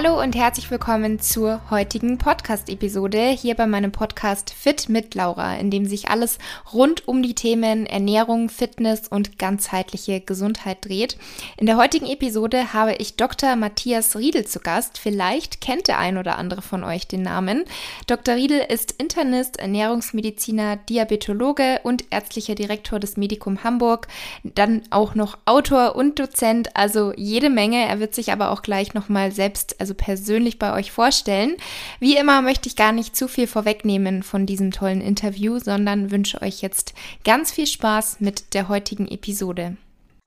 Hallo 0.00 0.22
und 0.22 0.36
herzlich 0.36 0.70
willkommen 0.70 1.18
zur 1.18 1.60
heutigen 1.70 2.18
Podcast-Episode 2.18 3.30
hier 3.30 3.56
bei 3.56 3.66
meinem 3.66 3.90
Podcast 3.90 4.50
Fit 4.50 4.88
mit 4.88 5.16
Laura, 5.16 5.56
in 5.56 5.72
dem 5.72 5.86
sich 5.86 6.08
alles 6.08 6.38
rund 6.72 7.08
um 7.08 7.20
die 7.20 7.34
Themen 7.34 7.84
Ernährung, 7.84 8.48
Fitness 8.48 9.08
und 9.08 9.40
ganzheitliche 9.40 10.20
Gesundheit 10.20 10.84
dreht. 10.84 11.18
In 11.56 11.66
der 11.66 11.78
heutigen 11.78 12.06
Episode 12.06 12.72
habe 12.72 12.94
ich 12.94 13.16
Dr. 13.16 13.56
Matthias 13.56 14.14
Riedel 14.14 14.46
zu 14.46 14.60
Gast. 14.60 14.98
Vielleicht 14.98 15.60
kennt 15.60 15.88
der 15.88 15.98
ein 15.98 16.16
oder 16.16 16.38
andere 16.38 16.62
von 16.62 16.84
euch 16.84 17.08
den 17.08 17.22
Namen. 17.22 17.64
Dr. 18.06 18.36
Riedel 18.36 18.60
ist 18.68 18.92
Internist, 18.98 19.58
Ernährungsmediziner, 19.58 20.76
Diabetologe 20.76 21.80
und 21.82 22.04
ärztlicher 22.10 22.54
Direktor 22.54 23.00
des 23.00 23.16
Medikum 23.16 23.64
Hamburg, 23.64 24.06
dann 24.44 24.82
auch 24.90 25.16
noch 25.16 25.38
Autor 25.44 25.96
und 25.96 26.20
Dozent, 26.20 26.76
also 26.76 27.12
jede 27.16 27.50
Menge. 27.50 27.84
Er 27.84 27.98
wird 27.98 28.14
sich 28.14 28.30
aber 28.30 28.52
auch 28.52 28.62
gleich 28.62 28.94
nochmal 28.94 29.32
selbst 29.32 29.74
also 29.88 29.94
persönlich 29.94 30.58
bei 30.58 30.74
euch 30.74 30.92
vorstellen. 30.92 31.56
Wie 31.98 32.16
immer 32.16 32.42
möchte 32.42 32.68
ich 32.68 32.76
gar 32.76 32.92
nicht 32.92 33.16
zu 33.16 33.26
viel 33.26 33.46
vorwegnehmen 33.46 34.22
von 34.22 34.44
diesem 34.44 34.70
tollen 34.70 35.00
Interview, 35.00 35.58
sondern 35.58 36.10
wünsche 36.10 36.42
euch 36.42 36.60
jetzt 36.60 36.92
ganz 37.24 37.52
viel 37.52 37.66
Spaß 37.66 38.20
mit 38.20 38.52
der 38.52 38.68
heutigen 38.68 39.08
Episode. 39.08 39.78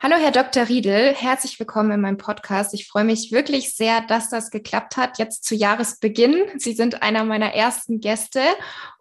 Hallo, 0.03 0.15
Herr 0.15 0.31
Dr. 0.31 0.67
Riedel, 0.67 1.13
herzlich 1.13 1.59
willkommen 1.59 1.91
in 1.91 2.01
meinem 2.01 2.17
Podcast. 2.17 2.73
Ich 2.73 2.87
freue 2.87 3.03
mich 3.03 3.31
wirklich 3.31 3.75
sehr, 3.75 4.01
dass 4.01 4.31
das 4.31 4.49
geklappt 4.49 4.97
hat, 4.97 5.19
jetzt 5.19 5.43
zu 5.43 5.53
Jahresbeginn. 5.53 6.41
Sie 6.57 6.73
sind 6.73 7.03
einer 7.03 7.23
meiner 7.23 7.53
ersten 7.53 7.99
Gäste 7.99 8.41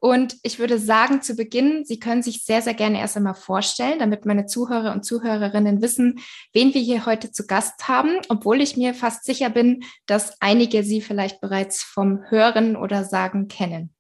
und 0.01 0.37
ich 0.43 0.59
würde 0.59 0.79
sagen, 0.79 1.23
zu 1.23 1.37
Beginn, 1.37 1.87
Sie 1.87 1.99
können 1.99 2.23
sich 2.23 2.45
sehr, 2.45 2.61
sehr 2.61 2.75
gerne 2.75 3.01
erst 3.01 3.17
einmal 3.17 3.33
vorstellen, 3.33 3.99
damit 3.99 4.27
meine 4.27 4.45
Zuhörer 4.45 4.93
und 4.93 5.07
Zuhörerinnen 5.07 5.81
wissen, 5.81 6.21
wen 6.53 6.75
wir 6.75 6.83
hier 6.83 7.07
heute 7.07 7.33
zu 7.33 7.47
Gast 7.47 7.89
haben, 7.89 8.19
obwohl 8.29 8.61
ich 8.61 8.77
mir 8.77 8.93
fast 8.93 9.25
sicher 9.25 9.49
bin, 9.49 9.85
dass 10.05 10.35
einige 10.41 10.85
Sie 10.85 11.01
vielleicht 11.01 11.41
bereits 11.41 11.83
vom 11.83 12.25
Hören 12.29 12.77
oder 12.77 13.05
Sagen 13.07 13.49
kennen. 13.49 13.95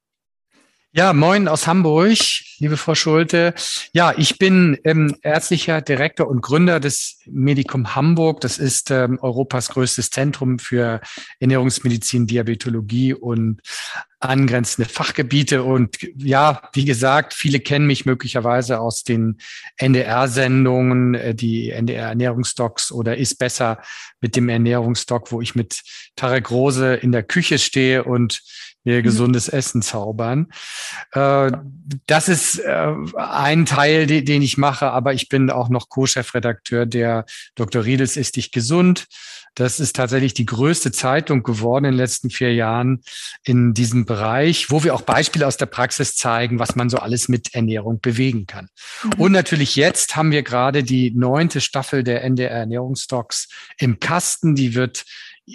Ja, 0.93 1.15
moin 1.15 1.49
aus 1.49 1.67
Hamburg, 1.67 2.19
liebe 2.61 2.77
Frau 2.77 2.95
Schulte. 2.95 3.55
Ja, 3.93 4.13
ich 4.17 4.39
bin 4.39 4.79
ähm, 4.85 5.17
ärztlicher 5.23 5.81
Direktor 5.81 6.29
und 6.29 6.43
Gründer 6.43 6.79
des 6.79 7.19
Medikum 7.27 7.95
Hamburg. 7.95 8.43
Das 8.43 8.59
ist 8.59 8.91
ähm, 8.91 9.19
Europas 9.21 9.71
größtes 9.71 10.11
Zentrum 10.11 10.59
für 10.59 11.01
Ernährungsmedizin, 11.41 12.27
Diabetologie 12.27 13.15
und 13.15 13.63
angrenzende 14.21 14.89
Fachgebiete. 14.89 15.63
Und 15.65 15.97
ja, 16.19 16.69
wie 16.75 16.85
gesagt, 16.85 17.33
viele 17.33 17.61
kennen 17.61 17.87
mich 17.87 18.05
möglicherweise 18.05 18.79
aus 18.79 19.03
den 19.05 19.39
NDR-Sendungen, 19.79 21.15
äh, 21.15 21.35
die 21.35 21.71
NDR-Ernährungsdocs 21.71 22.93
oder 22.93 23.17
ist 23.17 23.39
besser 23.39 23.81
mit 24.21 24.37
dem 24.37 24.51
Ernährungsdoc, 24.51 25.33
wo 25.33 25.41
ich 25.41 25.55
mit 25.55 25.81
Tarek 26.15 26.51
Rose 26.51 26.95
in 26.95 27.13
der 27.13 27.23
Küche 27.23 27.59
stehe 27.59 28.05
und 28.05 28.43
mir 28.85 28.99
mhm. 28.99 29.03
gesundes 29.03 29.49
Essen 29.49 29.83
zaubern. 29.83 30.49
Äh, 31.13 31.53
das 32.07 32.29
ist 32.29 32.50
äh, 32.59 32.95
ein 33.17 33.67
Teil, 33.67 34.07
den 34.07 34.43
ich 34.43 34.59
mache, 34.59 34.91
aber 34.91 35.15
ich 35.15 35.29
bin 35.29 35.51
auch 35.51 35.69
noch 35.69 35.89
Co-Chefredakteur 35.89 36.87
der 36.87 37.25
Dr. 37.55 37.85
Riedels 37.85 38.17
ist 38.17 38.37
dich 38.37 38.53
gesund. 38.53 39.07
Das 39.55 39.81
ist 39.81 39.97
tatsächlich 39.97 40.33
die 40.33 40.47
größte 40.47 40.93
Zeitung 40.93 41.43
geworden 41.43 41.85
in 41.85 41.93
den 41.93 41.99
letzten 41.99 42.31
vier 42.31 42.55
Jahren 42.55 43.03
in 43.45 43.75
diesem 43.75 44.07
Bereich, 44.07 44.71
wo 44.71 44.85
wir 44.85 44.95
auch 44.95 45.03
Beispiele 45.03 45.47
aus 45.47 45.57
der 45.57 45.67
Praxis 45.67 46.15
zeigen, 46.15 46.59
was 46.59 46.77
man 46.77 46.89
so 46.89 46.99
alles 46.99 47.29
mit 47.29 47.55
Ernährung 47.55 48.01
bewegen 48.01 48.47
kann. 48.47 48.69
Mhm. 49.03 49.13
Und 49.19 49.33
natürlich 49.33 49.75
jetzt 49.77 50.15
haben 50.15 50.31
wir 50.31 50.43
gerade 50.43 50.85
die 50.85 51.11
neunte 51.11 51.61
Staffel 51.61 52.05
der 52.05 52.23
NDR 52.23 52.51
Ernährungstalks 52.51 53.49
im 53.79 53.99
Kasten. 53.99 54.55
Die 54.55 54.75
wird 54.75 55.05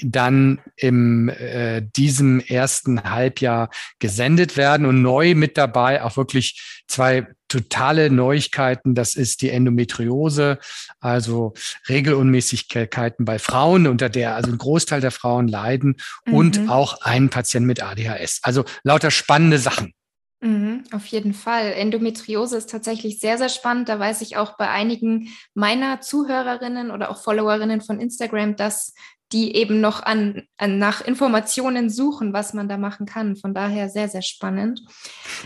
dann 0.04 0.60
im 0.76 1.30
äh, 1.30 1.82
diesem 1.96 2.40
ersten 2.40 3.04
Halbjahr 3.04 3.70
gesendet 4.00 4.58
werden 4.58 4.86
und 4.86 5.02
neu 5.02 5.36
mit 5.36 5.58
dabei 5.58 6.04
auch 6.04 6.18
wirklich 6.18 6.84
zwei 6.88 7.28
totale 7.48 8.10
Neuigkeiten. 8.10 8.96
Das 8.96 9.16
ist 9.16 9.42
die 9.42 9.50
Endometriose, 9.50 10.60
also 11.00 11.54
Regelunmäßigkeiten 11.88 13.26
bei 13.26 13.40
Frauen, 13.40 13.88
unter 13.88 14.10
der 14.10 14.36
also 14.36 14.52
ein 14.52 14.58
Großteil 14.58 15.02
der 15.02 15.12
Frauen 15.12 15.48
leiden 15.48 15.98
mhm. 16.26 16.34
und 16.34 16.70
auch 16.70 17.02
ein 17.02 17.30
Patient 17.30 17.66
mit 17.66 17.82
ADHS. 17.82 18.40
Also 18.44 18.66
lauter 18.84 19.12
spannende 19.12 19.60
Sachen. 19.60 19.94
Mhm, 20.42 20.84
auf 20.92 21.06
jeden 21.08 21.34
Fall. 21.34 21.74
Endometriose 21.74 22.58
ist 22.58 22.70
tatsächlich 22.70 23.20
sehr, 23.20 23.38
sehr 23.38 23.50
spannend. 23.50 23.90
Da 23.90 24.00
weiß 24.00 24.22
ich 24.22 24.38
auch 24.38 24.58
bei 24.58 24.70
einigen 24.70 25.30
meiner 25.54 26.02
Zuhörerinnen 26.02 26.92
oder 26.92 27.10
auch 27.10 27.24
Followerinnen 27.24 27.82
von 27.82 28.00
Instagram, 28.00 28.56
dass 28.56 28.94
die 29.32 29.56
eben 29.56 29.82
noch 29.82 30.04
an, 30.04 30.44
an, 30.58 30.78
nach 30.78 31.02
Informationen 31.02 31.90
suchen, 31.90 32.32
was 32.34 32.54
man 32.54 32.70
da 32.70 32.78
machen 32.78 33.06
kann. 33.06 33.36
Von 33.36 33.54
daher 33.54 33.90
sehr, 33.90 34.08
sehr 34.08 34.22
spannend. 34.22 34.82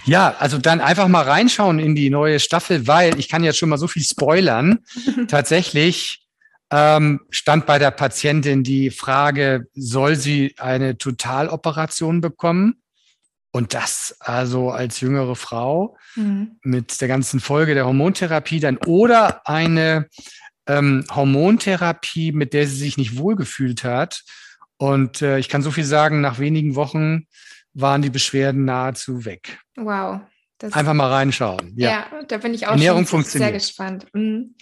Ja, 0.05 0.35
also 0.37 0.57
dann 0.57 0.81
einfach 0.81 1.07
mal 1.07 1.23
reinschauen 1.23 1.79
in 1.79 1.95
die 1.95 2.09
neue 2.09 2.39
Staffel, 2.39 2.87
weil 2.87 3.17
ich 3.17 3.29
kann 3.29 3.43
jetzt 3.43 3.57
schon 3.57 3.69
mal 3.69 3.77
so 3.77 3.87
viel 3.87 4.03
spoilern. 4.03 4.79
Tatsächlich 5.27 6.27
ähm, 6.71 7.21
stand 7.29 7.65
bei 7.65 7.79
der 7.79 7.91
Patientin 7.91 8.63
die 8.63 8.91
Frage, 8.91 9.67
soll 9.73 10.15
sie 10.15 10.55
eine 10.57 10.97
Totaloperation 10.97 12.21
bekommen? 12.21 12.81
Und 13.51 13.73
das 13.73 14.15
also 14.19 14.69
als 14.69 15.01
jüngere 15.01 15.35
Frau 15.35 15.97
mhm. 16.15 16.59
mit 16.61 17.01
der 17.01 17.07
ganzen 17.07 17.39
Folge 17.39 17.73
der 17.73 17.87
Hormontherapie 17.87 18.59
dann 18.59 18.77
oder 18.85 19.47
eine 19.47 20.07
ähm, 20.69 21.03
Hormontherapie, 21.13 22.31
mit 22.31 22.53
der 22.53 22.67
sie 22.67 22.77
sich 22.77 22.97
nicht 22.97 23.17
wohlgefühlt 23.17 23.83
hat. 23.83 24.23
Und 24.77 25.21
äh, 25.21 25.39
ich 25.39 25.49
kann 25.49 25.61
so 25.61 25.71
viel 25.71 25.83
sagen, 25.83 26.21
nach 26.21 26.39
wenigen 26.39 26.75
Wochen 26.75 27.27
waren 27.73 28.01
die 28.01 28.09
Beschwerden 28.09 28.65
nahezu 28.65 29.25
weg. 29.25 29.59
Wow. 29.75 30.21
Einfach 30.61 30.93
mal 30.93 31.09
reinschauen. 31.09 31.73
Ja, 31.75 31.89
ja 31.89 32.23
da 32.27 32.37
bin 32.37 32.53
ich 32.53 32.67
auch 32.67 32.71
Ernährung 32.71 33.07
schon 33.07 33.23
sehr 33.23 33.51
gespannt. 33.51 34.07
Mhm. 34.13 34.55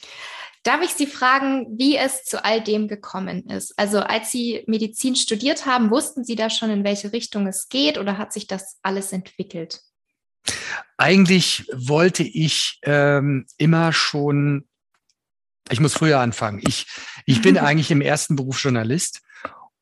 Darf 0.63 0.81
ich 0.83 0.91
Sie 0.91 1.07
fragen, 1.07 1.65
wie 1.77 1.97
es 1.97 2.23
zu 2.23 2.43
all 2.43 2.61
dem 2.61 2.87
gekommen 2.87 3.49
ist? 3.49 3.73
Also 3.77 3.99
als 3.99 4.31
Sie 4.31 4.63
Medizin 4.67 5.15
studiert 5.15 5.65
haben, 5.65 5.91
wussten 5.91 6.23
Sie 6.23 6.35
da 6.35 6.49
schon, 6.49 6.69
in 6.69 6.83
welche 6.83 7.13
Richtung 7.13 7.47
es 7.47 7.69
geht 7.69 7.97
oder 7.97 8.17
hat 8.17 8.33
sich 8.33 8.47
das 8.47 8.77
alles 8.81 9.11
entwickelt? 9.11 9.81
Eigentlich 10.97 11.69
wollte 11.73 12.23
ich 12.23 12.79
ähm, 12.83 13.45
immer 13.57 13.93
schon 13.93 14.67
ich 15.69 15.79
muss 15.79 15.93
früher 15.93 16.19
anfangen. 16.19 16.61
Ich, 16.67 16.87
ich 17.25 17.41
bin 17.41 17.57
eigentlich 17.57 17.91
im 17.91 18.01
ersten 18.01 18.35
Beruf 18.35 18.61
Journalist 18.61 19.21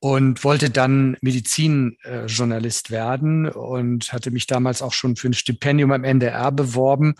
und 0.06 0.44
wollte 0.44 0.70
dann 0.70 1.18
Medizinjournalist 1.22 2.90
äh, 2.90 2.94
werden 2.94 3.50
und 3.50 4.14
hatte 4.14 4.30
mich 4.30 4.46
damals 4.46 4.84
auch 4.84 4.94
schon 4.94 5.16
für 5.16 5.30
ein 5.30 5.34
Stipendium 5.34 5.92
am 5.92 6.04
NDR 6.04 6.52
beworben. 6.52 7.16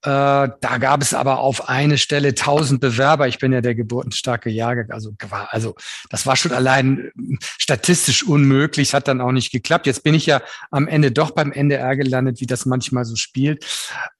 Äh, 0.00 0.08
da 0.08 0.78
gab 0.80 1.02
es 1.02 1.12
aber 1.12 1.40
auf 1.40 1.68
eine 1.68 1.98
Stelle 1.98 2.34
tausend 2.34 2.80
Bewerber. 2.80 3.28
Ich 3.28 3.40
bin 3.40 3.52
ja 3.52 3.60
der 3.60 3.74
geburtenstarke 3.74 4.48
Jahrgang, 4.48 4.90
also 4.90 5.12
also 5.50 5.74
das 6.08 6.24
war 6.24 6.36
schon 6.36 6.52
allein 6.52 6.98
äh, 7.08 7.36
statistisch 7.58 8.22
unmöglich, 8.22 8.94
hat 8.94 9.06
dann 9.06 9.20
auch 9.20 9.32
nicht 9.32 9.52
geklappt. 9.52 9.86
Jetzt 9.86 10.02
bin 10.02 10.14
ich 10.14 10.24
ja 10.24 10.40
am 10.70 10.88
Ende 10.88 11.12
doch 11.12 11.32
beim 11.32 11.52
NDR 11.52 11.94
gelandet, 11.94 12.40
wie 12.40 12.46
das 12.46 12.64
manchmal 12.64 13.04
so 13.04 13.16
spielt. 13.16 13.66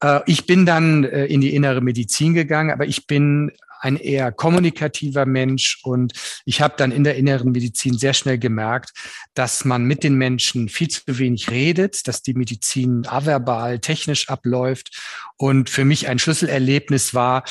Äh, 0.02 0.20
ich 0.26 0.44
bin 0.44 0.66
dann 0.66 1.04
äh, 1.04 1.24
in 1.24 1.40
die 1.40 1.54
innere 1.54 1.80
Medizin 1.80 2.34
gegangen, 2.34 2.70
aber 2.70 2.84
ich 2.84 3.06
bin 3.06 3.50
ein 3.80 3.96
eher 3.96 4.32
kommunikativer 4.32 5.26
Mensch 5.26 5.80
und 5.82 6.12
ich 6.44 6.60
habe 6.60 6.74
dann 6.76 6.92
in 6.92 7.04
der 7.04 7.16
inneren 7.16 7.52
Medizin 7.52 7.98
sehr 7.98 8.14
schnell 8.14 8.38
gemerkt, 8.38 8.92
dass 9.34 9.64
man 9.64 9.84
mit 9.84 10.04
den 10.04 10.14
Menschen 10.14 10.68
viel 10.68 10.88
zu 10.88 11.02
wenig 11.18 11.50
redet, 11.50 12.06
dass 12.08 12.22
die 12.22 12.34
Medizin 12.34 13.06
averbal, 13.06 13.78
technisch 13.78 14.28
abläuft 14.28 14.90
und 15.36 15.70
für 15.70 15.84
mich 15.84 16.08
ein 16.08 16.18
Schlüsselerlebnis 16.18 17.14
war 17.14 17.44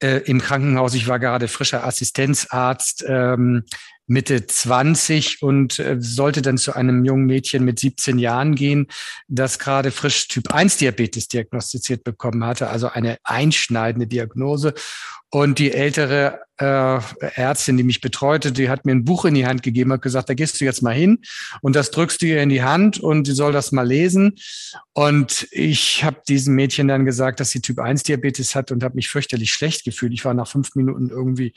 äh, 0.00 0.18
im 0.24 0.40
Krankenhaus. 0.40 0.94
Ich 0.94 1.08
war 1.08 1.18
gerade 1.18 1.48
frischer 1.48 1.86
Assistenzarzt. 1.86 3.04
Ähm, 3.06 3.64
Mitte 4.06 4.46
20 4.46 5.42
und 5.42 5.78
äh, 5.78 5.96
sollte 5.98 6.42
dann 6.42 6.58
zu 6.58 6.74
einem 6.74 7.04
jungen 7.04 7.24
Mädchen 7.24 7.64
mit 7.64 7.78
17 7.78 8.18
Jahren 8.18 8.54
gehen, 8.54 8.88
das 9.28 9.58
gerade 9.58 9.90
frisch 9.90 10.28
Typ 10.28 10.52
1 10.52 10.76
Diabetes 10.76 11.28
diagnostiziert 11.28 12.04
bekommen 12.04 12.44
hatte, 12.44 12.68
also 12.68 12.88
eine 12.88 13.16
einschneidende 13.24 14.06
Diagnose. 14.06 14.74
Und 15.34 15.58
die 15.58 15.72
ältere 15.72 16.42
äh, 16.58 17.00
Ärztin, 17.34 17.76
die 17.76 17.82
mich 17.82 18.00
betreute, 18.00 18.52
die 18.52 18.68
hat 18.68 18.86
mir 18.86 18.92
ein 18.92 19.04
Buch 19.04 19.24
in 19.24 19.34
die 19.34 19.46
Hand 19.46 19.64
gegeben, 19.64 19.92
hat 19.92 20.00
gesagt, 20.00 20.28
da 20.28 20.34
gehst 20.34 20.60
du 20.60 20.64
jetzt 20.64 20.80
mal 20.80 20.94
hin 20.94 21.22
und 21.60 21.74
das 21.74 21.90
drückst 21.90 22.22
du 22.22 22.26
ihr 22.26 22.40
in 22.40 22.50
die 22.50 22.62
Hand 22.62 23.00
und 23.00 23.26
sie 23.26 23.34
soll 23.34 23.50
das 23.50 23.72
mal 23.72 23.84
lesen. 23.84 24.36
Und 24.92 25.48
ich 25.50 26.04
habe 26.04 26.22
diesem 26.28 26.54
Mädchen 26.54 26.86
dann 26.86 27.04
gesagt, 27.04 27.40
dass 27.40 27.50
sie 27.50 27.60
Typ 27.60 27.80
1 27.80 28.04
Diabetes 28.04 28.54
hat 28.54 28.70
und 28.70 28.84
habe 28.84 28.94
mich 28.94 29.08
fürchterlich 29.08 29.52
schlecht 29.52 29.84
gefühlt. 29.84 30.12
Ich 30.12 30.24
war 30.24 30.34
nach 30.34 30.46
fünf 30.46 30.76
Minuten 30.76 31.10
irgendwie 31.10 31.52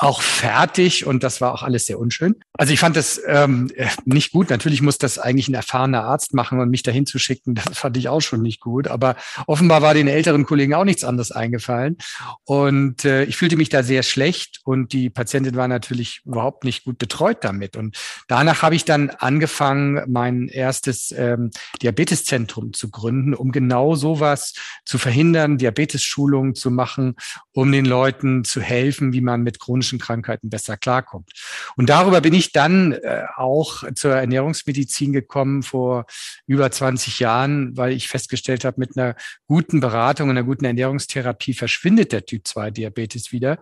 auch 0.00 0.22
fertig 0.22 1.04
und 1.04 1.22
das 1.22 1.42
war 1.42 1.52
auch 1.52 1.62
alles 1.62 1.84
sehr 1.84 1.98
unschön. 1.98 2.36
Also 2.54 2.72
ich 2.72 2.80
fand 2.80 2.96
das 2.96 3.20
ähm, 3.26 3.70
nicht 4.06 4.32
gut. 4.32 4.48
Natürlich 4.48 4.80
muss 4.80 4.96
das 4.96 5.18
eigentlich 5.18 5.48
ein 5.48 5.54
erfahrener 5.54 6.04
Arzt 6.04 6.32
machen 6.32 6.58
und 6.58 6.70
mich 6.70 6.82
dahin 6.82 7.04
zu 7.04 7.18
schicken, 7.18 7.54
das 7.54 7.76
fand 7.76 7.98
ich 7.98 8.08
auch 8.08 8.22
schon 8.22 8.40
nicht 8.40 8.60
gut. 8.60 8.88
Aber 8.88 9.14
offenbar 9.46 9.82
war 9.82 9.92
den 9.92 10.08
älteren 10.08 10.46
Kollegen 10.46 10.72
auch 10.72 10.84
nichts 10.84 11.04
anderes 11.04 11.32
eingefallen. 11.32 11.98
Und 12.44 13.04
äh, 13.04 13.19
äh, 13.20 13.24
ich 13.24 13.36
fühlte 13.36 13.56
mich 13.56 13.68
da 13.68 13.82
sehr 13.82 14.02
schlecht 14.02 14.60
und 14.64 14.92
die 14.92 15.10
Patientin 15.10 15.56
war 15.56 15.68
natürlich 15.68 16.22
überhaupt 16.24 16.64
nicht 16.64 16.84
gut 16.84 16.98
betreut 16.98 17.38
damit. 17.42 17.76
Und 17.76 17.96
danach 18.28 18.62
habe 18.62 18.74
ich 18.74 18.84
dann 18.84 19.10
angefangen, 19.10 20.02
mein 20.08 20.48
erstes 20.48 21.12
ähm, 21.16 21.50
Diabeteszentrum 21.82 22.72
zu 22.72 22.90
gründen, 22.90 23.34
um 23.34 23.52
genau 23.52 23.94
sowas 23.94 24.54
zu 24.84 24.98
verhindern, 24.98 25.58
Diabetes-Schulungen 25.58 26.54
zu 26.54 26.70
machen, 26.70 27.16
um 27.52 27.70
den 27.70 27.84
Leuten 27.84 28.44
zu 28.44 28.60
helfen, 28.60 29.12
wie 29.12 29.20
man 29.20 29.42
mit 29.42 29.60
chronischen 29.60 29.98
Krankheiten 29.98 30.50
besser 30.50 30.76
klarkommt. 30.76 31.30
Und 31.76 31.90
darüber 31.90 32.20
bin 32.20 32.34
ich 32.34 32.52
dann 32.52 32.92
äh, 32.92 33.24
auch 33.36 33.84
zur 33.94 34.14
Ernährungsmedizin 34.14 35.12
gekommen 35.12 35.62
vor 35.62 36.06
über 36.46 36.70
20 36.70 37.20
Jahren, 37.20 37.76
weil 37.76 37.92
ich 37.92 38.08
festgestellt 38.08 38.64
habe, 38.64 38.80
mit 38.80 38.96
einer 38.96 39.14
guten 39.46 39.80
Beratung, 39.80 40.30
einer 40.30 40.42
guten 40.42 40.64
Ernährungstherapie 40.64 41.54
verschwindet 41.54 42.12
der 42.12 42.24
Typ 42.24 42.46
2 42.46 42.70
Diabetes 42.70 42.99
wieder. 43.32 43.58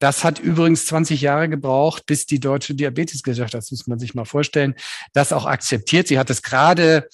Das 0.00 0.24
hat 0.24 0.38
übrigens 0.38 0.86
20 0.86 1.20
Jahre 1.20 1.48
gebraucht, 1.48 2.06
bis 2.06 2.24
die 2.24 2.40
Deutsche 2.40 2.74
Diabetesgesellschaft, 2.74 3.52
das 3.52 3.70
muss 3.70 3.86
man 3.86 3.98
sich 3.98 4.14
mal 4.14 4.24
vorstellen, 4.24 4.74
das 5.12 5.32
auch 5.32 5.44
akzeptiert. 5.44 6.08
Sie 6.08 6.18
hat 6.18 6.30
es 6.30 6.42
gerade 6.42 7.06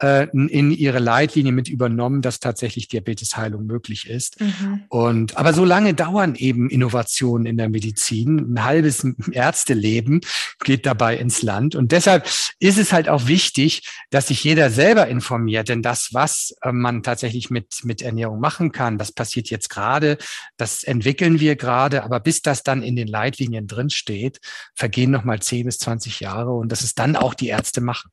äh, 0.00 0.28
in 0.30 0.70
ihre 0.70 1.00
Leitlinie 1.00 1.50
mit 1.50 1.68
übernommen, 1.68 2.22
dass 2.22 2.38
tatsächlich 2.38 2.86
Diabetesheilung 2.86 3.66
möglich 3.66 4.08
ist. 4.08 4.40
Mhm. 4.40 4.84
Und 4.88 5.36
aber 5.36 5.52
so 5.52 5.64
lange 5.64 5.94
dauern 5.94 6.36
eben 6.36 6.70
Innovationen 6.70 7.46
in 7.46 7.56
der 7.56 7.68
Medizin. 7.68 8.54
Ein 8.54 8.64
halbes 8.64 9.04
Ärzteleben 9.32 10.20
geht 10.62 10.86
dabei 10.86 11.16
ins 11.16 11.42
Land. 11.42 11.74
Und 11.74 11.90
deshalb 11.90 12.28
ist 12.60 12.78
es 12.78 12.92
halt 12.92 13.08
auch 13.08 13.26
wichtig, 13.26 13.82
dass 14.10 14.28
sich 14.28 14.44
jeder 14.44 14.70
selber 14.70 15.08
informiert. 15.08 15.68
Denn 15.68 15.82
das, 15.82 16.10
was 16.12 16.54
äh, 16.62 16.70
man 16.70 17.02
tatsächlich 17.02 17.50
mit, 17.50 17.80
mit 17.82 18.00
Ernährung 18.00 18.38
machen 18.38 18.70
kann, 18.70 18.98
das 18.98 19.10
passiert 19.10 19.50
jetzt 19.50 19.68
gerade, 19.70 20.18
das 20.56 20.84
entwickeln 21.18 21.40
wir 21.40 21.56
gerade. 21.56 22.04
Aber 22.04 22.20
bis 22.20 22.42
das 22.42 22.62
dann 22.62 22.82
in 22.82 22.96
den 22.96 23.08
Leitlinien 23.08 23.66
drin 23.66 23.90
steht, 23.90 24.38
vergehen 24.74 25.10
nochmal 25.10 25.40
10 25.40 25.66
bis 25.66 25.78
20 25.78 26.20
Jahre. 26.20 26.52
Und 26.52 26.70
das 26.70 26.82
ist 26.82 26.98
dann 26.98 27.16
auch 27.16 27.34
die 27.34 27.48
Ärzte 27.48 27.80
machen. 27.80 28.10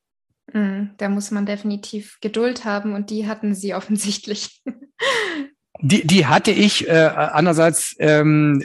Mm, 0.52 0.90
da 0.96 1.08
muss 1.08 1.30
man 1.30 1.46
definitiv 1.46 2.18
Geduld 2.20 2.64
haben 2.64 2.94
und 2.94 3.10
die 3.10 3.26
hatten 3.26 3.54
sie 3.54 3.74
offensichtlich. 3.78 4.62
Die, 5.80 6.06
die 6.06 6.26
hatte 6.26 6.50
ich. 6.50 6.88
Äh, 6.88 6.92
andererseits 6.92 7.94
ähm, 7.98 8.62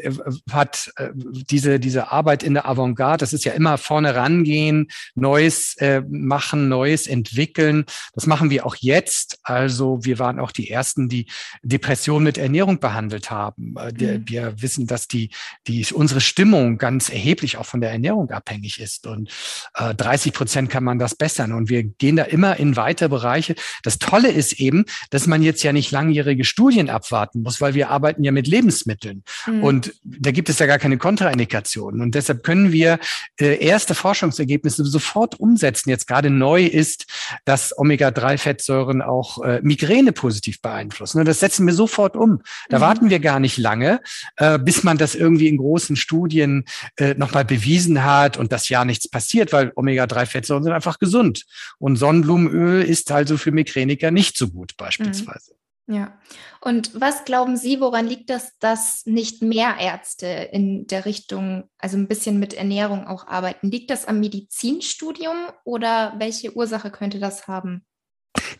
hat 0.51 0.91
äh, 0.95 1.09
diese, 1.13 1.79
diese 1.79 2.11
Arbeit 2.11 2.43
in 2.43 2.53
der 2.53 2.67
Avantgarde, 2.67 3.17
das 3.17 3.33
ist 3.33 3.43
ja 3.43 3.53
immer 3.53 3.77
vorne 3.77 4.15
rangehen, 4.15 4.87
Neues 5.15 5.75
äh, 5.77 6.01
machen, 6.09 6.69
Neues 6.69 7.07
entwickeln. 7.07 7.85
Das 8.13 8.27
machen 8.27 8.49
wir 8.49 8.65
auch 8.65 8.75
jetzt. 8.75 9.39
Also 9.43 9.99
wir 10.03 10.19
waren 10.19 10.39
auch 10.39 10.51
die 10.51 10.69
Ersten, 10.69 11.09
die 11.09 11.27
Depression 11.63 12.23
mit 12.23 12.37
Ernährung 12.37 12.79
behandelt 12.79 13.29
haben. 13.29 13.75
Äh, 13.77 14.17
mhm. 14.17 14.29
Wir 14.29 14.61
wissen, 14.61 14.87
dass 14.87 15.07
die, 15.07 15.31
die, 15.67 15.85
unsere 15.93 16.21
Stimmung 16.21 16.77
ganz 16.77 17.09
erheblich 17.09 17.57
auch 17.57 17.65
von 17.65 17.81
der 17.81 17.91
Ernährung 17.91 18.29
abhängig 18.29 18.79
ist. 18.79 19.05
Und 19.05 19.29
äh, 19.75 19.93
30 19.93 20.33
Prozent 20.33 20.69
kann 20.69 20.83
man 20.83 20.99
das 20.99 21.15
bessern. 21.15 21.51
Und 21.51 21.69
wir 21.69 21.83
gehen 21.83 22.15
da 22.15 22.23
immer 22.23 22.57
in 22.57 22.75
weite 22.75 23.09
Bereiche. 23.09 23.55
Das 23.83 23.99
Tolle 23.99 24.31
ist 24.31 24.53
eben, 24.53 24.85
dass 25.09 25.27
man 25.27 25.43
jetzt 25.43 25.63
ja 25.63 25.73
nicht 25.73 25.91
langjährige 25.91 26.45
Studien 26.45 26.89
ab 26.89 27.00
abwarten 27.01 27.41
muss, 27.41 27.59
weil 27.61 27.73
wir 27.73 27.89
arbeiten 27.89 28.23
ja 28.23 28.31
mit 28.31 28.47
Lebensmitteln. 28.47 29.23
Mhm. 29.47 29.63
Und 29.63 29.93
da 30.03 30.31
gibt 30.31 30.49
es 30.49 30.59
ja 30.59 30.67
gar 30.67 30.77
keine 30.77 30.97
Kontraindikationen. 30.97 32.01
Und 32.01 32.13
deshalb 32.13 32.43
können 32.43 32.71
wir 32.71 32.99
äh, 33.39 33.63
erste 33.63 33.95
Forschungsergebnisse 33.95 34.85
sofort 34.85 35.39
umsetzen. 35.39 35.89
Jetzt 35.89 36.07
gerade 36.07 36.29
neu 36.29 36.63
ist, 36.65 37.07
dass 37.45 37.77
Omega-3-Fettsäuren 37.77 39.01
auch 39.01 39.43
äh, 39.43 39.59
Migräne 39.63 40.11
positiv 40.11 40.61
beeinflussen. 40.61 41.19
Und 41.19 41.27
das 41.27 41.39
setzen 41.39 41.65
wir 41.65 41.73
sofort 41.73 42.15
um. 42.15 42.41
Da 42.69 42.77
mhm. 42.77 42.81
warten 42.81 43.09
wir 43.09 43.19
gar 43.19 43.39
nicht 43.39 43.57
lange, 43.57 44.01
äh, 44.37 44.59
bis 44.59 44.83
man 44.83 44.97
das 44.97 45.15
irgendwie 45.15 45.47
in 45.47 45.57
großen 45.57 45.95
Studien 45.95 46.65
äh, 46.97 47.15
nochmal 47.15 47.45
bewiesen 47.45 48.03
hat 48.03 48.37
und 48.37 48.51
das 48.51 48.69
ja 48.69 48.85
nichts 48.85 49.09
passiert, 49.09 49.53
weil 49.53 49.71
Omega-3-Fettsäuren 49.75 50.63
sind 50.63 50.73
einfach 50.73 50.99
gesund. 50.99 51.45
Und 51.79 51.95
Sonnenblumenöl 51.95 52.83
ist 52.83 53.11
also 53.11 53.37
für 53.37 53.51
Migräniker 53.51 54.11
nicht 54.11 54.37
so 54.37 54.47
gut 54.47 54.77
beispielsweise. 54.77 55.51
Mhm. 55.51 55.60
Ja. 55.87 56.17
Und 56.61 56.99
was 56.99 57.25
glauben 57.25 57.57
Sie, 57.57 57.81
woran 57.81 58.07
liegt 58.07 58.29
das, 58.29 58.57
dass 58.59 59.05
nicht 59.05 59.41
mehr 59.41 59.75
Ärzte 59.79 60.27
in 60.27 60.87
der 60.87 61.05
Richtung, 61.05 61.69
also 61.77 61.97
ein 61.97 62.07
bisschen 62.07 62.39
mit 62.39 62.53
Ernährung 62.53 63.07
auch 63.07 63.27
arbeiten? 63.27 63.71
Liegt 63.71 63.89
das 63.89 64.05
am 64.05 64.19
Medizinstudium 64.19 65.35
oder 65.65 66.13
welche 66.17 66.55
Ursache 66.55 66.91
könnte 66.91 67.19
das 67.19 67.47
haben? 67.47 67.83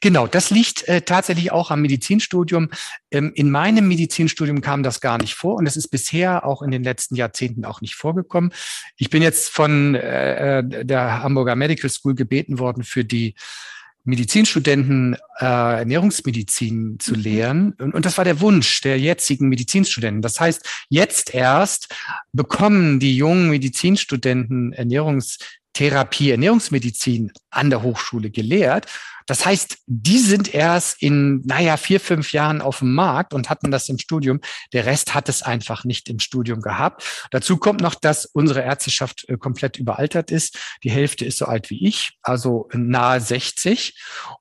Genau, 0.01 0.27
das 0.27 0.49
liegt 0.49 0.87
äh, 0.87 1.01
tatsächlich 1.01 1.51
auch 1.51 1.71
am 1.71 1.81
Medizinstudium. 1.81 2.69
Ähm, 3.11 3.31
in 3.35 3.49
meinem 3.51 3.87
Medizinstudium 3.87 4.61
kam 4.61 4.83
das 4.83 4.99
gar 4.99 5.17
nicht 5.17 5.35
vor 5.35 5.55
und 5.55 5.67
es 5.67 5.77
ist 5.77 5.89
bisher 5.89 6.45
auch 6.45 6.61
in 6.61 6.71
den 6.71 6.83
letzten 6.83 7.15
Jahrzehnten 7.15 7.65
auch 7.65 7.81
nicht 7.81 7.95
vorgekommen. 7.95 8.51
Ich 8.97 9.09
bin 9.09 9.21
jetzt 9.21 9.49
von 9.49 9.95
äh, 9.95 10.59
äh 10.59 10.85
der 10.85 11.23
Hamburger 11.23 11.55
Medical 11.55 11.89
School 11.89 12.15
gebeten 12.15 12.59
worden, 12.59 12.83
für 12.83 13.05
die 13.05 13.35
Medizinstudenten 14.03 15.15
äh, 15.39 15.45
Ernährungsmedizin 15.45 16.97
zu 16.99 17.13
mhm. 17.13 17.19
lehren. 17.19 17.75
Und, 17.79 17.93
und 17.93 18.05
das 18.05 18.17
war 18.17 18.25
der 18.25 18.41
Wunsch 18.41 18.81
der 18.81 18.99
jetzigen 18.99 19.49
Medizinstudenten. 19.49 20.21
Das 20.21 20.39
heißt, 20.39 20.67
jetzt 20.89 21.33
erst 21.33 21.93
bekommen 22.31 22.99
die 22.99 23.15
jungen 23.15 23.49
Medizinstudenten 23.49 24.73
Ernährungstherapie, 25.73 26.31
Ernährungsmedizin 26.31 27.31
an 27.49 27.69
der 27.69 27.81
Hochschule 27.81 28.29
gelehrt. 28.29 28.87
Das 29.27 29.45
heißt, 29.45 29.77
die 29.87 30.19
sind 30.19 30.53
erst 30.53 31.01
in, 31.01 31.41
naja, 31.45 31.77
vier, 31.77 31.99
fünf 31.99 32.33
Jahren 32.33 32.61
auf 32.61 32.79
dem 32.79 32.93
Markt 32.93 33.33
und 33.33 33.49
hatten 33.49 33.71
das 33.71 33.87
im 33.87 33.97
Studium. 33.97 34.41
Der 34.73 34.85
Rest 34.85 35.13
hat 35.13 35.29
es 35.29 35.41
einfach 35.41 35.85
nicht 35.85 36.09
im 36.09 36.19
Studium 36.19 36.61
gehabt. 36.61 37.27
Dazu 37.31 37.57
kommt 37.57 37.81
noch, 37.81 37.95
dass 37.95 38.25
unsere 38.25 38.61
Ärzteschaft 38.61 39.29
äh, 39.29 39.37
komplett 39.37 39.77
überaltert 39.77 40.31
ist. 40.31 40.57
Die 40.83 40.91
Hälfte 40.91 41.25
ist 41.25 41.37
so 41.37 41.45
alt 41.45 41.69
wie 41.69 41.87
ich, 41.87 42.17
also 42.21 42.67
nahe 42.73 43.21
60. 43.21 43.97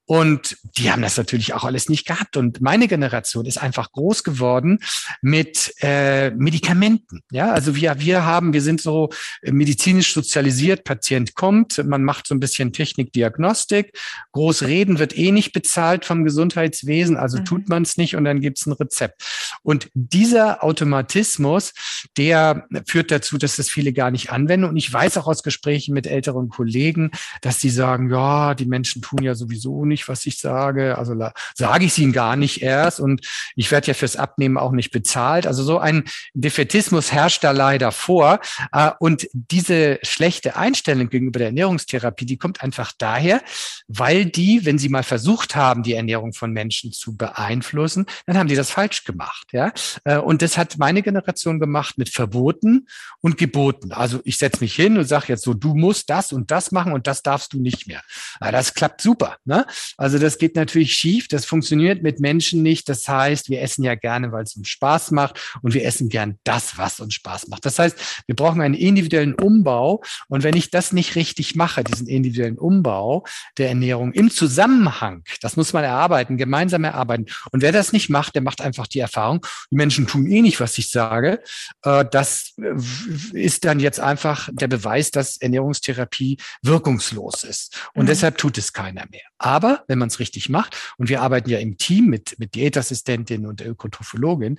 Und 0.06 0.56
die 0.76 0.90
haben 0.90 1.02
das 1.02 1.16
natürlich 1.16 1.54
auch 1.54 1.62
alles 1.62 1.88
nicht 1.88 2.06
gehabt. 2.06 2.36
Und 2.36 2.60
meine 2.60 2.88
Generation 2.88 3.46
ist 3.46 3.58
einfach 3.58 3.92
groß 3.92 4.24
geworden 4.24 4.80
mit 5.22 5.72
äh, 5.82 6.30
Medikamenten. 6.30 7.20
Ja, 7.30 7.52
also 7.52 7.76
wir, 7.76 8.00
wir 8.00 8.24
haben, 8.24 8.52
wir 8.52 8.62
sind 8.62 8.80
so 8.80 9.10
medizinisch 9.42 10.14
sozialisiert. 10.14 10.84
Patient 11.20 11.34
kommt, 11.34 11.84
man 11.84 12.04
macht 12.04 12.26
so 12.26 12.34
ein 12.34 12.40
bisschen 12.40 12.72
Technikdiagnostik, 12.72 13.98
groß 14.32 14.62
reden 14.62 14.98
wird 14.98 15.16
eh 15.16 15.32
nicht 15.32 15.52
bezahlt 15.52 16.04
vom 16.04 16.24
Gesundheitswesen, 16.24 17.16
also 17.16 17.38
mhm. 17.38 17.44
tut 17.44 17.68
man 17.68 17.82
es 17.82 17.96
nicht 17.96 18.16
und 18.16 18.24
dann 18.24 18.40
gibt 18.40 18.58
es 18.58 18.66
ein 18.66 18.72
Rezept. 18.72 19.22
Und 19.62 19.90
dieser 19.94 20.64
Automatismus, 20.64 21.72
der 22.16 22.66
führt 22.86 23.10
dazu, 23.10 23.36
dass 23.36 23.56
das 23.56 23.68
viele 23.68 23.92
gar 23.92 24.10
nicht 24.10 24.30
anwenden. 24.30 24.68
Und 24.68 24.76
ich 24.76 24.92
weiß 24.92 25.18
auch 25.18 25.26
aus 25.26 25.42
Gesprächen 25.42 25.92
mit 25.92 26.06
älteren 26.06 26.48
Kollegen, 26.48 27.10
dass 27.42 27.58
die 27.58 27.70
sagen, 27.70 28.10
ja, 28.10 28.54
die 28.54 28.66
Menschen 28.66 29.02
tun 29.02 29.22
ja 29.22 29.34
sowieso 29.34 29.84
nicht, 29.84 30.08
was 30.08 30.24
ich 30.26 30.38
sage. 30.38 30.96
Also 30.96 31.14
sage 31.54 31.84
ich 31.84 31.92
es 31.92 31.98
ihnen 31.98 32.12
gar 32.12 32.36
nicht 32.36 32.62
erst 32.62 33.00
und 33.00 33.26
ich 33.54 33.70
werde 33.70 33.88
ja 33.88 33.94
fürs 33.94 34.16
Abnehmen 34.16 34.56
auch 34.56 34.72
nicht 34.72 34.90
bezahlt. 34.90 35.46
Also 35.46 35.62
so 35.62 35.78
ein 35.78 36.04
Defetismus 36.34 37.12
herrscht 37.12 37.44
da 37.44 37.50
leider 37.50 37.92
vor. 37.92 38.40
Äh, 38.72 38.90
und 38.98 39.28
diese 39.32 39.98
schlechte 40.02 40.56
Einstellung 40.56 41.09
gegenüber 41.10 41.38
der 41.38 41.48
Ernährungstherapie, 41.48 42.26
die 42.26 42.36
kommt 42.36 42.62
einfach 42.62 42.92
daher, 42.96 43.42
weil 43.88 44.26
die 44.26 44.60
wenn 44.64 44.78
sie 44.78 44.88
mal 44.88 45.02
versucht 45.02 45.56
haben, 45.56 45.82
die 45.82 45.94
Ernährung 45.94 46.32
von 46.32 46.52
Menschen 46.52 46.92
zu 46.92 47.16
beeinflussen, 47.16 48.06
dann 48.26 48.38
haben 48.38 48.48
die 48.48 48.54
das 48.54 48.70
falsch 48.70 49.04
gemacht. 49.04 49.48
Ja? 49.52 49.72
Äh, 50.04 50.18
und 50.18 50.42
das 50.42 50.56
hat 50.56 50.78
meine 50.78 51.02
Generation 51.02 51.58
gemacht 51.58 51.98
mit 51.98 52.08
Verboten 52.08 52.86
und 53.20 53.38
Geboten. 53.38 53.92
Also 53.92 54.20
ich 54.24 54.38
setze 54.38 54.60
mich 54.60 54.74
hin 54.74 54.98
und 54.98 55.04
sage 55.04 55.26
jetzt 55.28 55.42
so, 55.42 55.54
du 55.54 55.74
musst 55.74 56.10
das 56.10 56.32
und 56.32 56.50
das 56.50 56.72
machen 56.72 56.92
und 56.92 57.06
das 57.06 57.22
darfst 57.22 57.52
du 57.52 57.60
nicht 57.60 57.86
mehr. 57.86 58.02
Das 58.40 58.74
klappt 58.74 59.00
super. 59.00 59.36
Ne? 59.44 59.66
Also 59.96 60.18
das 60.18 60.38
geht 60.38 60.56
natürlich 60.56 60.94
schief. 60.94 61.28
Das 61.28 61.44
funktioniert 61.44 62.02
mit 62.02 62.20
Menschen 62.20 62.62
nicht. 62.62 62.88
Das 62.88 63.08
heißt, 63.08 63.48
wir 63.48 63.62
essen 63.62 63.84
ja 63.84 63.94
gerne, 63.94 64.32
weil 64.32 64.44
es 64.44 64.56
uns 64.56 64.68
Spaß 64.68 65.10
macht 65.10 65.40
und 65.62 65.74
wir 65.74 65.84
essen 65.84 66.08
gern 66.08 66.38
das, 66.44 66.78
was 66.78 67.00
uns 67.00 67.14
Spaß 67.14 67.48
macht. 67.48 67.66
Das 67.66 67.78
heißt, 67.78 67.98
wir 68.26 68.36
brauchen 68.36 68.60
einen 68.60 68.74
individuellen 68.74 69.34
Umbau. 69.34 70.02
Und 70.28 70.42
wenn 70.42 70.56
ich 70.56 70.70
das 70.70 70.92
nicht 70.92 70.99
richtig 71.16 71.54
mache, 71.56 71.84
diesen 71.84 72.06
individuellen 72.06 72.58
Umbau 72.58 73.24
der 73.58 73.68
Ernährung 73.68 74.12
im 74.12 74.30
Zusammenhang 74.30 75.24
das 75.40 75.56
muss 75.56 75.72
man 75.72 75.84
erarbeiten, 75.84 76.36
gemeinsam 76.36 76.84
erarbeiten. 76.84 77.26
Und 77.52 77.62
wer 77.62 77.72
das 77.72 77.92
nicht 77.92 78.10
macht, 78.10 78.34
der 78.34 78.42
macht 78.42 78.60
einfach 78.60 78.86
die 78.86 79.00
Erfahrung, 79.00 79.44
die 79.70 79.76
Menschen 79.76 80.06
tun 80.06 80.26
eh 80.26 80.42
nicht, 80.42 80.60
was 80.60 80.78
ich 80.78 80.90
sage. 80.90 81.42
Äh, 81.82 82.04
das 82.10 82.54
äh, 82.58 83.38
ist 83.38 83.64
dann 83.64 83.80
jetzt 83.80 84.00
einfach 84.00 84.48
der 84.52 84.68
Beweis, 84.68 85.10
dass 85.10 85.36
Ernährungstherapie 85.38 86.38
wirkungslos 86.62 87.44
ist. 87.44 87.88
Und 87.94 88.04
mhm. 88.04 88.08
deshalb 88.08 88.38
tut 88.38 88.58
es 88.58 88.72
keiner 88.72 89.06
mehr. 89.10 89.22
Aber 89.38 89.84
wenn 89.88 89.98
man 89.98 90.08
es 90.08 90.18
richtig 90.18 90.48
macht, 90.48 90.76
und 90.98 91.08
wir 91.08 91.22
arbeiten 91.22 91.50
ja 91.50 91.58
im 91.58 91.78
Team 91.78 92.06
mit, 92.06 92.38
mit 92.38 92.54
Diätassistentin 92.54 93.46
und 93.46 93.60
Ökotrophologin, 93.60 94.58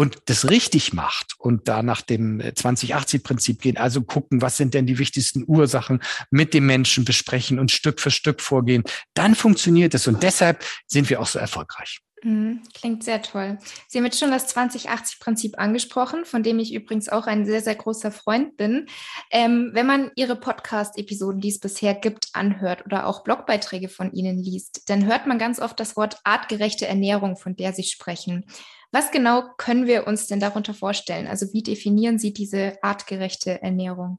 und 0.00 0.16
das 0.30 0.48
richtig 0.48 0.94
macht 0.94 1.34
und 1.36 1.68
da 1.68 1.82
nach 1.82 2.00
dem 2.00 2.40
2080-Prinzip 2.40 3.60
gehen, 3.60 3.76
also 3.76 4.00
gucken, 4.00 4.40
was 4.40 4.56
sind 4.56 4.72
denn 4.72 4.86
die 4.86 4.96
wichtigsten 4.96 5.44
Ursachen, 5.46 6.02
mit 6.30 6.54
dem 6.54 6.64
Menschen 6.64 7.04
besprechen 7.04 7.58
und 7.58 7.70
Stück 7.70 8.00
für 8.00 8.10
Stück 8.10 8.40
vorgehen, 8.40 8.82
dann 9.12 9.34
funktioniert 9.34 9.92
es. 9.92 10.08
Und 10.08 10.22
deshalb 10.22 10.64
sind 10.86 11.10
wir 11.10 11.20
auch 11.20 11.26
so 11.26 11.38
erfolgreich. 11.38 12.00
Mhm, 12.22 12.62
klingt 12.74 13.02
sehr 13.02 13.22
toll. 13.22 13.58
Sie 13.88 13.98
haben 13.98 14.04
jetzt 14.04 14.18
schon 14.18 14.30
das 14.30 14.54
2080-Prinzip 14.54 15.58
angesprochen, 15.58 16.24
von 16.26 16.42
dem 16.42 16.58
ich 16.58 16.74
übrigens 16.74 17.08
auch 17.08 17.26
ein 17.26 17.46
sehr, 17.46 17.62
sehr 17.62 17.74
großer 17.74 18.12
Freund 18.12 18.56
bin. 18.58 18.88
Ähm, 19.30 19.70
wenn 19.72 19.86
man 19.86 20.10
Ihre 20.16 20.36
Podcast-Episoden, 20.36 21.40
die 21.40 21.48
es 21.48 21.60
bisher 21.60 21.94
gibt, 21.94 22.28
anhört 22.34 22.84
oder 22.84 23.06
auch 23.06 23.24
Blogbeiträge 23.24 23.88
von 23.88 24.12
Ihnen 24.12 24.38
liest, 24.38 24.90
dann 24.90 25.06
hört 25.06 25.26
man 25.26 25.38
ganz 25.38 25.60
oft 25.60 25.80
das 25.80 25.96
Wort 25.96 26.18
artgerechte 26.24 26.86
Ernährung, 26.86 27.36
von 27.36 27.56
der 27.56 27.72
Sie 27.72 27.84
sprechen. 27.84 28.44
Was 28.92 29.10
genau 29.10 29.44
können 29.56 29.86
wir 29.86 30.06
uns 30.06 30.26
denn 30.26 30.40
darunter 30.40 30.74
vorstellen? 30.74 31.26
Also 31.26 31.52
wie 31.52 31.62
definieren 31.62 32.18
Sie 32.18 32.34
diese 32.34 32.76
artgerechte 32.82 33.62
Ernährung? 33.62 34.18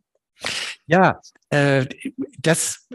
Ja, 0.91 1.21
äh, 1.51 1.85
das 2.39 2.87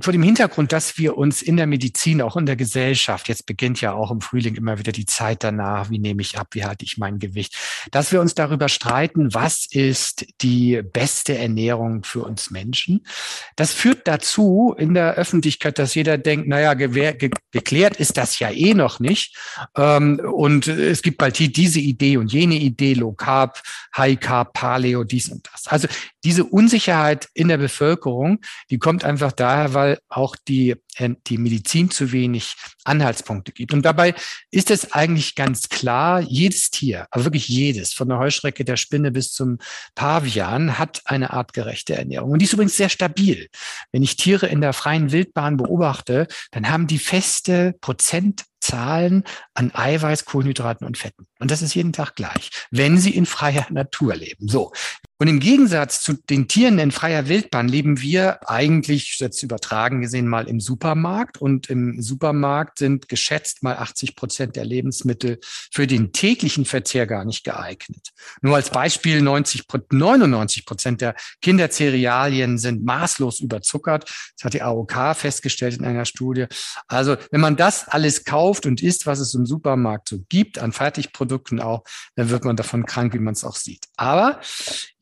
vor 0.00 0.12
dem 0.12 0.22
Hintergrund, 0.22 0.72
dass 0.72 0.98
wir 0.98 1.16
uns 1.16 1.42
in 1.42 1.56
der 1.56 1.66
Medizin, 1.66 2.20
auch 2.22 2.36
in 2.36 2.46
der 2.46 2.56
Gesellschaft, 2.56 3.28
jetzt 3.28 3.46
beginnt 3.46 3.80
ja 3.80 3.92
auch 3.92 4.10
im 4.10 4.20
Frühling 4.20 4.56
immer 4.56 4.78
wieder 4.78 4.90
die 4.90 5.06
Zeit 5.06 5.44
danach, 5.44 5.90
wie 5.90 5.98
nehme 5.98 6.22
ich 6.22 6.38
ab, 6.38 6.48
wie 6.52 6.64
halte 6.64 6.84
ich 6.84 6.98
mein 6.98 7.18
Gewicht, 7.18 7.56
dass 7.92 8.10
wir 8.10 8.20
uns 8.20 8.34
darüber 8.34 8.68
streiten, 8.68 9.32
was 9.34 9.66
ist 9.70 10.26
die 10.40 10.82
beste 10.82 11.38
Ernährung 11.38 12.02
für 12.02 12.24
uns 12.24 12.50
Menschen. 12.50 13.06
Das 13.54 13.72
führt 13.72 14.08
dazu 14.08 14.74
in 14.76 14.94
der 14.94 15.14
Öffentlichkeit, 15.14 15.78
dass 15.78 15.94
jeder 15.94 16.18
denkt, 16.18 16.48
naja, 16.48 16.74
geklärt 16.74 17.96
ist 17.96 18.16
das 18.16 18.38
ja 18.40 18.50
eh 18.50 18.74
noch 18.74 18.98
nicht. 18.98 19.36
Ähm, 19.76 20.20
und 20.20 20.66
es 20.66 21.02
gibt 21.02 21.18
bald 21.18 21.36
hier 21.36 21.52
diese 21.52 21.80
Idee 21.80 22.16
und 22.16 22.32
jene 22.32 22.56
Idee, 22.56 22.94
Low 22.94 23.12
Carb, 23.12 23.62
High 23.96 24.18
Carb, 24.18 24.54
Paleo, 24.54 25.04
dies 25.04 25.28
und 25.28 25.48
das. 25.52 25.68
Also 25.68 25.86
diese 26.24 26.44
Unsicherheit 26.44 26.87
in 27.34 27.48
der 27.48 27.58
Bevölkerung, 27.58 28.40
die 28.70 28.78
kommt 28.78 29.04
einfach 29.04 29.32
daher, 29.32 29.74
weil 29.74 29.98
auch 30.08 30.36
die, 30.36 30.76
äh, 30.96 31.10
die 31.26 31.38
Medizin 31.38 31.90
zu 31.90 32.12
wenig 32.12 32.56
Anhaltspunkte 32.84 33.52
gibt. 33.52 33.72
Und 33.72 33.82
dabei 33.82 34.14
ist 34.50 34.70
es 34.70 34.92
eigentlich 34.92 35.34
ganz 35.34 35.68
klar, 35.68 36.20
jedes 36.20 36.70
Tier, 36.70 37.06
aber 37.10 37.24
wirklich 37.24 37.48
jedes, 37.48 37.92
von 37.92 38.08
der 38.08 38.18
Heuschrecke, 38.18 38.64
der 38.64 38.76
Spinne 38.76 39.10
bis 39.10 39.32
zum 39.32 39.58
Pavian, 39.94 40.78
hat 40.78 41.02
eine 41.04 41.32
artgerechte 41.32 41.96
Ernährung. 41.96 42.30
Und 42.32 42.38
die 42.40 42.44
ist 42.44 42.52
übrigens 42.52 42.76
sehr 42.76 42.88
stabil. 42.88 43.48
Wenn 43.92 44.02
ich 44.02 44.16
Tiere 44.16 44.46
in 44.46 44.60
der 44.60 44.72
freien 44.72 45.12
Wildbahn 45.12 45.56
beobachte, 45.56 46.26
dann 46.50 46.68
haben 46.70 46.86
die 46.86 46.98
feste 46.98 47.74
Prozent 47.80 48.44
Zahlen 48.60 49.24
an 49.54 49.72
Eiweiß, 49.74 50.24
Kohlenhydraten 50.24 50.86
und 50.86 50.98
Fetten. 50.98 51.26
Und 51.38 51.50
das 51.50 51.62
ist 51.62 51.74
jeden 51.74 51.92
Tag 51.92 52.16
gleich, 52.16 52.50
wenn 52.70 52.98
sie 52.98 53.14
in 53.14 53.26
freier 53.26 53.66
Natur 53.70 54.16
leben. 54.16 54.48
So. 54.48 54.72
Und 55.20 55.26
im 55.26 55.40
Gegensatz 55.40 56.00
zu 56.00 56.12
den 56.12 56.46
Tieren 56.46 56.78
in 56.78 56.92
freier 56.92 57.26
Wildbahn 57.26 57.66
leben 57.66 58.00
wir 58.00 58.48
eigentlich, 58.48 59.18
jetzt 59.18 59.42
übertragen 59.42 60.00
gesehen, 60.00 60.28
mal 60.28 60.46
im 60.46 60.60
Supermarkt. 60.60 61.38
Und 61.38 61.68
im 61.68 62.00
Supermarkt 62.00 62.78
sind 62.78 63.08
geschätzt 63.08 63.64
mal 63.64 63.76
80 63.76 64.14
Prozent 64.14 64.54
der 64.54 64.64
Lebensmittel 64.64 65.40
für 65.72 65.88
den 65.88 66.12
täglichen 66.12 66.64
Verzehr 66.64 67.08
gar 67.08 67.24
nicht 67.24 67.42
geeignet. 67.42 68.10
Nur 68.42 68.54
als 68.54 68.70
Beispiel 68.70 69.20
90, 69.20 69.64
99 69.90 70.64
Prozent 70.64 71.00
der 71.00 71.16
Kindercerealien 71.42 72.56
sind 72.56 72.84
maßlos 72.84 73.40
überzuckert. 73.40 74.04
Das 74.36 74.44
hat 74.44 74.54
die 74.54 74.62
AOK 74.62 75.16
festgestellt 75.16 75.78
in 75.78 75.84
einer 75.84 76.04
Studie. 76.04 76.46
Also 76.86 77.16
wenn 77.32 77.40
man 77.40 77.56
das 77.56 77.88
alles 77.88 78.24
kauft 78.24 78.66
und 78.66 78.80
isst, 78.84 79.06
was 79.06 79.18
es 79.18 79.34
im 79.34 79.46
Supermarkt 79.46 80.10
so 80.10 80.20
gibt, 80.28 80.60
an 80.60 80.70
Fertigprodukten 80.70 81.58
auch, 81.58 81.82
dann 82.14 82.30
wird 82.30 82.44
man 82.44 82.54
davon 82.54 82.86
krank, 82.86 83.14
wie 83.14 83.18
man 83.18 83.34
es 83.34 83.42
auch 83.42 83.56
sieht. 83.56 83.86
Aber 83.96 84.40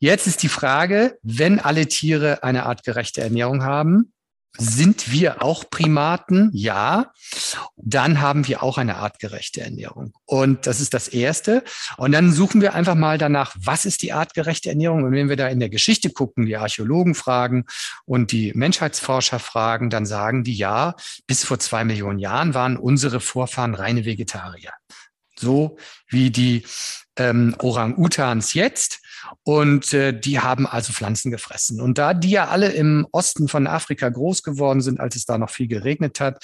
Jetzt 0.07 0.25
ist 0.25 0.41
die 0.41 0.47
Frage, 0.47 1.19
wenn 1.21 1.59
alle 1.59 1.85
Tiere 1.85 2.41
eine 2.41 2.65
artgerechte 2.65 3.19
Ernährung 3.19 3.65
haben, 3.65 4.13
sind 4.57 5.11
wir 5.11 5.43
auch 5.43 5.69
Primaten? 5.69 6.49
Ja. 6.53 7.11
Dann 7.75 8.21
haben 8.21 8.47
wir 8.47 8.63
auch 8.63 8.77
eine 8.77 8.95
artgerechte 8.95 9.59
Ernährung. 9.59 10.13
Und 10.23 10.65
das 10.65 10.79
ist 10.79 10.93
das 10.93 11.09
Erste. 11.09 11.61
Und 11.97 12.13
dann 12.13 12.31
suchen 12.31 12.61
wir 12.61 12.73
einfach 12.73 12.95
mal 12.95 13.17
danach, 13.17 13.53
was 13.59 13.83
ist 13.83 14.01
die 14.01 14.13
artgerechte 14.13 14.69
Ernährung? 14.69 15.03
Und 15.03 15.11
wenn 15.11 15.27
wir 15.27 15.35
da 15.35 15.49
in 15.49 15.59
der 15.59 15.67
Geschichte 15.67 16.09
gucken, 16.09 16.45
die 16.45 16.55
Archäologen 16.55 17.13
fragen 17.13 17.65
und 18.05 18.31
die 18.31 18.53
Menschheitsforscher 18.55 19.39
fragen, 19.39 19.89
dann 19.89 20.05
sagen 20.05 20.45
die 20.45 20.55
ja, 20.55 20.95
bis 21.27 21.43
vor 21.43 21.59
zwei 21.59 21.83
Millionen 21.83 22.19
Jahren 22.19 22.53
waren 22.53 22.77
unsere 22.77 23.19
Vorfahren 23.19 23.75
reine 23.75 24.05
Vegetarier. 24.05 24.71
So 25.37 25.77
wie 26.09 26.31
die 26.31 26.63
ähm, 27.17 27.55
Orang-Utans 27.59 28.53
jetzt. 28.53 28.99
Und 29.43 29.93
äh, 29.93 30.17
die 30.17 30.39
haben 30.39 30.67
also 30.67 30.93
Pflanzen 30.93 31.31
gefressen. 31.31 31.81
Und 31.81 31.97
da 31.97 32.13
die 32.13 32.31
ja 32.31 32.47
alle 32.47 32.71
im 32.71 33.07
Osten 33.11 33.47
von 33.47 33.67
Afrika 33.67 34.09
groß 34.09 34.43
geworden 34.43 34.81
sind, 34.81 34.99
als 34.99 35.15
es 35.15 35.25
da 35.25 35.37
noch 35.37 35.49
viel 35.49 35.67
geregnet 35.67 36.19
hat, 36.19 36.43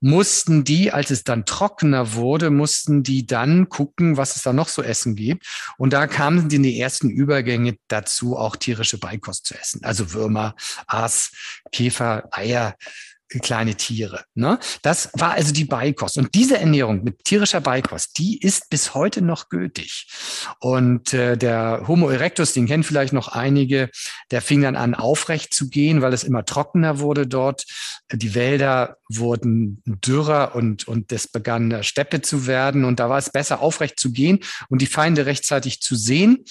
mussten 0.00 0.64
die, 0.64 0.92
als 0.92 1.10
es 1.10 1.24
dann 1.24 1.44
trockener 1.44 2.14
wurde, 2.14 2.50
mussten 2.50 3.02
die 3.02 3.26
dann 3.26 3.68
gucken, 3.68 4.16
was 4.16 4.36
es 4.36 4.42
da 4.42 4.52
noch 4.52 4.68
so 4.68 4.82
essen 4.82 5.14
gibt. 5.14 5.46
Und 5.76 5.92
da 5.92 6.06
kamen 6.06 6.48
die 6.48 6.56
in 6.56 6.62
die 6.62 6.80
ersten 6.80 7.10
Übergänge 7.10 7.76
dazu, 7.88 8.36
auch 8.36 8.56
tierische 8.56 8.98
Beikost 8.98 9.46
zu 9.46 9.54
essen. 9.54 9.84
Also 9.84 10.12
Würmer, 10.12 10.54
Aas, 10.86 11.32
Käfer, 11.70 12.28
Eier, 12.32 12.76
kleine 13.38 13.76
Tiere. 13.76 14.24
Ne? 14.34 14.58
Das 14.82 15.10
war 15.14 15.32
also 15.32 15.52
die 15.52 15.64
Beikost. 15.64 16.18
Und 16.18 16.34
diese 16.34 16.58
Ernährung 16.58 17.04
mit 17.04 17.24
tierischer 17.24 17.60
Beikost, 17.60 18.18
die 18.18 18.38
ist 18.38 18.68
bis 18.70 18.94
heute 18.94 19.22
noch 19.22 19.48
gültig. 19.48 20.08
Und 20.58 21.14
äh, 21.14 21.36
der 21.36 21.84
Homo 21.86 22.10
erectus, 22.10 22.52
den 22.52 22.66
kennen 22.66 22.82
vielleicht 22.82 23.12
noch 23.12 23.28
einige, 23.28 23.90
der 24.32 24.42
fing 24.42 24.62
dann 24.62 24.76
an, 24.76 24.94
aufrecht 24.94 25.54
zu 25.54 25.68
gehen, 25.68 26.02
weil 26.02 26.12
es 26.12 26.24
immer 26.24 26.44
trockener 26.44 26.98
wurde 26.98 27.26
dort. 27.26 27.64
Die 28.12 28.34
Wälder 28.34 28.96
wurden 29.08 29.82
dürrer 29.86 30.54
und, 30.56 30.88
und 30.88 31.12
es 31.12 31.28
begann 31.28 31.84
Steppe 31.84 32.22
zu 32.22 32.48
werden. 32.48 32.84
Und 32.84 32.98
da 32.98 33.08
war 33.08 33.18
es 33.18 33.30
besser, 33.30 33.60
aufrecht 33.60 34.00
zu 34.00 34.12
gehen 34.12 34.40
und 34.68 34.82
die 34.82 34.86
Feinde 34.86 35.26
rechtzeitig 35.26 35.80
zu 35.80 35.94
sehen. 35.94 36.44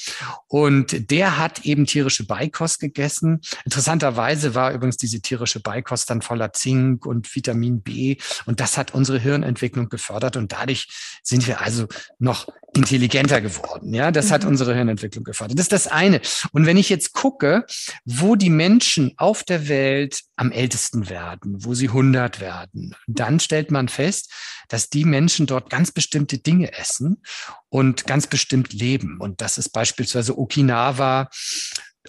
Und 0.48 1.12
der 1.12 1.38
hat 1.38 1.66
eben 1.66 1.86
tierische 1.86 2.26
Beikost 2.26 2.80
gegessen. 2.80 3.42
Interessanterweise 3.66 4.56
war 4.56 4.72
übrigens 4.72 4.98
diese 4.98 5.22
tierische 5.22 5.60
Beikost 5.60 6.10
dann 6.10 6.22
voller 6.22 6.54
Zink 6.54 6.69
Zink 6.70 7.06
und 7.06 7.34
Vitamin 7.36 7.82
B. 7.82 8.18
Und 8.46 8.60
das 8.60 8.78
hat 8.78 8.94
unsere 8.94 9.20
Hirnentwicklung 9.20 9.90
gefördert. 9.90 10.38
Und 10.38 10.52
dadurch 10.52 10.88
sind 11.24 11.48
wir 11.48 11.62
also 11.62 11.88
noch 12.20 12.48
intelligenter 12.76 13.42
geworden. 13.42 13.94
Ja, 13.94 14.12
das 14.12 14.32
hat 14.32 14.44
mhm. 14.44 14.50
unsere 14.50 14.76
Hirnentwicklung 14.76 15.24
gefördert. 15.24 15.58
Das 15.58 15.66
ist 15.66 15.72
das 15.72 15.88
eine. 15.88 16.22
Und 16.52 16.68
wenn 16.68 16.78
ich 16.78 16.90
jetzt 16.90 17.14
gucke, 17.14 17.66
wo 18.06 18.36
die 18.36 18.52
Menschen 18.52 19.14
auf 19.18 19.44
der 19.44 19.68
Welt 19.68 20.22
am 20.36 20.52
ältesten 20.52 21.10
werden, 21.10 21.66
wo 21.66 21.74
sie 21.74 21.88
100 21.88 22.40
werden, 22.40 22.96
dann 23.08 23.40
stellt 23.40 23.72
man 23.72 23.90
fest, 23.90 24.32
dass 24.68 24.90
die 24.90 25.04
Menschen 25.04 25.48
dort 25.48 25.72
ganz 25.72 25.92
bestimmte 25.92 26.38
Dinge 26.38 26.72
essen 26.78 27.24
und 27.70 28.06
ganz 28.06 28.28
bestimmt 28.28 28.72
leben. 28.72 29.18
Und 29.20 29.42
das 29.42 29.58
ist 29.58 29.70
beispielsweise 29.70 30.38
Okinawa 30.38 31.30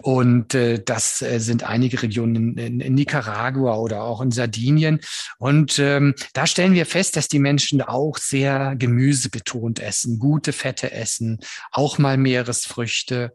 und 0.03 0.55
äh, 0.55 0.83
das 0.83 1.21
äh, 1.21 1.39
sind 1.41 1.63
einige 1.63 2.03
Regionen 2.03 2.57
in, 2.59 2.81
in, 2.81 2.95
Nicaragua 2.95 3.77
oder 3.77 4.03
auch 4.03 4.21
in 4.21 4.31
Sardinien. 4.31 5.01
Und 5.39 5.79
ähm, 5.79 6.15
da 6.33 6.47
stellen 6.47 6.73
wir 6.73 6.87
fest, 6.87 7.17
dass 7.17 7.29
die 7.29 7.39
Menschen 7.39 7.83
auch 7.83 8.17
sehr 8.17 8.77
gemüsebetont 8.77 9.79
essen, 9.81 10.19
gute 10.19 10.53
Fette 10.53 10.93
essen, 10.93 11.39
auch 11.71 11.99
mal 11.99 12.17
Meeresfrüchte 12.17 13.33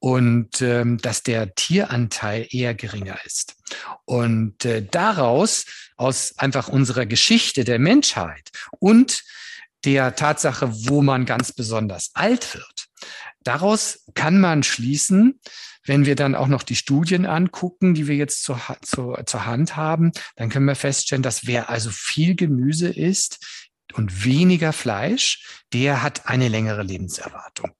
und 0.00 0.60
ähm, 0.60 0.98
dass 0.98 1.22
der 1.22 1.54
Tieranteil 1.54 2.46
eher 2.50 2.74
geringer 2.74 3.18
ist. 3.24 3.56
Und 4.04 4.64
äh, 4.64 4.82
daraus, 4.82 5.66
aus 5.96 6.34
einfach 6.38 6.68
unserer 6.68 7.06
Geschichte 7.06 7.64
der 7.64 7.78
Menschheit 7.78 8.50
und 8.78 9.22
der 9.84 10.16
Tatsache, 10.16 10.70
wo 10.88 11.02
man 11.02 11.24
ganz 11.24 11.52
besonders 11.52 12.10
alt 12.14 12.54
wird, 12.54 12.88
daraus 13.44 14.04
kann 14.14 14.40
man 14.40 14.62
schließen, 14.62 15.38
wenn 15.88 16.06
wir 16.06 16.14
dann 16.14 16.34
auch 16.34 16.46
noch 16.46 16.62
die 16.62 16.76
Studien 16.76 17.26
angucken, 17.26 17.94
die 17.94 18.06
wir 18.06 18.16
jetzt 18.16 18.42
zur, 18.42 18.60
zur, 18.82 19.24
zur 19.26 19.46
Hand 19.46 19.76
haben, 19.76 20.12
dann 20.36 20.50
können 20.50 20.66
wir 20.66 20.74
feststellen, 20.74 21.22
dass 21.22 21.46
wer 21.46 21.70
also 21.70 21.90
viel 21.90 22.36
Gemüse 22.36 22.88
isst 22.88 23.68
und 23.94 24.24
weniger 24.24 24.72
Fleisch, 24.72 25.62
der 25.72 26.02
hat 26.02 26.26
eine 26.26 26.48
längere 26.48 26.82
Lebenserwartung. 26.82 27.72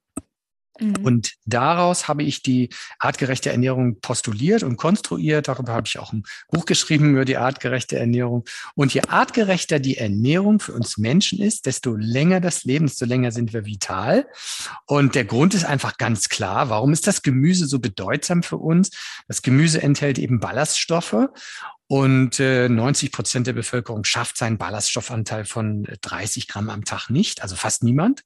Mhm. 0.80 0.96
Und 1.02 1.32
daraus 1.44 2.08
habe 2.08 2.22
ich 2.22 2.42
die 2.42 2.70
artgerechte 2.98 3.50
Ernährung 3.50 4.00
postuliert 4.00 4.62
und 4.62 4.76
konstruiert. 4.76 5.48
Darüber 5.48 5.72
habe 5.72 5.86
ich 5.86 5.98
auch 5.98 6.12
ein 6.12 6.24
Buch 6.50 6.64
geschrieben 6.64 7.10
über 7.12 7.24
die 7.24 7.36
artgerechte 7.36 7.98
Ernährung. 7.98 8.44
Und 8.74 8.94
je 8.94 9.02
artgerechter 9.08 9.78
die 9.78 9.96
Ernährung 9.96 10.60
für 10.60 10.72
uns 10.72 10.98
Menschen 10.98 11.40
ist, 11.40 11.66
desto 11.66 11.94
länger 11.94 12.40
das 12.40 12.64
Leben, 12.64 12.86
desto 12.86 13.04
länger 13.04 13.32
sind 13.32 13.52
wir 13.52 13.64
vital. 13.64 14.26
Und 14.86 15.14
der 15.14 15.24
Grund 15.24 15.54
ist 15.54 15.64
einfach 15.64 15.98
ganz 15.98 16.28
klar. 16.28 16.70
Warum 16.70 16.92
ist 16.92 17.06
das 17.06 17.22
Gemüse 17.22 17.66
so 17.66 17.78
bedeutsam 17.78 18.42
für 18.42 18.56
uns? 18.56 18.90
Das 19.26 19.42
Gemüse 19.42 19.82
enthält 19.82 20.18
eben 20.18 20.40
Ballaststoffe 20.40 21.28
Und 21.88 22.38
äh, 22.38 22.68
90 22.68 23.12
Prozent 23.12 23.46
der 23.46 23.54
Bevölkerung 23.54 24.04
schafft 24.04 24.36
seinen 24.36 24.58
Ballaststoffanteil 24.58 25.46
von 25.46 25.86
30 26.02 26.46
Gramm 26.46 26.68
am 26.68 26.84
Tag 26.84 27.08
nicht, 27.08 27.42
also 27.42 27.56
fast 27.56 27.82
niemand. 27.82 28.24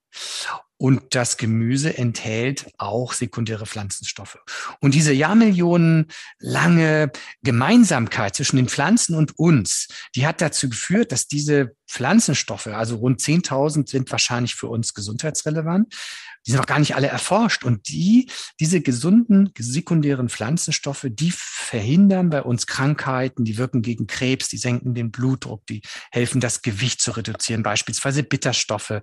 Und 0.79 1.15
das 1.15 1.37
Gemüse 1.37 1.97
enthält 1.97 2.73
auch 2.77 3.13
sekundäre 3.13 3.67
Pflanzenstoffe. 3.67 4.39
Und 4.81 4.95
diese 4.95 5.13
Jahrmillionen 5.13 6.09
lange 6.41 7.13
Gemeinsamkeit 7.45 8.35
zwischen 8.35 8.57
den 8.57 8.69
Pflanzen 8.69 9.15
und 9.15 9.39
uns, 9.39 9.87
die 10.17 10.27
hat 10.27 10.41
dazu 10.41 10.69
geführt, 10.69 11.13
dass 11.13 11.29
diese 11.29 11.77
Pflanzenstoffe, 11.87 12.67
also 12.67 12.97
rund 12.97 13.21
10.000 13.21 13.89
sind 13.89 14.11
wahrscheinlich 14.11 14.57
für 14.57 14.67
uns 14.67 14.93
gesundheitsrelevant, 14.93 15.95
die 16.47 16.51
sind 16.51 16.59
noch 16.59 16.67
gar 16.67 16.79
nicht 16.79 16.97
alle 16.97 17.07
erforscht. 17.07 17.65
Und 17.65 17.89
die, 17.89 18.31
diese 18.59 18.81
gesunden 18.81 19.53
sekundären 19.57 20.29
Pflanzenstoffe, 20.29 21.07
die 21.09 21.33
verhindern 21.33 22.31
bei 22.31 22.43
uns 22.43 22.67
Krankheiten, 22.67 23.45
die 23.45 23.59
wirken 23.59 23.83
gegen 23.83 24.07
Krebs, 24.07 24.49
die 24.49 24.59
senken 24.59 24.95
den 24.95 25.11
Blutdruck, 25.11 25.67
die 25.67 25.83
helfen, 26.11 26.41
das 26.41 26.63
Gewicht 26.63 27.01
zu 27.01 27.13
reduzieren, 27.13 27.63
beispielsweise 27.63 28.23
Bitterstoffe, 28.23 29.01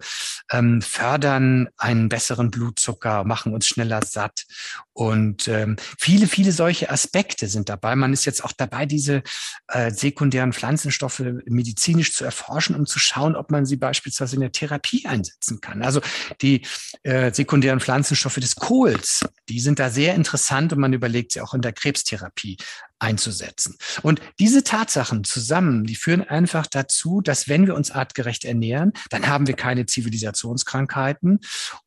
ähm, 0.52 0.82
fördern 0.82 1.70
einen 1.78 2.10
besseren 2.10 2.52
Blutzucker, 2.52 3.24
machen 3.24 3.54
uns 3.54 3.68
schneller 3.68 4.02
satt. 4.06 4.46
Und 4.94 5.48
ähm, 5.48 5.78
viele, 5.98 6.28
viele 6.28 6.52
solche 6.52 6.90
Aspekte 6.90 7.48
sind 7.48 7.70
dabei. 7.70 7.96
Man 7.96 8.12
ist 8.12 8.26
jetzt 8.26 8.44
auch 8.44 8.52
dabei, 8.52 8.86
diese 8.86 9.24
äh, 9.70 9.92
sekundären 9.92 10.52
Pflanzenstoffe 10.52 11.24
medizinisch 11.46 12.14
zu 12.14 12.26
erforschen, 12.26 12.76
um 12.76 12.86
zu 12.86 13.00
schauen, 13.00 13.38
ob 13.38 13.50
man 13.50 13.66
sie 13.66 13.78
beispielsweise 13.78 14.36
in 14.36 14.42
der 14.42 14.52
Therapie 14.52 15.06
einsetzen 15.06 15.62
kann. 15.62 15.84
Also 15.84 16.02
die 16.42 16.66
äh, 17.04 17.29
sekundären 17.36 17.80
Pflanzenstoffe 17.80 18.36
des 18.36 18.56
Kohls, 18.56 19.26
die 19.50 19.60
sind 19.60 19.80
da 19.80 19.90
sehr 19.90 20.16
interessant 20.16 20.74
und 20.74 20.80
man 20.80 20.94
überlegt 20.94 21.32
sie 21.32 21.42
auch 21.42 21.54
in 21.54 21.62
der 21.62 21.74
Krebstherapie 21.74 22.58
einzusetzen. 23.00 23.78
Und 24.02 24.22
diese 24.40 24.64
Tatsachen 24.64 25.24
zusammen, 25.24 25.86
die 25.86 25.96
führen 25.96 26.24
einfach 26.24 26.68
dazu, 26.68 27.22
dass 27.22 27.48
wenn 27.48 27.66
wir 27.66 27.76
uns 27.76 27.92
artgerecht 27.92 28.46
ernähren, 28.46 28.94
dann 29.10 29.28
haben 29.28 29.48
wir 29.48 29.56
keine 29.56 29.86
Zivilisationskrankheiten 29.86 31.40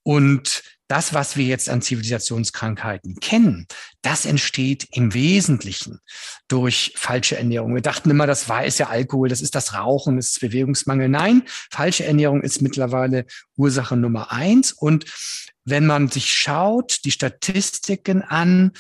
und 0.02 0.62
das, 0.92 1.14
was 1.14 1.38
wir 1.38 1.46
jetzt 1.46 1.70
an 1.70 1.80
Zivilisationskrankheiten 1.80 3.16
kennen, 3.18 3.66
das 4.02 4.26
entsteht 4.26 4.88
im 4.90 5.14
Wesentlichen 5.14 6.00
durch 6.48 6.92
falsche 6.96 7.38
Ernährung. 7.38 7.74
Wir 7.74 7.80
dachten 7.80 8.10
immer, 8.10 8.26
das 8.26 8.50
war 8.50 8.66
ist 8.66 8.78
ja 8.78 8.88
Alkohol, 8.88 9.30
das 9.30 9.40
ist 9.40 9.54
das 9.54 9.72
Rauchen, 9.72 10.16
das 10.16 10.32
ist 10.32 10.40
Bewegungsmangel. 10.40 11.08
Nein, 11.08 11.44
falsche 11.70 12.04
Ernährung 12.04 12.42
ist 12.42 12.60
mittlerweile 12.60 13.24
Ursache 13.56 13.96
Nummer 13.96 14.32
eins. 14.32 14.72
Und 14.72 15.06
wenn 15.64 15.86
man 15.86 16.08
sich 16.08 16.26
schaut, 16.32 17.04
die 17.04 17.10
Statistiken 17.10 18.22
an, 18.22 18.72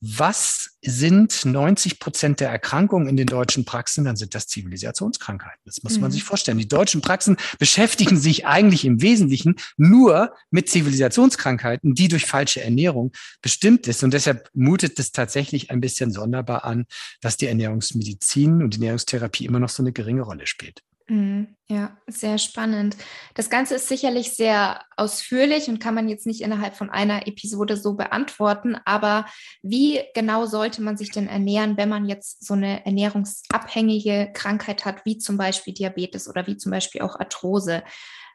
was 0.00 0.70
sind 0.82 1.44
90 1.44 2.00
Prozent 2.00 2.40
der 2.40 2.50
Erkrankungen 2.50 3.08
in 3.08 3.16
den 3.16 3.28
deutschen 3.28 3.64
Praxen, 3.64 4.04
dann 4.04 4.16
sind 4.16 4.34
das 4.34 4.48
Zivilisationskrankheiten. 4.48 5.60
Das 5.64 5.82
muss 5.84 6.00
man 6.00 6.10
mhm. 6.10 6.12
sich 6.12 6.24
vorstellen. 6.24 6.58
Die 6.58 6.66
deutschen 6.66 7.00
Praxen 7.00 7.36
beschäftigen 7.58 8.16
sich 8.16 8.44
eigentlich 8.46 8.84
im 8.84 9.00
Wesentlichen 9.00 9.56
nur 9.76 10.34
mit 10.50 10.68
Zivilisationskrankheiten, 10.68 11.94
die 11.94 12.08
durch 12.08 12.26
falsche 12.26 12.62
Ernährung 12.62 13.12
bestimmt 13.42 13.86
ist. 13.86 14.02
Und 14.02 14.12
deshalb 14.12 14.50
mutet 14.54 14.98
es 14.98 15.12
tatsächlich 15.12 15.70
ein 15.70 15.80
bisschen 15.80 16.10
sonderbar 16.10 16.64
an, 16.64 16.86
dass 17.20 17.36
die 17.36 17.46
Ernährungsmedizin 17.46 18.62
und 18.62 18.74
die 18.74 18.78
Ernährungstherapie 18.78 19.44
immer 19.44 19.60
noch 19.60 19.68
so 19.68 19.84
eine 19.84 19.92
geringe 19.92 20.22
Rolle 20.22 20.48
spielt. 20.48 20.82
Mhm. 21.12 21.56
Ja, 21.68 21.98
sehr 22.06 22.38
spannend. 22.38 22.96
Das 23.34 23.50
Ganze 23.50 23.74
ist 23.74 23.86
sicherlich 23.86 24.32
sehr 24.32 24.80
ausführlich 24.96 25.68
und 25.68 25.78
kann 25.78 25.94
man 25.94 26.08
jetzt 26.08 26.26
nicht 26.26 26.40
innerhalb 26.40 26.74
von 26.74 26.88
einer 26.88 27.26
Episode 27.26 27.76
so 27.76 27.94
beantworten. 27.94 28.78
Aber 28.86 29.26
wie 29.62 30.00
genau 30.14 30.46
sollte 30.46 30.80
man 30.80 30.96
sich 30.96 31.10
denn 31.10 31.28
ernähren, 31.28 31.76
wenn 31.76 31.90
man 31.90 32.06
jetzt 32.06 32.46
so 32.46 32.54
eine 32.54 32.86
ernährungsabhängige 32.86 34.30
Krankheit 34.32 34.86
hat, 34.86 35.04
wie 35.04 35.18
zum 35.18 35.36
Beispiel 35.36 35.74
Diabetes 35.74 36.28
oder 36.28 36.46
wie 36.46 36.56
zum 36.56 36.72
Beispiel 36.72 37.02
auch 37.02 37.20
Arthrose? 37.20 37.82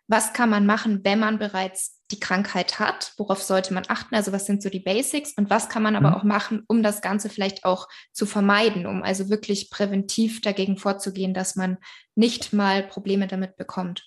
Was 0.08 0.34
kann 0.34 0.52
man 0.52 0.68
machen, 0.68 1.04
wenn 1.04 1.20
man 1.20 1.40
bereits 1.40 1.97
die 2.12 2.20
Krankheit 2.20 2.80
hat, 2.80 3.14
worauf 3.18 3.42
sollte 3.42 3.74
man 3.74 3.84
achten, 3.88 4.16
also 4.16 4.32
was 4.32 4.46
sind 4.46 4.62
so 4.62 4.70
die 4.70 4.80
Basics 4.80 5.34
und 5.36 5.50
was 5.50 5.68
kann 5.68 5.84
man 5.84 5.96
aber 5.96 6.12
mhm. 6.12 6.16
auch 6.16 6.24
machen, 6.24 6.64
um 6.68 6.82
das 6.82 7.02
Ganze 7.02 7.30
vielleicht 7.30 7.66
auch 7.66 7.88
zu 8.14 8.26
vermeiden, 8.26 8.86
um 8.86 9.04
also 9.04 9.30
wirklich 9.30 9.70
präventiv 9.70 10.42
dagegen 10.42 10.78
vorzugehen, 10.78 11.34
dass 11.34 11.56
man 11.56 11.78
nicht 12.16 12.54
mal 12.54 12.84
Probleme 12.84 13.28
damit 13.28 13.58
bekommt. 13.58 14.06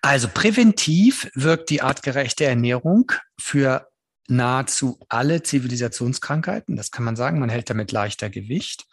Also 0.00 0.28
präventiv 0.28 1.30
wirkt 1.34 1.70
die 1.70 1.82
artgerechte 1.82 2.44
Ernährung 2.44 3.12
für 3.40 3.88
nahezu 4.28 4.98
alle 5.08 5.42
Zivilisationskrankheiten. 5.42 6.76
Das 6.76 6.90
kann 6.90 7.04
man 7.04 7.16
sagen. 7.16 7.40
Man 7.40 7.48
hält 7.48 7.68
damit 7.70 7.92
leichter 7.92 8.30
Gewicht. 8.30 8.86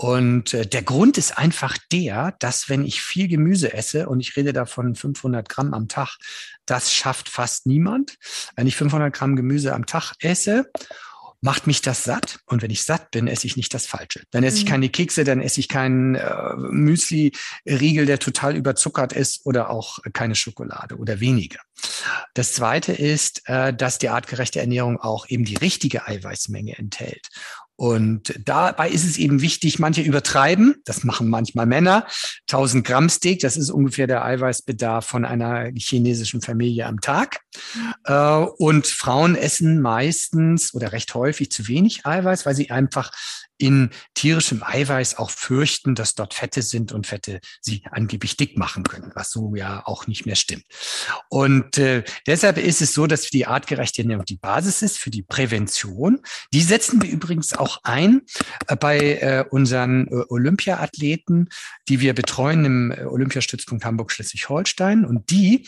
Und 0.00 0.54
äh, 0.54 0.64
der 0.64 0.82
Grund 0.82 1.18
ist 1.18 1.36
einfach 1.36 1.76
der, 1.90 2.36
dass 2.38 2.68
wenn 2.68 2.84
ich 2.84 3.02
viel 3.02 3.26
Gemüse 3.26 3.74
esse, 3.74 4.08
und 4.08 4.20
ich 4.20 4.36
rede 4.36 4.52
davon 4.52 4.94
500 4.94 5.48
Gramm 5.48 5.74
am 5.74 5.88
Tag, 5.88 6.16
das 6.66 6.94
schafft 6.94 7.28
fast 7.28 7.66
niemand. 7.66 8.16
Wenn 8.54 8.68
ich 8.68 8.76
500 8.76 9.12
Gramm 9.12 9.34
Gemüse 9.34 9.74
am 9.74 9.86
Tag 9.86 10.14
esse, 10.20 10.70
macht 11.40 11.66
mich 11.66 11.82
das 11.82 12.04
satt. 12.04 12.38
Und 12.46 12.62
wenn 12.62 12.70
ich 12.70 12.84
satt 12.84 13.10
bin, 13.10 13.26
esse 13.26 13.46
ich 13.46 13.56
nicht 13.56 13.74
das 13.74 13.86
Falsche. 13.86 14.22
Dann 14.30 14.44
esse 14.44 14.58
mhm. 14.58 14.62
ich 14.62 14.66
keine 14.66 14.88
Kekse, 14.88 15.24
dann 15.24 15.40
esse 15.40 15.60
ich 15.60 15.68
keinen 15.68 16.14
äh, 16.14 16.54
Müsli-Riegel, 16.56 18.06
der 18.06 18.18
total 18.20 18.56
überzuckert 18.56 19.12
ist 19.12 19.46
oder 19.46 19.70
auch 19.70 19.98
keine 20.12 20.34
Schokolade 20.34 20.96
oder 20.96 21.20
weniger. 21.20 21.60
Das 22.34 22.52
zweite 22.52 22.92
ist, 22.92 23.48
äh, 23.48 23.72
dass 23.72 23.98
die 23.98 24.08
artgerechte 24.08 24.60
Ernährung 24.60 24.98
auch 24.98 25.28
eben 25.28 25.44
die 25.44 25.56
richtige 25.56 26.06
Eiweißmenge 26.06 26.76
enthält. 26.78 27.28
Und 27.80 28.34
dabei 28.44 28.90
ist 28.90 29.04
es 29.04 29.18
eben 29.18 29.40
wichtig, 29.40 29.78
manche 29.78 30.02
übertreiben, 30.02 30.82
das 30.84 31.04
machen 31.04 31.28
manchmal 31.28 31.64
Männer, 31.64 32.08
1000 32.50 32.84
Gramm 32.84 33.08
Steak, 33.08 33.38
das 33.38 33.56
ist 33.56 33.70
ungefähr 33.70 34.08
der 34.08 34.24
Eiweißbedarf 34.24 35.06
von 35.06 35.24
einer 35.24 35.70
chinesischen 35.76 36.42
Familie 36.42 36.86
am 36.86 37.00
Tag. 37.00 37.38
Mhm. 37.74 38.48
Und 38.58 38.88
Frauen 38.88 39.36
essen 39.36 39.80
meistens 39.80 40.74
oder 40.74 40.90
recht 40.90 41.14
häufig 41.14 41.52
zu 41.52 41.68
wenig 41.68 42.04
Eiweiß, 42.04 42.46
weil 42.46 42.56
sie 42.56 42.72
einfach 42.72 43.12
in 43.58 43.90
tierischem 44.14 44.62
Eiweiß 44.62 45.18
auch 45.18 45.30
fürchten, 45.30 45.94
dass 45.94 46.14
dort 46.14 46.34
Fette 46.34 46.62
sind 46.62 46.92
und 46.92 47.06
Fette 47.06 47.40
sie 47.60 47.82
angeblich 47.90 48.36
dick 48.36 48.56
machen 48.56 48.84
können, 48.84 49.12
was 49.14 49.30
so 49.30 49.54
ja 49.54 49.82
auch 49.84 50.06
nicht 50.06 50.26
mehr 50.26 50.36
stimmt. 50.36 50.64
Und 51.28 51.76
äh, 51.78 52.04
deshalb 52.26 52.58
ist 52.58 52.80
es 52.80 52.94
so, 52.94 53.06
dass 53.06 53.22
die 53.28 53.46
artgerechte 53.46 54.02
Ernährung 54.02 54.24
die 54.24 54.36
Basis 54.36 54.82
ist 54.82 54.98
für 54.98 55.10
die 55.10 55.22
Prävention. 55.22 56.20
Die 56.52 56.62
setzen 56.62 57.02
wir 57.02 57.10
übrigens 57.10 57.52
auch 57.52 57.80
ein 57.82 58.22
äh, 58.66 58.76
bei 58.76 58.98
äh, 58.98 59.44
unseren 59.50 60.06
äh, 60.08 60.24
Olympiaathleten, 60.28 61.48
die 61.88 62.00
wir 62.00 62.14
betreuen 62.14 62.64
im 62.64 62.92
äh, 62.92 63.04
Olympiastützpunkt 63.04 63.84
Hamburg-Schleswig-Holstein. 63.84 65.04
Und 65.04 65.30
die 65.30 65.66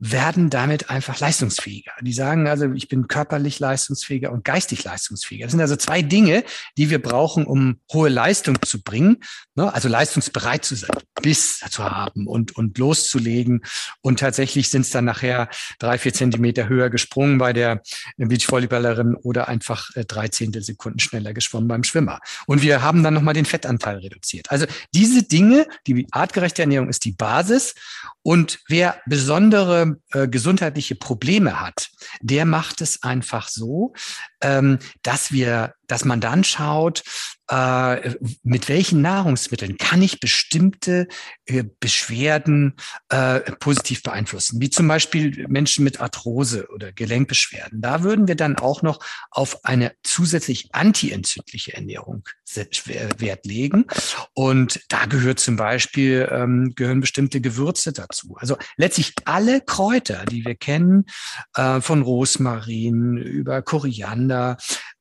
werden 0.00 0.48
damit 0.48 0.88
einfach 0.88 1.20
leistungsfähiger. 1.20 1.92
Die 2.00 2.14
sagen 2.14 2.48
also, 2.48 2.72
ich 2.72 2.88
bin 2.88 3.06
körperlich 3.06 3.58
leistungsfähiger 3.58 4.32
und 4.32 4.44
geistig 4.44 4.82
leistungsfähiger. 4.82 5.44
Das 5.44 5.52
sind 5.52 5.60
also 5.60 5.76
zwei 5.76 6.00
Dinge, 6.00 6.42
die 6.78 6.88
wir 6.88 7.02
brauchen, 7.02 7.20
um 7.36 7.80
hohe 7.92 8.08
Leistung 8.08 8.60
zu 8.62 8.82
bringen, 8.82 9.18
ne? 9.54 9.72
also 9.72 9.88
leistungsbereit 9.88 10.64
zu 10.64 10.74
sein, 10.74 10.90
Biss 11.22 11.60
zu 11.70 11.84
haben 11.84 12.26
und, 12.26 12.56
und 12.56 12.78
loszulegen. 12.78 13.62
Und 14.00 14.20
tatsächlich 14.20 14.70
sind 14.70 14.82
es 14.82 14.90
dann 14.90 15.04
nachher 15.04 15.48
drei, 15.78 15.98
vier 15.98 16.12
Zentimeter 16.12 16.68
höher 16.68 16.90
gesprungen 16.90 17.38
bei 17.38 17.52
der 17.52 17.82
Beachvolleyballerin 18.16 19.14
oder 19.14 19.48
einfach 19.48 19.90
äh, 19.96 20.04
drei 20.04 20.28
Zehntelsekunden 20.28 21.00
schneller 21.00 21.32
geschwommen 21.32 21.68
beim 21.68 21.84
Schwimmer. 21.84 22.20
Und 22.46 22.62
wir 22.62 22.82
haben 22.82 23.02
dann 23.02 23.14
nochmal 23.14 23.34
den 23.34 23.44
Fettanteil 23.44 23.98
reduziert. 23.98 24.50
Also 24.50 24.66
diese 24.94 25.22
Dinge, 25.22 25.66
die 25.86 26.06
artgerechte 26.10 26.62
Ernährung 26.62 26.88
ist 26.88 27.04
die 27.04 27.12
Basis. 27.12 27.74
Und 28.22 28.60
wer 28.68 29.00
besondere 29.06 29.96
äh, 30.12 30.28
gesundheitliche 30.28 30.94
Probleme 30.94 31.60
hat, 31.60 31.90
der 32.20 32.44
macht 32.44 32.80
es 32.80 33.02
einfach 33.02 33.48
so, 33.48 33.94
ähm, 34.42 34.78
dass 35.02 35.32
wir, 35.32 35.74
dass 35.86 36.04
man 36.04 36.20
dann 36.20 36.44
schaut, 36.44 37.02
äh, 37.48 38.14
mit 38.42 38.68
welchen 38.68 39.02
Nahrungsmitteln 39.02 39.76
kann 39.76 40.02
ich 40.02 40.20
bestimmte 40.20 41.08
äh, 41.46 41.64
Beschwerden 41.80 42.76
äh, 43.08 43.40
positiv 43.58 44.02
beeinflussen, 44.02 44.60
wie 44.60 44.70
zum 44.70 44.86
Beispiel 44.86 45.46
Menschen 45.48 45.84
mit 45.84 46.00
Arthrose 46.00 46.68
oder 46.68 46.92
Gelenkbeschwerden. 46.92 47.80
Da 47.80 48.02
würden 48.02 48.28
wir 48.28 48.36
dann 48.36 48.56
auch 48.56 48.82
noch 48.82 49.00
auf 49.30 49.64
eine 49.64 49.92
zusätzlich 50.02 50.68
antientzündliche 50.72 51.74
Ernährung 51.74 52.24
Wert 52.54 53.46
legen. 53.46 53.86
Und 54.34 54.80
da 54.88 55.06
gehört 55.06 55.40
zum 55.40 55.56
Beispiel, 55.56 56.28
ähm, 56.30 56.72
gehören 56.74 57.00
bestimmte 57.00 57.40
Gewürze 57.40 57.92
dazu. 57.92 58.36
Also 58.38 58.56
letztlich 58.76 59.12
alle 59.24 59.60
Kräuter, 59.60 60.24
die 60.26 60.44
wir 60.44 60.54
kennen, 60.54 61.06
äh, 61.54 61.80
von 61.80 62.02
Rosmarin 62.02 63.16
über 63.16 63.62
Koriander, 63.62 64.56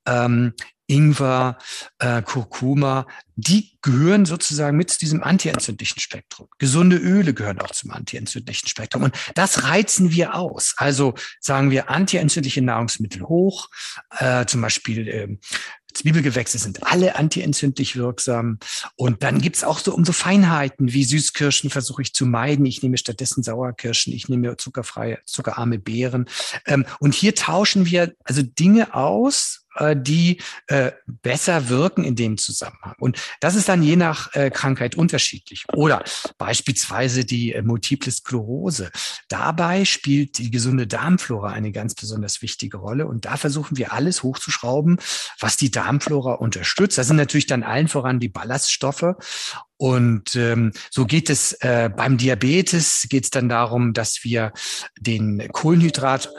ähm, 0.05 0.53
Ingwer, 0.89 1.57
äh, 1.99 2.21
Kurkuma, 2.21 3.05
die 3.35 3.77
gehören 3.81 4.25
sozusagen 4.25 4.75
mit 4.75 4.89
zu 4.89 4.99
diesem 4.99 5.23
antientzündlichen 5.23 5.99
Spektrum. 5.99 6.47
Gesunde 6.57 6.97
Öle 6.97 7.33
gehören 7.33 7.61
auch 7.61 7.71
zum 7.71 7.91
antientzündlichen 7.91 8.67
Spektrum. 8.67 9.03
Und 9.03 9.15
das 9.35 9.63
reizen 9.63 10.11
wir 10.11 10.35
aus. 10.35 10.73
Also 10.77 11.13
sagen 11.39 11.71
wir 11.71 11.89
antientzündliche 11.89 12.61
Nahrungsmittel 12.61 13.21
hoch, 13.23 13.69
äh, 14.17 14.45
zum 14.45 14.61
Beispiel 14.61 15.07
äh, 15.07 15.37
Zwiebelgewächse 15.93 16.57
sind 16.57 16.83
alle 16.83 17.15
antientzündlich 17.15 17.95
wirksam. 17.95 18.59
Und 18.95 19.23
dann 19.23 19.41
gibt's 19.41 19.63
auch 19.63 19.79
so 19.79 19.93
um 19.93 20.05
so 20.05 20.13
Feinheiten 20.13 20.93
wie 20.93 21.03
Süßkirschen 21.03 21.69
versuche 21.69 22.01
ich 22.01 22.13
zu 22.13 22.25
meiden. 22.25 22.65
Ich 22.65 22.83
nehme 22.83 22.97
stattdessen 22.97 23.43
Sauerkirschen, 23.43 24.13
ich 24.13 24.29
nehme 24.29 24.55
zuckerfreie, 24.57 25.19
zuckerarme 25.25 25.79
Beeren. 25.79 26.29
Ähm, 26.65 26.85
und 26.99 27.15
hier 27.15 27.35
tauschen 27.35 27.85
wir 27.85 28.13
also 28.23 28.41
Dinge 28.43 28.93
aus, 28.93 29.65
die 29.95 30.41
äh, 30.67 30.91
besser 31.05 31.69
wirken 31.69 32.03
in 32.03 32.15
dem 32.15 32.37
Zusammenhang. 32.37 32.95
Und 32.99 33.17
das 33.39 33.55
ist 33.55 33.69
dann 33.69 33.83
je 33.83 33.95
nach 33.95 34.33
äh, 34.33 34.49
Krankheit 34.49 34.95
unterschiedlich. 34.95 35.65
Oder 35.73 36.03
beispielsweise 36.37 37.25
die 37.25 37.53
äh, 37.53 37.61
Multiple 37.61 38.11
Sklerose. 38.11 38.91
Dabei 39.27 39.85
spielt 39.85 40.37
die 40.37 40.51
gesunde 40.51 40.87
Darmflora 40.87 41.49
eine 41.49 41.71
ganz 41.71 41.95
besonders 41.95 42.41
wichtige 42.41 42.77
Rolle. 42.77 43.07
Und 43.07 43.25
da 43.25 43.37
versuchen 43.37 43.77
wir 43.77 43.93
alles 43.93 44.23
hochzuschrauben, 44.23 44.97
was 45.39 45.57
die 45.57 45.71
Darmflora 45.71 46.33
unterstützt. 46.33 46.97
Das 46.97 47.07
sind 47.07 47.17
natürlich 47.17 47.47
dann 47.47 47.63
allen 47.63 47.87
voran 47.87 48.19
die 48.19 48.29
Ballaststoffe. 48.29 49.15
Und 49.77 50.35
ähm, 50.35 50.73
so 50.91 51.05
geht 51.05 51.29
es 51.29 51.53
äh, 51.61 51.89
beim 51.95 52.17
Diabetes, 52.17 53.07
geht 53.09 53.23
es 53.23 53.29
dann 53.29 53.47
darum, 53.47 53.93
dass 53.93 54.23
wir 54.23 54.51
den 54.99 55.47
Kohlenhydrat 55.51 56.29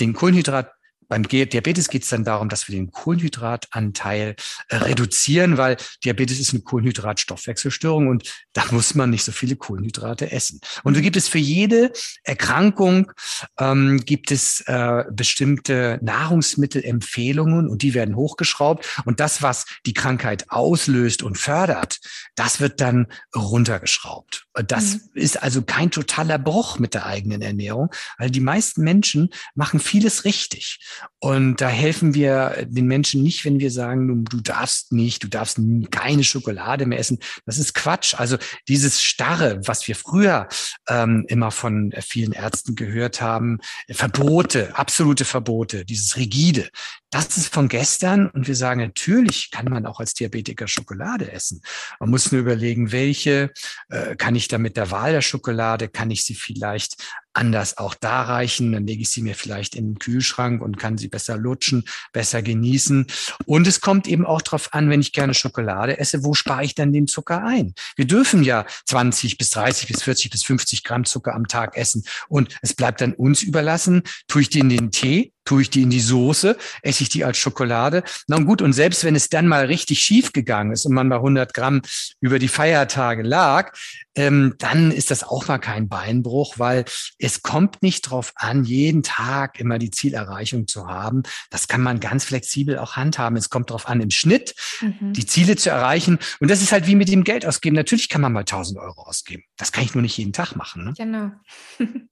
den 0.00 0.12
Kohlenhydrat 0.12 0.72
beim 1.14 1.28
Diabetes 1.28 1.90
geht 1.90 2.02
es 2.02 2.08
dann 2.08 2.24
darum, 2.24 2.48
dass 2.48 2.66
wir 2.66 2.74
den 2.74 2.90
Kohlenhydratanteil 2.90 4.34
äh, 4.68 4.76
reduzieren, 4.76 5.58
weil 5.58 5.76
Diabetes 6.04 6.40
ist 6.40 6.52
eine 6.52 6.62
Kohlenhydratstoffwechselstörung 6.62 8.08
und 8.08 8.28
da 8.52 8.64
muss 8.72 8.96
man 8.96 9.10
nicht 9.10 9.22
so 9.22 9.30
viele 9.30 9.54
Kohlenhydrate 9.54 10.32
essen. 10.32 10.60
Und 10.82 10.96
so 10.96 11.00
gibt 11.00 11.14
es 11.14 11.28
für 11.28 11.38
jede 11.38 11.92
Erkrankung 12.24 13.12
ähm, 13.60 14.00
gibt 14.04 14.32
es 14.32 14.62
äh, 14.66 15.04
bestimmte 15.12 16.00
Nahrungsmittelempfehlungen 16.02 17.68
und 17.68 17.82
die 17.82 17.94
werden 17.94 18.16
hochgeschraubt. 18.16 18.84
Und 19.04 19.20
das, 19.20 19.40
was 19.40 19.66
die 19.86 19.94
Krankheit 19.94 20.50
auslöst 20.50 21.22
und 21.22 21.38
fördert, 21.38 22.00
das 22.34 22.58
wird 22.58 22.80
dann 22.80 23.06
runtergeschraubt. 23.36 24.46
Das 24.66 24.94
mhm. 24.94 25.00
ist 25.14 25.40
also 25.40 25.62
kein 25.62 25.92
totaler 25.92 26.40
Bruch 26.40 26.80
mit 26.80 26.94
der 26.94 27.06
eigenen 27.06 27.40
Ernährung, 27.40 27.90
weil 28.18 28.30
die 28.30 28.40
meisten 28.40 28.82
Menschen 28.82 29.30
machen 29.54 29.78
vieles 29.78 30.24
richtig. 30.24 30.80
Und 31.18 31.60
da 31.60 31.68
helfen 31.68 32.14
wir 32.14 32.66
den 32.68 32.86
Menschen 32.86 33.22
nicht, 33.22 33.44
wenn 33.44 33.58
wir 33.58 33.70
sagen, 33.70 34.24
du, 34.24 34.40
darfst 34.40 34.92
nicht, 34.92 35.22
du 35.22 35.28
darfst 35.28 35.58
keine 35.90 36.24
Schokolade 36.24 36.86
mehr 36.86 36.98
essen. 36.98 37.18
Das 37.46 37.58
ist 37.58 37.74
Quatsch. 37.74 38.14
Also 38.14 38.36
dieses 38.68 39.02
Starre, 39.02 39.60
was 39.64 39.88
wir 39.88 39.96
früher 39.96 40.48
ähm, 40.88 41.24
immer 41.28 41.50
von 41.50 41.92
vielen 42.00 42.32
Ärzten 42.32 42.74
gehört 42.74 43.20
haben, 43.20 43.58
Verbote, 43.90 44.76
absolute 44.76 45.24
Verbote, 45.24 45.84
dieses 45.84 46.16
Rigide, 46.16 46.68
das 47.14 47.36
ist 47.36 47.54
von 47.54 47.68
gestern 47.68 48.28
und 48.28 48.48
wir 48.48 48.56
sagen, 48.56 48.80
natürlich 48.80 49.52
kann 49.52 49.66
man 49.66 49.86
auch 49.86 50.00
als 50.00 50.14
Diabetiker 50.14 50.66
Schokolade 50.66 51.30
essen. 51.30 51.62
Man 52.00 52.10
muss 52.10 52.32
nur 52.32 52.40
überlegen, 52.40 52.90
welche, 52.90 53.52
äh, 53.88 54.16
kann 54.16 54.34
ich 54.34 54.48
da 54.48 54.58
mit 54.58 54.76
der 54.76 54.90
Wahl 54.90 55.12
der 55.12 55.22
Schokolade, 55.22 55.88
kann 55.88 56.10
ich 56.10 56.24
sie 56.24 56.34
vielleicht 56.34 56.96
anders 57.32 57.78
auch 57.78 57.94
darreichen, 57.94 58.72
dann 58.72 58.86
lege 58.86 59.02
ich 59.02 59.10
sie 59.10 59.22
mir 59.22 59.36
vielleicht 59.36 59.76
in 59.76 59.92
den 59.92 59.98
Kühlschrank 60.00 60.60
und 60.60 60.76
kann 60.76 60.98
sie 60.98 61.06
besser 61.06 61.36
lutschen, 61.36 61.84
besser 62.12 62.42
genießen. 62.42 63.06
Und 63.46 63.66
es 63.68 63.80
kommt 63.80 64.08
eben 64.08 64.26
auch 64.26 64.42
darauf 64.42 64.74
an, 64.74 64.90
wenn 64.90 65.00
ich 65.00 65.12
gerne 65.12 65.34
Schokolade 65.34 65.98
esse, 65.98 66.24
wo 66.24 66.34
spare 66.34 66.64
ich 66.64 66.74
dann 66.74 66.92
den 66.92 67.06
Zucker 67.06 67.44
ein? 67.44 67.74
Wir 67.94 68.06
dürfen 68.06 68.42
ja 68.42 68.66
20 68.86 69.38
bis 69.38 69.50
30 69.50 69.86
bis 69.86 70.02
40 70.02 70.30
bis 70.30 70.42
50 70.42 70.82
Gramm 70.82 71.04
Zucker 71.04 71.34
am 71.34 71.46
Tag 71.46 71.76
essen 71.76 72.04
und 72.28 72.56
es 72.62 72.74
bleibt 72.74 73.00
dann 73.00 73.12
uns 73.12 73.42
überlassen, 73.42 74.02
tue 74.26 74.42
ich 74.42 74.48
die 74.48 74.60
in 74.60 74.68
den 74.68 74.90
Tee, 74.90 75.33
Tue 75.44 75.62
ich 75.62 75.70
die 75.70 75.82
in 75.82 75.90
die 75.90 76.00
Soße? 76.00 76.56
Esse 76.82 77.02
ich 77.02 77.08
die 77.08 77.24
als 77.24 77.38
Schokolade? 77.38 78.02
Na 78.26 78.38
gut, 78.38 78.62
und 78.62 78.72
selbst 78.72 79.04
wenn 79.04 79.14
es 79.14 79.28
dann 79.28 79.46
mal 79.46 79.66
richtig 79.66 80.00
schief 80.00 80.32
gegangen 80.32 80.72
ist 80.72 80.86
und 80.86 80.94
man 80.94 81.08
bei 81.08 81.16
100 81.16 81.52
Gramm 81.52 81.82
über 82.20 82.38
die 82.38 82.48
Feiertage 82.48 83.22
lag, 83.22 83.72
ähm, 84.16 84.54
dann 84.58 84.90
ist 84.90 85.10
das 85.10 85.24
auch 85.24 85.48
mal 85.48 85.58
kein 85.58 85.88
Beinbruch, 85.88 86.58
weil 86.58 86.84
es 87.18 87.42
kommt 87.42 87.82
nicht 87.82 88.02
drauf 88.02 88.32
an, 88.36 88.64
jeden 88.64 89.02
Tag 89.02 89.58
immer 89.58 89.78
die 89.78 89.90
Zielerreichung 89.90 90.66
zu 90.68 90.86
haben. 90.86 91.24
Das 91.50 91.68
kann 91.68 91.82
man 91.82 92.00
ganz 92.00 92.24
flexibel 92.24 92.78
auch 92.78 92.96
handhaben. 92.96 93.36
Es 93.36 93.50
kommt 93.50 93.70
drauf 93.70 93.88
an, 93.88 94.00
im 94.00 94.10
Schnitt 94.10 94.54
mhm. 94.80 95.12
die 95.12 95.26
Ziele 95.26 95.56
zu 95.56 95.70
erreichen. 95.70 96.18
Und 96.40 96.50
das 96.50 96.62
ist 96.62 96.72
halt 96.72 96.86
wie 96.86 96.94
mit 96.94 97.08
dem 97.08 97.24
Geld 97.24 97.44
ausgeben. 97.44 97.76
Natürlich 97.76 98.08
kann 98.08 98.20
man 98.20 98.32
mal 98.32 98.40
1000 98.40 98.78
Euro 98.78 99.02
ausgeben. 99.02 99.42
Das 99.56 99.72
kann 99.72 99.84
ich 99.84 99.94
nur 99.94 100.02
nicht 100.02 100.16
jeden 100.16 100.32
Tag 100.32 100.54
machen. 100.54 100.84
Ne? 100.84 100.94
Genau. 100.96 101.32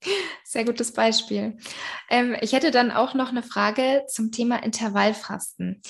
Sehr 0.53 0.65
gutes 0.65 0.93
Beispiel. 0.93 1.57
Ähm, 2.11 2.37
ich 2.41 2.53
hätte 2.53 2.69
dann 2.69 2.91
auch 2.91 3.15
noch 3.15 3.29
eine 3.29 3.41
Frage 3.41 4.03
zum 4.07 4.31
Thema 4.31 4.61
Intervallfasten. 4.61 5.81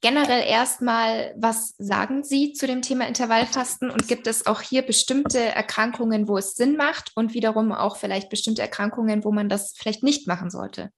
Generell 0.00 0.44
erstmal, 0.46 1.34
was 1.36 1.74
sagen 1.78 2.22
Sie 2.22 2.52
zu 2.52 2.68
dem 2.68 2.80
Thema 2.80 3.08
Intervallfasten 3.08 3.90
und 3.90 4.06
gibt 4.06 4.28
es 4.28 4.46
auch 4.46 4.60
hier 4.60 4.82
bestimmte 4.82 5.40
Erkrankungen, 5.40 6.28
wo 6.28 6.38
es 6.38 6.54
Sinn 6.54 6.76
macht 6.76 7.10
und 7.16 7.34
wiederum 7.34 7.72
auch 7.72 7.96
vielleicht 7.96 8.30
bestimmte 8.30 8.62
Erkrankungen, 8.62 9.24
wo 9.24 9.32
man 9.32 9.48
das 9.48 9.74
vielleicht 9.76 10.04
nicht 10.04 10.28
machen 10.28 10.50
sollte? 10.50 10.92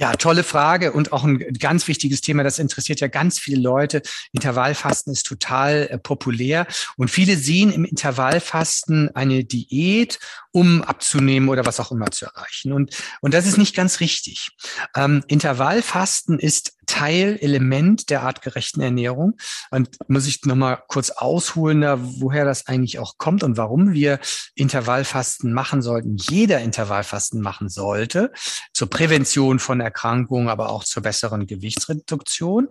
Ja, 0.00 0.14
tolle 0.14 0.44
Frage 0.44 0.92
und 0.92 1.12
auch 1.12 1.24
ein 1.24 1.38
ganz 1.58 1.86
wichtiges 1.86 2.22
Thema. 2.22 2.42
Das 2.42 2.58
interessiert 2.58 3.00
ja 3.00 3.08
ganz 3.08 3.38
viele 3.38 3.60
Leute. 3.60 4.00
Intervallfasten 4.32 5.12
ist 5.12 5.26
total 5.26 5.88
äh, 5.90 5.98
populär 5.98 6.66
und 6.96 7.10
viele 7.10 7.36
sehen 7.36 7.70
im 7.70 7.84
Intervallfasten 7.84 9.14
eine 9.14 9.44
Diät, 9.44 10.18
um 10.52 10.80
abzunehmen 10.80 11.50
oder 11.50 11.66
was 11.66 11.80
auch 11.80 11.92
immer 11.92 12.10
zu 12.10 12.24
erreichen. 12.24 12.72
Und, 12.72 12.96
und 13.20 13.34
das 13.34 13.46
ist 13.46 13.58
nicht 13.58 13.76
ganz 13.76 14.00
richtig. 14.00 14.52
Ähm, 14.96 15.22
Intervallfasten 15.28 16.38
ist 16.38 16.78
Teil, 16.90 17.38
Element 17.40 18.10
der 18.10 18.22
artgerechten 18.22 18.82
Ernährung. 18.82 19.36
Und 19.70 19.90
muss 20.08 20.26
ich 20.26 20.44
nochmal 20.44 20.82
kurz 20.88 21.10
ausholen, 21.10 21.84
woher 22.20 22.44
das 22.44 22.66
eigentlich 22.66 22.98
auch 22.98 23.16
kommt 23.16 23.44
und 23.44 23.56
warum 23.56 23.92
wir 23.92 24.18
Intervallfasten 24.56 25.52
machen 25.52 25.82
sollten. 25.82 26.16
Jeder 26.16 26.60
Intervallfasten 26.60 27.40
machen 27.40 27.68
sollte 27.68 28.32
zur 28.72 28.90
Prävention 28.90 29.60
von 29.60 29.80
Erkrankungen, 29.80 30.48
aber 30.48 30.70
auch 30.70 30.82
zur 30.82 31.04
besseren 31.04 31.46
Gewichtsreduktion. 31.46 32.68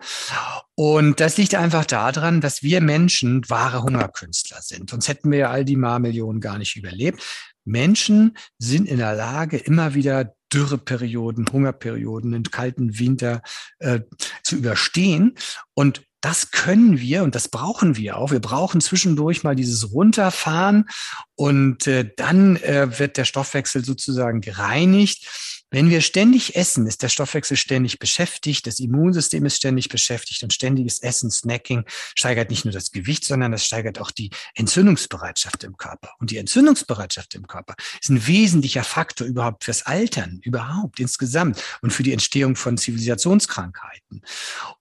Und 0.75 1.21
das 1.21 1.37
liegt 1.37 1.55
einfach 1.55 1.85
daran, 1.85 2.41
dass 2.41 2.61
wir 2.61 2.81
Menschen 2.81 3.49
wahre 3.49 3.83
Hungerkünstler 3.83 4.61
sind. 4.61 4.89
Sonst 4.89 5.07
hätten 5.07 5.31
wir 5.31 5.39
ja 5.39 5.49
all 5.49 5.63
die 5.63 5.77
Marmillionen 5.77 6.41
gar 6.41 6.57
nicht 6.57 6.75
überlebt. 6.75 7.23
Menschen 7.63 8.35
sind 8.57 8.87
in 8.87 8.97
der 8.97 9.15
Lage, 9.15 9.57
immer 9.57 9.93
wieder 9.93 10.33
Dürreperioden, 10.53 11.45
Hungerperioden, 11.51 12.33
einen 12.33 12.43
kalten 12.43 12.99
Winter 12.99 13.41
äh, 13.79 14.01
zu 14.43 14.57
überstehen. 14.57 15.35
Und 15.73 16.03
das 16.21 16.51
können 16.51 16.99
wir 16.99 17.23
und 17.23 17.35
das 17.35 17.47
brauchen 17.47 17.95
wir 17.95 18.17
auch. 18.17 18.31
Wir 18.31 18.41
brauchen 18.41 18.81
zwischendurch 18.81 19.43
mal 19.43 19.55
dieses 19.55 19.91
Runterfahren 19.93 20.89
und 21.35 21.87
äh, 21.87 22.09
dann 22.17 22.57
äh, 22.57 22.99
wird 22.99 23.17
der 23.17 23.25
Stoffwechsel 23.25 23.85
sozusagen 23.85 24.41
gereinigt. 24.41 25.58
Wenn 25.71 25.89
wir 25.89 26.01
ständig 26.01 26.55
essen, 26.55 26.87
ist 26.87 27.03
der 27.03 27.09
Stoffwechsel 27.09 27.55
ständig 27.55 27.99
beschäftigt, 27.99 28.65
das 28.65 28.79
Immunsystem 28.79 29.45
ist 29.45 29.57
ständig 29.57 29.89
beschäftigt 29.89 30.41
und 30.41 30.51
ständiges 30.51 30.99
Essen, 30.99 31.29
Snacking 31.29 31.83
steigert 31.87 32.49
nicht 32.49 32.65
nur 32.65 32.71
das 32.71 32.91
Gewicht, 32.91 33.23
sondern 33.23 33.51
das 33.51 33.65
steigert 33.65 33.99
auch 33.99 34.11
die 34.11 34.31
Entzündungsbereitschaft 34.55 35.63
im 35.63 35.77
Körper. 35.77 36.13
Und 36.19 36.31
die 36.31 36.37
Entzündungsbereitschaft 36.37 37.35
im 37.35 37.45
Körper 37.45 37.75
ist 38.01 38.09
ein 38.09 38.25
wesentlicher 38.25 38.83
Faktor 38.83 39.27
überhaupt 39.27 39.63
fürs 39.63 39.83
Altern, 39.83 40.39
überhaupt 40.43 40.99
insgesamt 40.99 41.61
und 41.81 41.91
für 41.91 42.03
die 42.03 42.13
Entstehung 42.13 42.55
von 42.55 42.77
Zivilisationskrankheiten. 42.77 44.21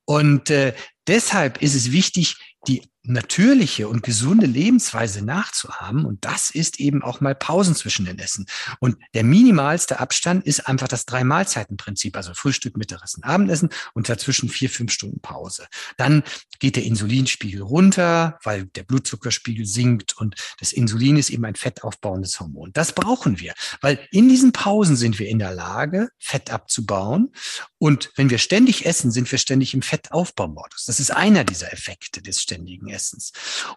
Und 0.06 0.48
äh, 0.48 0.74
deshalb 1.06 1.60
ist 1.60 1.74
es 1.74 1.92
wichtig, 1.92 2.36
die 2.66 2.82
natürliche 3.08 3.88
und 3.88 4.02
gesunde 4.02 4.46
Lebensweise 4.46 5.24
nachzuhaben. 5.24 6.04
Und 6.04 6.24
das 6.24 6.50
ist 6.50 6.80
eben 6.80 7.02
auch 7.02 7.20
mal 7.20 7.34
Pausen 7.34 7.74
zwischen 7.74 8.04
den 8.04 8.18
Essen. 8.18 8.46
Und 8.80 8.96
der 9.14 9.24
minimalste 9.24 10.00
Abstand 10.00 10.46
ist 10.46 10.68
einfach 10.68 10.88
das 10.88 11.06
Drei-Mahlzeiten-Prinzip, 11.06 12.16
also 12.16 12.34
Frühstück, 12.34 12.76
Mittagessen, 12.76 13.22
Abendessen 13.24 13.70
und 13.94 14.08
dazwischen 14.08 14.48
vier, 14.48 14.70
fünf 14.70 14.92
Stunden 14.92 15.20
Pause. 15.20 15.66
Dann 15.96 16.22
geht 16.58 16.76
der 16.76 16.84
Insulinspiegel 16.84 17.62
runter, 17.62 18.38
weil 18.42 18.66
der 18.66 18.82
Blutzuckerspiegel 18.82 19.66
sinkt 19.66 20.16
und 20.16 20.34
das 20.58 20.72
Insulin 20.72 21.16
ist 21.16 21.30
eben 21.30 21.44
ein 21.44 21.54
fettaufbauendes 21.54 22.38
Hormon. 22.40 22.72
Das 22.72 22.92
brauchen 22.92 23.40
wir, 23.40 23.54
weil 23.80 23.98
in 24.10 24.28
diesen 24.28 24.52
Pausen 24.52 24.96
sind 24.96 25.18
wir 25.18 25.28
in 25.28 25.38
der 25.38 25.54
Lage, 25.54 26.10
Fett 26.18 26.50
abzubauen. 26.50 27.32
Und 27.78 28.10
wenn 28.16 28.30
wir 28.30 28.38
ständig 28.38 28.86
essen, 28.86 29.10
sind 29.10 29.30
wir 29.30 29.38
ständig 29.38 29.74
im 29.74 29.82
Fettaufbaumodus. 29.82 30.84
Das 30.86 31.00
ist 31.00 31.10
einer 31.10 31.44
dieser 31.44 31.72
Effekte 31.72 32.20
des 32.20 32.42
ständigen 32.42 32.88
Essens. 32.88 33.32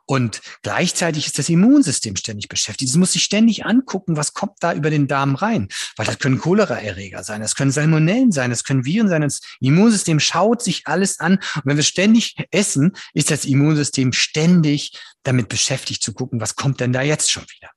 Und 0.06 0.42
gleichzeitig 0.64 1.28
ist 1.28 1.38
das 1.38 1.50
Immunsystem 1.50 2.16
ständig 2.16 2.50
beschäftigt. 2.50 2.90
Es 2.90 2.98
muss 2.98 3.14
sich 3.14 3.24
ständig 3.24 3.66
angucken, 3.66 4.18
was 4.18 4.34
kommt 4.34 4.58
da 4.60 4.74
über 4.74 4.90
den 4.90 5.08
Darm 5.08 5.36
rein. 5.36 5.70
Weil 5.98 6.06
das 6.08 6.20
können 6.20 6.40
Choleraerreger 6.40 7.24
sein, 7.24 7.42
das 7.42 7.56
können 7.56 7.72
Salmonellen 7.72 8.32
sein, 8.32 8.50
das 8.50 8.64
können 8.64 8.86
Viren 8.86 9.08
sein. 9.08 9.22
Das 9.22 9.42
Immunsystem 9.60 10.20
schaut 10.20 10.64
sich 10.64 10.88
alles 10.88 11.20
an. 11.20 11.34
Und 11.34 11.66
wenn 11.66 11.78
wir 11.78 11.84
ständig 11.84 12.36
essen, 12.52 12.94
ist 13.14 13.30
das 13.32 13.46
Immunsystem 13.46 14.14
ständig 14.14 14.94
damit 15.24 15.50
beschäftigt 15.50 16.04
zu 16.04 16.14
gucken, 16.14 16.42
was 16.42 16.56
kommt 16.56 16.80
denn 16.80 16.94
da 16.94 17.02
jetzt 17.02 17.32
schon 17.32 17.44
wieder. 17.44 17.70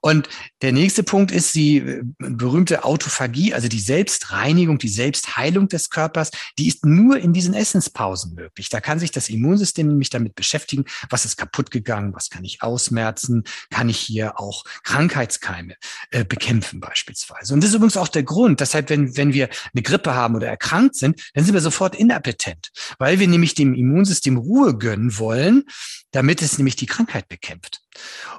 Und 0.00 0.28
der 0.62 0.72
nächste 0.72 1.02
Punkt 1.02 1.32
ist 1.32 1.54
die 1.54 1.78
äh, 1.78 2.02
berühmte 2.18 2.84
Autophagie, 2.84 3.54
also 3.54 3.68
die 3.68 3.80
Selbstreinigung, 3.80 4.78
die 4.78 4.88
Selbstheilung 4.88 5.68
des 5.68 5.90
Körpers, 5.90 6.30
die 6.58 6.68
ist 6.68 6.84
nur 6.84 7.18
in 7.18 7.32
diesen 7.32 7.54
Essenspausen 7.54 8.34
möglich. 8.34 8.68
Da 8.68 8.80
kann 8.80 8.98
sich 8.98 9.10
das 9.10 9.28
Immunsystem 9.28 9.88
nämlich 9.88 10.10
damit 10.10 10.34
beschäftigen, 10.34 10.84
was 11.10 11.24
ist 11.24 11.36
kaputt 11.36 11.70
gegangen, 11.70 12.14
was 12.14 12.30
kann 12.30 12.44
ich 12.44 12.62
ausmerzen, 12.62 13.44
kann 13.70 13.88
ich 13.88 13.98
hier 13.98 14.38
auch 14.38 14.64
Krankheitskeime 14.84 15.74
äh, 16.10 16.24
bekämpfen 16.24 16.80
beispielsweise. 16.80 17.54
Und 17.54 17.62
das 17.62 17.70
ist 17.70 17.76
übrigens 17.76 17.96
auch 17.96 18.08
der 18.08 18.22
Grund, 18.22 18.60
deshalb, 18.60 18.90
wenn, 18.90 19.16
wenn 19.16 19.32
wir 19.32 19.48
eine 19.72 19.82
Grippe 19.82 20.14
haben 20.14 20.36
oder 20.36 20.48
erkrankt 20.48 20.96
sind, 20.96 21.20
dann 21.34 21.44
sind 21.44 21.54
wir 21.54 21.60
sofort 21.60 21.96
inappetent, 21.96 22.70
weil 22.98 23.18
wir 23.18 23.28
nämlich 23.28 23.54
dem 23.54 23.74
Immunsystem 23.74 24.36
Ruhe 24.36 24.76
gönnen 24.76 25.18
wollen, 25.18 25.64
damit 26.12 26.42
es 26.42 26.58
nämlich 26.58 26.76
die 26.76 26.86
Krankheit 26.92 27.28
bekämpft. 27.28 27.80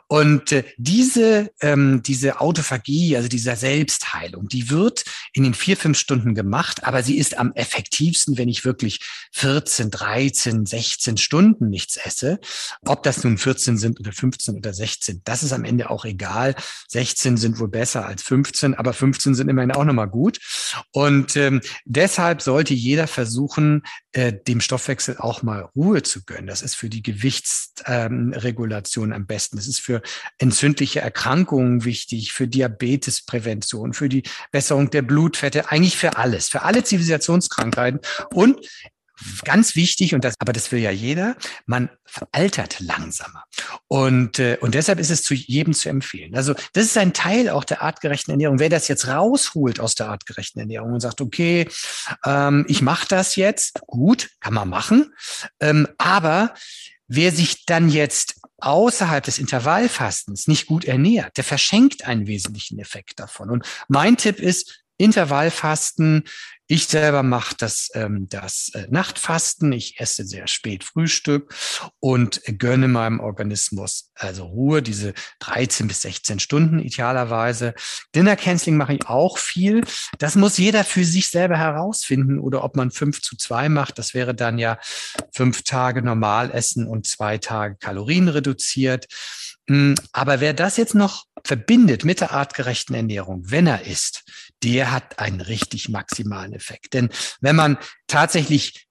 Und 0.08 0.52
äh, 0.52 0.64
diese, 0.78 1.52
ähm, 1.62 2.02
diese 2.04 2.40
Autophagie, 2.40 3.16
also 3.18 3.28
dieser 3.28 3.56
Selbstheilung, 3.56 4.48
die 4.48 4.70
wird 4.70 5.06
in 5.34 5.44
den 5.44 5.54
vier, 5.54 5.76
fünf 5.76 5.98
Stunden 5.98 6.36
gemacht, 6.36 6.84
aber 6.84 7.02
sie 7.04 7.18
ist 7.18 7.38
am 7.38 7.52
effektivsten, 7.54 8.38
wenn 8.38 8.50
ich 8.50 8.66
wirklich 8.66 9.00
14, 9.34 9.90
13, 9.90 10.66
16 10.66 11.18
Stunden 11.18 11.70
nichts 11.70 11.98
esse. 11.98 12.40
Ob 12.86 13.04
das 13.04 13.24
nun 13.24 13.38
14 13.38 13.78
sind 13.78 14.00
oder 14.00 14.12
15 14.12 14.56
oder 14.56 14.74
16, 14.74 15.22
das 15.24 15.44
ist 15.44 15.54
am 15.54 15.66
Ende 15.66 15.90
auch 15.90 16.06
egal. 16.06 16.56
16 16.90 17.38
sind 17.38 17.60
wohl 17.60 17.70
besser 17.70 18.06
als 18.06 18.22
15, 18.24 18.76
aber 18.76 18.94
15 18.94 19.34
sind 19.34 19.50
immerhin 19.50 19.72
auch 19.72 19.86
nochmal 19.86 20.10
gut. 20.10 20.40
Und 20.92 21.36
ähm, 21.36 21.62
deshalb 21.86 22.42
sollte 22.42 22.74
jeder 22.74 23.08
versuchen, 23.08 23.84
äh, 24.14 24.32
dem 24.32 24.62
Stoffwechsel 24.62 25.18
auch 25.18 25.42
mal 25.42 25.70
Ruhe 25.76 26.04
zu 26.04 26.24
gönnen. 26.24 26.48
Das 26.48 26.62
ist 26.62 26.76
für 26.76 26.88
die 26.88 27.02
Gewichtsregulation 27.02 29.10
ähm, 29.10 29.16
am 29.16 29.26
besten. 29.26 29.58
Das 29.58 29.68
ist 29.68 29.80
für 29.80 30.04
entzündliche 30.38 31.02
Erkrankungen 31.02 31.84
wichtig, 31.84 32.32
für 32.32 32.48
Diabetesprävention, 32.48 33.94
für 33.94 34.10
die 34.10 34.22
Besserung 34.52 34.92
der 34.92 35.02
Blutfette, 35.02 35.72
eigentlich 35.72 35.98
für 35.98 36.18
alles, 36.18 36.48
für 36.48 36.62
alle 36.62 36.84
Zivilisationskrankheiten. 36.84 38.02
Und 38.32 38.60
ganz 39.44 39.76
wichtig, 39.76 40.14
und 40.16 40.24
das, 40.24 40.36
aber 40.40 40.54
das 40.54 40.72
will 40.72 40.80
ja 40.80 40.92
jeder, 40.92 41.36
man 41.66 41.90
veraltert 42.06 42.80
langsamer. 42.80 43.44
Und, 43.88 44.40
äh, 44.40 44.58
und 44.62 44.76
deshalb 44.76 45.00
ist 45.00 45.12
es 45.12 45.24
zu 45.24 45.34
jedem 45.34 45.74
zu 45.74 45.90
empfehlen. 45.90 46.36
Also 46.36 46.54
das 46.74 46.86
ist 46.86 46.98
ein 46.98 47.14
Teil 47.14 47.50
auch 47.50 47.64
der 47.64 47.82
artgerechten 47.82 48.32
Ernährung. 48.32 48.60
Wer 48.60 48.70
das 48.70 48.88
jetzt 48.88 49.08
rausholt 49.08 49.80
aus 49.80 49.96
der 49.96 50.10
artgerechten 50.10 50.60
Ernährung 50.60 50.94
und 50.94 51.00
sagt, 51.00 51.22
okay, 51.22 51.68
ähm, 52.26 52.66
ich 52.68 52.82
mache 52.82 53.08
das 53.08 53.36
jetzt, 53.36 53.82
gut, 53.88 54.30
kann 54.40 54.54
man 54.54 54.70
machen. 54.70 55.14
Ähm, 55.60 55.88
aber 55.98 56.54
wer 57.08 57.32
sich 57.32 57.66
dann 57.66 57.90
jetzt 57.90 58.36
außerhalb 58.58 59.24
des 59.24 59.40
Intervallfastens 59.40 60.48
nicht 60.48 60.68
gut 60.68 60.86
ernährt, 60.86 61.38
der 61.38 61.44
verschenkt 61.44 62.06
einen 62.06 62.28
wesentlichen 62.28 62.80
Effekt 62.80 63.20
davon. 63.20 63.50
Und 63.50 63.66
mein 63.90 64.18
Tipp 64.18 64.40
ist, 64.40 64.83
Intervallfasten 64.98 66.24
ich 66.68 66.88
selber 66.88 67.24
mache 67.24 67.56
das, 67.58 67.90
ähm, 67.94 68.28
das 68.30 68.72
äh, 68.74 68.88
Nachtfasten. 68.90 69.74
Ich 69.74 70.00
esse 70.00 70.26
sehr 70.26 70.48
spät 70.48 70.86
Frühstück 70.86 71.54
und 72.00 72.42
gönne 72.58 72.88
meinem 72.88 73.20
Organismus 73.20 74.12
also 74.16 74.46
Ruhe, 74.46 74.82
diese 74.82 75.14
13 75.40 75.88
bis 75.88 76.02
16 76.02 76.40
Stunden 76.40 76.80
idealerweise. 76.80 77.74
Dinner 78.16 78.38
Canceling 78.38 78.78
mache 78.78 78.94
ich 78.94 79.08
auch 79.08 79.38
viel. 79.38 79.84
Das 80.20 80.36
muss 80.36 80.58
jeder 80.58 80.86
für 80.86 81.04
sich 81.04 81.28
selber 81.28 81.58
herausfinden 81.58 82.40
oder 82.40 82.64
ob 82.64 82.78
man 82.78 82.92
fünf 82.92 83.22
zu 83.22 83.36
zwei 83.36 83.68
macht. 83.68 84.00
Das 84.00 84.14
wäre 84.14 84.34
dann 84.34 84.58
ja 84.58 84.80
fünf 85.32 85.64
Tage 85.64 86.02
normal 86.02 86.50
essen 86.50 86.88
und 86.88 87.06
zwei 87.06 87.38
Tage 87.38 87.76
Kalorien 87.76 88.30
reduziert. 88.30 89.08
Hm, 89.70 89.96
aber 90.12 90.40
wer 90.40 90.54
das 90.54 90.78
jetzt 90.78 90.96
noch 90.96 91.26
verbindet 91.46 92.04
mit 92.04 92.22
der 92.22 92.32
artgerechten 92.32 92.96
Ernährung, 92.96 93.44
wenn 93.46 93.68
er 93.68 93.86
isst, 93.86 94.24
der 94.64 94.92
hat 94.92 95.20
einen 95.20 95.42
richtig 95.42 95.90
maximalen 95.90 96.54
Effekt. 96.54 96.94
Denn 96.94 97.10
wenn 97.42 97.56
man 97.56 97.78
tatsächlich 98.08 98.88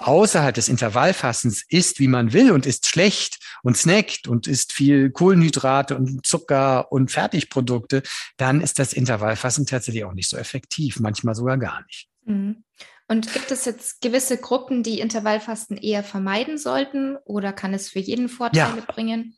außerhalb 0.00 0.54
des 0.54 0.68
Intervallfassens 0.68 1.64
isst, 1.68 1.98
wie 1.98 2.08
man 2.08 2.32
will 2.32 2.52
und 2.52 2.66
isst 2.66 2.86
schlecht 2.86 3.38
und 3.62 3.76
snackt 3.76 4.28
und 4.28 4.46
isst 4.46 4.72
viel 4.72 5.10
Kohlenhydrate 5.10 5.96
und 5.96 6.24
Zucker 6.24 6.92
und 6.92 7.10
Fertigprodukte, 7.10 8.02
dann 8.36 8.60
ist 8.60 8.78
das 8.78 8.92
Intervallfassen 8.92 9.66
tatsächlich 9.66 10.04
auch 10.04 10.12
nicht 10.12 10.30
so 10.30 10.36
effektiv, 10.36 11.00
manchmal 11.00 11.34
sogar 11.34 11.58
gar 11.58 11.84
nicht. 11.86 12.08
Mhm. 12.24 12.64
Und 13.08 13.32
gibt 13.32 13.50
es 13.50 13.64
jetzt 13.64 14.00
gewisse 14.00 14.38
Gruppen, 14.38 14.82
die 14.82 15.00
Intervallfasten 15.00 15.76
eher 15.76 16.02
vermeiden 16.02 16.58
sollten 16.58 17.16
oder 17.24 17.52
kann 17.52 17.72
es 17.72 17.88
für 17.88 18.00
jeden 18.00 18.28
Vorteile 18.28 18.78
ja. 18.78 18.84
bringen? 18.86 19.36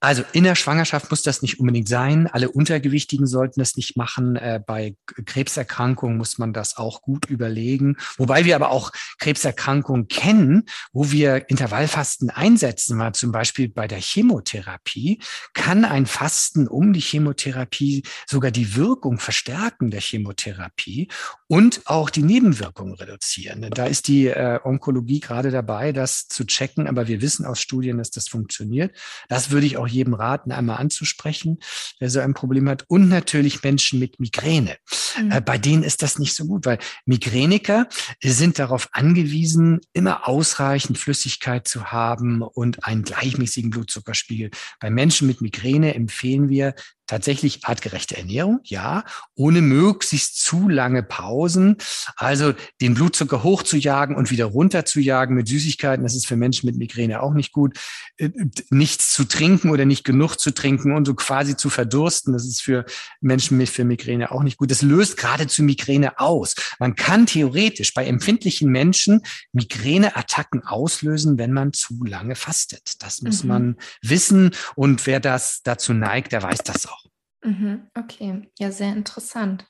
Also 0.00 0.24
in 0.32 0.44
der 0.44 0.54
Schwangerschaft 0.54 1.10
muss 1.10 1.22
das 1.22 1.42
nicht 1.42 1.60
unbedingt 1.60 1.88
sein. 1.88 2.26
Alle 2.26 2.50
Untergewichtigen 2.50 3.26
sollten 3.26 3.60
das 3.60 3.76
nicht 3.76 3.96
machen. 3.96 4.36
Äh, 4.36 4.60
bei 4.66 4.96
Krebserkrankungen 5.26 6.16
muss 6.16 6.38
man 6.38 6.54
das 6.54 6.78
auch 6.78 7.02
gut 7.02 7.26
überlegen. 7.26 7.96
Wobei 8.16 8.46
wir 8.46 8.56
aber 8.56 8.70
auch 8.70 8.92
Krebserkrankungen 9.18 10.08
kennen, 10.08 10.64
wo 10.92 11.10
wir 11.10 11.50
Intervallfasten 11.50 12.30
einsetzen. 12.30 12.96
Mal 12.96 13.12
zum 13.12 13.30
Beispiel 13.30 13.68
bei 13.68 13.86
der 13.86 14.00
Chemotherapie 14.00 15.20
kann 15.52 15.84
ein 15.84 16.06
Fasten 16.06 16.66
um 16.66 16.94
die 16.94 17.00
Chemotherapie 17.00 18.02
sogar 18.26 18.50
die 18.50 18.76
Wirkung 18.76 19.18
verstärken 19.18 19.90
der 19.90 20.00
Chemotherapie 20.00 21.08
und 21.46 21.82
auch 21.84 22.08
die 22.08 22.22
Nebenwirkungen 22.22 22.94
reduzieren. 22.94 23.68
Da 23.70 23.86
ist 23.86 24.08
die 24.08 24.28
äh, 24.28 24.60
Onkologie 24.64 25.20
gerade 25.20 25.50
dabei, 25.50 25.92
das 25.92 26.26
zu 26.26 26.46
checken. 26.46 26.86
Aber 26.86 27.06
wir 27.06 27.20
wissen 27.20 27.44
aus 27.44 27.60
Studien, 27.60 27.98
dass 27.98 28.10
das 28.10 28.28
funktioniert. 28.28 28.96
Das 29.28 29.50
würde 29.50 29.66
ich 29.66 29.76
auch 29.76 29.89
jedem 29.90 30.14
raten, 30.14 30.52
einmal 30.52 30.78
anzusprechen, 30.78 31.58
der 32.00 32.10
so 32.10 32.20
ein 32.20 32.34
Problem 32.34 32.68
hat. 32.68 32.84
Und 32.88 33.08
natürlich 33.08 33.62
Menschen 33.62 33.98
mit 33.98 34.20
Migräne. 34.20 34.76
Mhm. 35.20 35.30
Äh, 35.30 35.40
bei 35.40 35.58
denen 35.58 35.82
ist 35.82 36.02
das 36.02 36.18
nicht 36.18 36.34
so 36.34 36.46
gut, 36.46 36.66
weil 36.66 36.78
Migräniker 37.04 37.88
sind 38.22 38.58
darauf 38.58 38.88
angewiesen, 38.92 39.80
immer 39.92 40.28
ausreichend 40.28 40.98
Flüssigkeit 40.98 41.66
zu 41.68 41.86
haben 41.86 42.42
und 42.42 42.84
einen 42.84 43.02
gleichmäßigen 43.02 43.70
Blutzuckerspiegel. 43.70 44.50
Bei 44.80 44.90
Menschen 44.90 45.26
mit 45.26 45.40
Migräne 45.40 45.94
empfehlen 45.94 46.48
wir 46.48 46.74
tatsächlich 47.10 47.64
artgerechte 47.64 48.16
Ernährung, 48.16 48.60
ja, 48.62 49.04
ohne 49.34 49.62
möglichst 49.62 50.40
zu 50.40 50.68
lange 50.68 51.02
Pausen. 51.02 51.76
Also 52.14 52.54
den 52.80 52.94
Blutzucker 52.94 53.42
hochzujagen 53.42 54.14
und 54.14 54.30
wieder 54.30 54.44
runterzujagen 54.44 55.34
mit 55.34 55.48
Süßigkeiten, 55.48 56.04
das 56.04 56.14
ist 56.14 56.28
für 56.28 56.36
Menschen 56.36 56.66
mit 56.66 56.76
Migräne 56.76 57.20
auch 57.20 57.34
nicht 57.34 57.50
gut. 57.52 57.78
Äh, 58.16 58.30
nichts 58.70 59.12
zu 59.12 59.24
trinken 59.24 59.70
oder 59.70 59.86
nicht 59.86 60.04
genug 60.04 60.36
zu 60.36 60.52
trinken 60.52 60.92
und 60.92 61.04
so 61.04 61.14
quasi 61.14 61.56
zu 61.56 61.68
verdursten, 61.68 62.32
das 62.32 62.46
ist 62.46 62.62
für 62.62 62.84
Menschen 63.20 63.58
mit 63.58 63.68
für 63.68 63.84
Migräne 63.84 64.30
auch 64.30 64.44
nicht 64.44 64.56
gut. 64.56 64.70
Das 64.70 64.82
löst 64.82 65.16
geradezu 65.16 65.64
Migräne 65.64 66.20
aus. 66.20 66.54
Man 66.78 66.94
kann 66.94 67.26
theoretisch 67.26 67.92
bei 67.92 68.06
empfindlichen 68.06 68.70
Menschen 68.70 69.22
Migräneattacken 69.52 70.64
auslösen, 70.64 71.38
wenn 71.38 71.52
man 71.52 71.72
zu 71.72 72.04
lange 72.04 72.36
fastet. 72.36 73.02
Das 73.02 73.20
muss 73.22 73.42
mhm. 73.42 73.48
man 73.48 73.76
wissen 74.00 74.52
und 74.76 75.06
wer 75.06 75.18
das 75.18 75.62
dazu 75.64 75.92
neigt, 75.92 76.30
der 76.30 76.44
weiß 76.44 76.58
das 76.58 76.86
auch. 76.86 76.99
Mhm, 77.42 77.88
okay, 77.94 78.50
ja, 78.58 78.70
sehr 78.70 78.92
interessant. 78.92 79.64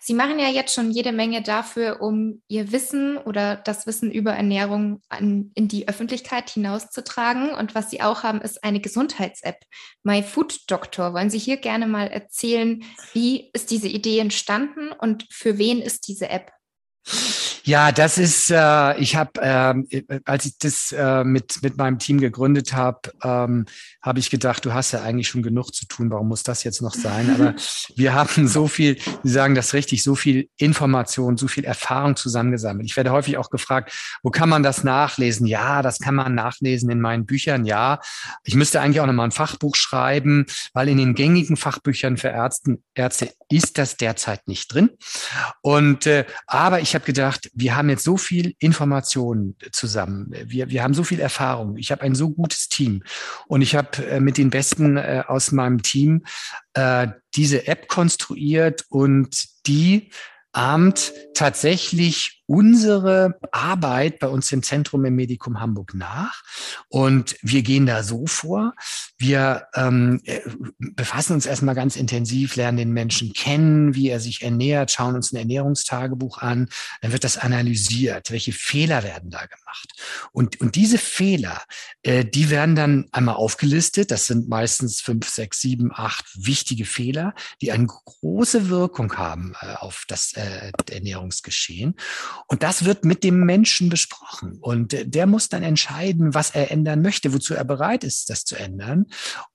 Sie 0.00 0.12
machen 0.14 0.38
ja 0.38 0.48
jetzt 0.48 0.74
schon 0.74 0.90
jede 0.90 1.12
Menge 1.12 1.42
dafür, 1.42 2.00
um 2.02 2.42
Ihr 2.48 2.70
Wissen 2.70 3.16
oder 3.16 3.56
das 3.56 3.86
Wissen 3.86 4.10
über 4.12 4.32
Ernährung 4.32 5.00
an, 5.08 5.50
in 5.54 5.68
die 5.68 5.88
Öffentlichkeit 5.88 6.50
hinauszutragen. 6.50 7.50
Und 7.50 7.74
was 7.74 7.90
Sie 7.90 8.02
auch 8.02 8.22
haben, 8.22 8.40
ist 8.40 8.62
eine 8.62 8.80
Gesundheits-App, 8.80 9.56
My 10.02 10.22
Food 10.22 10.70
Doctor. 10.70 11.14
Wollen 11.14 11.30
Sie 11.30 11.38
hier 11.38 11.56
gerne 11.56 11.86
mal 11.86 12.08
erzählen, 12.08 12.84
wie 13.12 13.50
ist 13.54 13.70
diese 13.70 13.88
Idee 13.88 14.18
entstanden 14.18 14.92
und 14.92 15.26
für 15.30 15.58
wen 15.58 15.80
ist 15.80 16.08
diese 16.08 16.28
App? 16.28 16.52
Ja, 17.68 17.92
das 17.92 18.16
ist, 18.16 18.50
äh, 18.50 18.96
ich 18.96 19.14
habe, 19.14 19.42
äh, 19.42 20.20
als 20.24 20.46
ich 20.46 20.56
das 20.56 20.90
äh, 20.90 21.22
mit, 21.22 21.62
mit 21.62 21.76
meinem 21.76 21.98
Team 21.98 22.18
gegründet 22.18 22.72
habe, 22.72 23.12
ähm, 23.22 23.66
habe 24.00 24.20
ich 24.20 24.30
gedacht, 24.30 24.64
du 24.64 24.72
hast 24.72 24.92
ja 24.92 25.02
eigentlich 25.02 25.28
schon 25.28 25.42
genug 25.42 25.74
zu 25.74 25.86
tun, 25.86 26.10
warum 26.10 26.28
muss 26.28 26.42
das 26.42 26.64
jetzt 26.64 26.80
noch 26.80 26.94
sein? 26.94 27.28
Aber 27.34 27.54
wir 27.94 28.14
haben 28.14 28.48
so 28.48 28.68
viel, 28.68 28.96
Sie 29.22 29.30
sagen 29.30 29.54
das 29.54 29.74
richtig, 29.74 30.02
so 30.02 30.14
viel 30.14 30.48
Information, 30.56 31.36
so 31.36 31.46
viel 31.46 31.66
Erfahrung 31.66 32.16
zusammengesammelt. 32.16 32.88
Ich 32.88 32.96
werde 32.96 33.12
häufig 33.12 33.36
auch 33.36 33.50
gefragt, 33.50 33.92
wo 34.22 34.30
kann 34.30 34.48
man 34.48 34.62
das 34.62 34.82
nachlesen? 34.82 35.46
Ja, 35.46 35.82
das 35.82 35.98
kann 35.98 36.14
man 36.14 36.34
nachlesen 36.34 36.88
in 36.88 37.02
meinen 37.02 37.26
Büchern, 37.26 37.66
ja. 37.66 38.00
Ich 38.44 38.54
müsste 38.54 38.80
eigentlich 38.80 39.02
auch 39.02 39.06
nochmal 39.06 39.26
ein 39.26 39.30
Fachbuch 39.30 39.76
schreiben, 39.76 40.46
weil 40.72 40.88
in 40.88 40.96
den 40.96 41.14
gängigen 41.14 41.58
Fachbüchern 41.58 42.16
für 42.16 42.28
Ärzte, 42.28 42.78
Ärzte 42.94 43.34
ist 43.50 43.78
das 43.78 43.96
derzeit 43.96 44.46
nicht 44.46 44.72
drin. 44.72 44.90
Und 45.62 46.06
äh, 46.06 46.24
aber 46.46 46.80
ich 46.80 46.94
habe 46.94 47.04
gedacht, 47.04 47.50
wir 47.54 47.76
haben 47.76 47.88
jetzt 47.88 48.04
so 48.04 48.16
viel 48.16 48.54
Informationen 48.58 49.56
zusammen. 49.72 50.30
Wir, 50.44 50.70
wir 50.70 50.82
haben 50.82 50.94
so 50.94 51.04
viel 51.04 51.20
Erfahrung. 51.20 51.76
Ich 51.76 51.90
habe 51.90 52.02
ein 52.02 52.14
so 52.14 52.30
gutes 52.30 52.68
Team 52.68 53.02
und 53.46 53.62
ich 53.62 53.74
habe 53.74 54.06
äh, 54.06 54.20
mit 54.20 54.38
den 54.38 54.50
Besten 54.50 54.96
äh, 54.96 55.24
aus 55.26 55.52
meinem 55.52 55.82
Team 55.82 56.24
äh, 56.74 57.08
diese 57.34 57.66
App 57.66 57.88
konstruiert 57.88 58.84
und 58.88 59.48
die 59.66 60.10
ahmt 60.52 61.12
tatsächlich 61.34 62.37
unsere 62.48 63.38
Arbeit 63.52 64.20
bei 64.20 64.26
uns 64.26 64.50
im 64.52 64.62
Zentrum 64.62 65.04
im 65.04 65.14
Medikum 65.14 65.60
Hamburg 65.60 65.92
nach. 65.94 66.42
Und 66.88 67.36
wir 67.42 67.60
gehen 67.62 67.84
da 67.84 68.02
so 68.02 68.26
vor, 68.26 68.72
wir 69.18 69.66
ähm, 69.74 70.22
äh, 70.24 70.40
befassen 70.78 71.34
uns 71.34 71.44
erstmal 71.44 71.74
ganz 71.74 71.94
intensiv, 71.94 72.56
lernen 72.56 72.78
den 72.78 72.92
Menschen 72.92 73.34
kennen, 73.34 73.94
wie 73.94 74.08
er 74.08 74.18
sich 74.18 74.42
ernährt, 74.42 74.90
schauen 74.90 75.14
uns 75.14 75.30
ein 75.30 75.36
Ernährungstagebuch 75.36 76.38
an, 76.38 76.70
dann 77.02 77.12
wird 77.12 77.24
das 77.24 77.36
analysiert, 77.36 78.30
welche 78.30 78.52
Fehler 78.52 79.02
werden 79.02 79.30
da 79.30 79.44
gemacht. 79.44 79.92
Und, 80.32 80.58
und 80.62 80.74
diese 80.74 80.96
Fehler, 80.96 81.62
äh, 82.02 82.24
die 82.24 82.48
werden 82.48 82.76
dann 82.76 83.08
einmal 83.12 83.34
aufgelistet, 83.34 84.10
das 84.10 84.26
sind 84.26 84.48
meistens 84.48 85.02
fünf, 85.02 85.28
sechs, 85.28 85.60
sieben, 85.60 85.90
acht 85.92 86.24
wichtige 86.34 86.86
Fehler, 86.86 87.34
die 87.60 87.72
eine 87.72 87.86
große 87.86 88.70
Wirkung 88.70 89.14
haben 89.18 89.54
äh, 89.60 89.74
auf 89.74 90.04
das 90.08 90.32
äh, 90.32 90.72
Ernährungsgeschehen. 90.90 91.94
Und 92.46 92.62
das 92.62 92.84
wird 92.84 93.04
mit 93.04 93.24
dem 93.24 93.44
Menschen 93.44 93.88
besprochen. 93.88 94.58
Und 94.60 94.94
äh, 94.94 95.06
der 95.06 95.26
muss 95.26 95.48
dann 95.48 95.62
entscheiden, 95.62 96.34
was 96.34 96.50
er 96.50 96.70
ändern 96.70 97.02
möchte, 97.02 97.32
wozu 97.32 97.54
er 97.54 97.64
bereit 97.64 98.04
ist, 98.04 98.30
das 98.30 98.44
zu 98.44 98.56
ändern. 98.56 99.06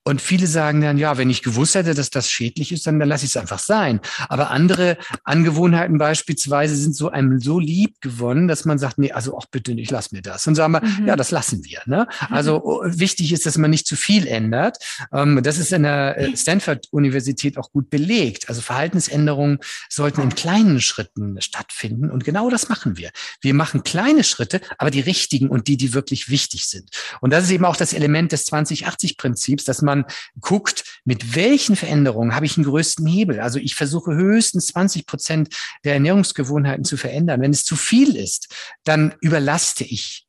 Und 0.03 0.21
viele 0.21 0.47
sagen 0.47 0.81
dann, 0.81 0.97
ja, 0.97 1.17
wenn 1.17 1.29
ich 1.29 1.43
gewusst 1.43 1.75
hätte, 1.75 1.93
dass 1.93 2.09
das 2.09 2.29
schädlich 2.29 2.71
ist, 2.71 2.85
dann, 2.85 2.99
dann 2.99 3.07
lasse 3.07 3.25
ich 3.25 3.31
es 3.31 3.37
einfach 3.37 3.59
sein. 3.59 4.01
Aber 4.27 4.51
andere 4.51 4.97
Angewohnheiten 5.23 5.97
beispielsweise 5.97 6.75
sind 6.75 6.95
so 6.95 7.09
einem 7.09 7.39
so 7.39 7.59
lieb 7.59 8.01
gewonnen, 8.01 8.47
dass 8.47 8.65
man 8.65 8.77
sagt, 8.77 8.97
nee, 8.97 9.11
also 9.11 9.37
auch 9.37 9.45
bitte 9.45 9.73
nicht, 9.73 9.91
lass 9.91 10.11
mir 10.11 10.21
das. 10.21 10.45
Und 10.45 10.55
sagen 10.55 10.73
wir, 10.73 10.81
mhm. 10.81 11.07
ja, 11.07 11.15
das 11.15 11.31
lassen 11.31 11.63
wir. 11.63 11.81
Ne? 11.85 12.07
Also 12.29 12.81
mhm. 12.83 12.99
wichtig 12.99 13.31
ist, 13.31 13.45
dass 13.45 13.57
man 13.57 13.71
nicht 13.71 13.87
zu 13.87 13.95
viel 13.95 14.27
ändert. 14.27 14.77
Ähm, 15.13 15.41
das 15.41 15.57
ist 15.57 15.71
in 15.71 15.83
der 15.83 16.17
äh, 16.17 16.35
Stanford-Universität 16.35 17.57
auch 17.57 17.71
gut 17.71 17.89
belegt. 17.89 18.49
Also 18.49 18.61
Verhaltensänderungen 18.61 19.59
sollten 19.89 20.21
in 20.21 20.35
kleinen 20.35 20.81
Schritten 20.81 21.39
stattfinden. 21.41 22.09
Und 22.09 22.25
genau 22.25 22.49
das 22.49 22.69
machen 22.73 22.97
wir. 22.97 23.11
Wir 23.39 23.53
machen 23.53 23.83
kleine 23.83 24.23
Schritte, 24.23 24.59
aber 24.79 24.89
die 24.89 24.99
richtigen 24.99 25.47
und 25.47 25.67
die, 25.67 25.77
die 25.77 25.93
wirklich 25.93 26.27
wichtig 26.29 26.65
sind. 26.65 26.89
Und 27.21 27.31
das 27.31 27.43
ist 27.43 27.51
eben 27.51 27.65
auch 27.65 27.75
das 27.75 27.93
Element 27.93 28.31
des 28.31 28.47
2080-Prinzips, 28.47 29.63
dass 29.63 29.83
man 29.83 30.05
guckt, 30.41 30.83
mit 31.05 31.35
welchen 31.35 31.75
Veränderungen 31.75 32.33
habe 32.33 32.47
ich 32.47 32.55
den 32.55 32.63
größten 32.63 33.05
Hebel. 33.05 33.39
Also 33.41 33.59
ich 33.59 33.75
versuche 33.75 34.15
höchstens 34.15 34.67
20 34.67 35.05
Prozent 35.05 35.49
der 35.83 35.93
Ernährungsgewohnheiten 35.93 36.83
zu 36.83 36.97
verändern. 36.97 37.41
Wenn 37.41 37.51
es 37.51 37.63
zu 37.63 37.75
viel 37.75 38.15
ist, 38.15 38.47
dann 38.83 39.13
überlaste 39.21 39.83
ich 39.83 40.22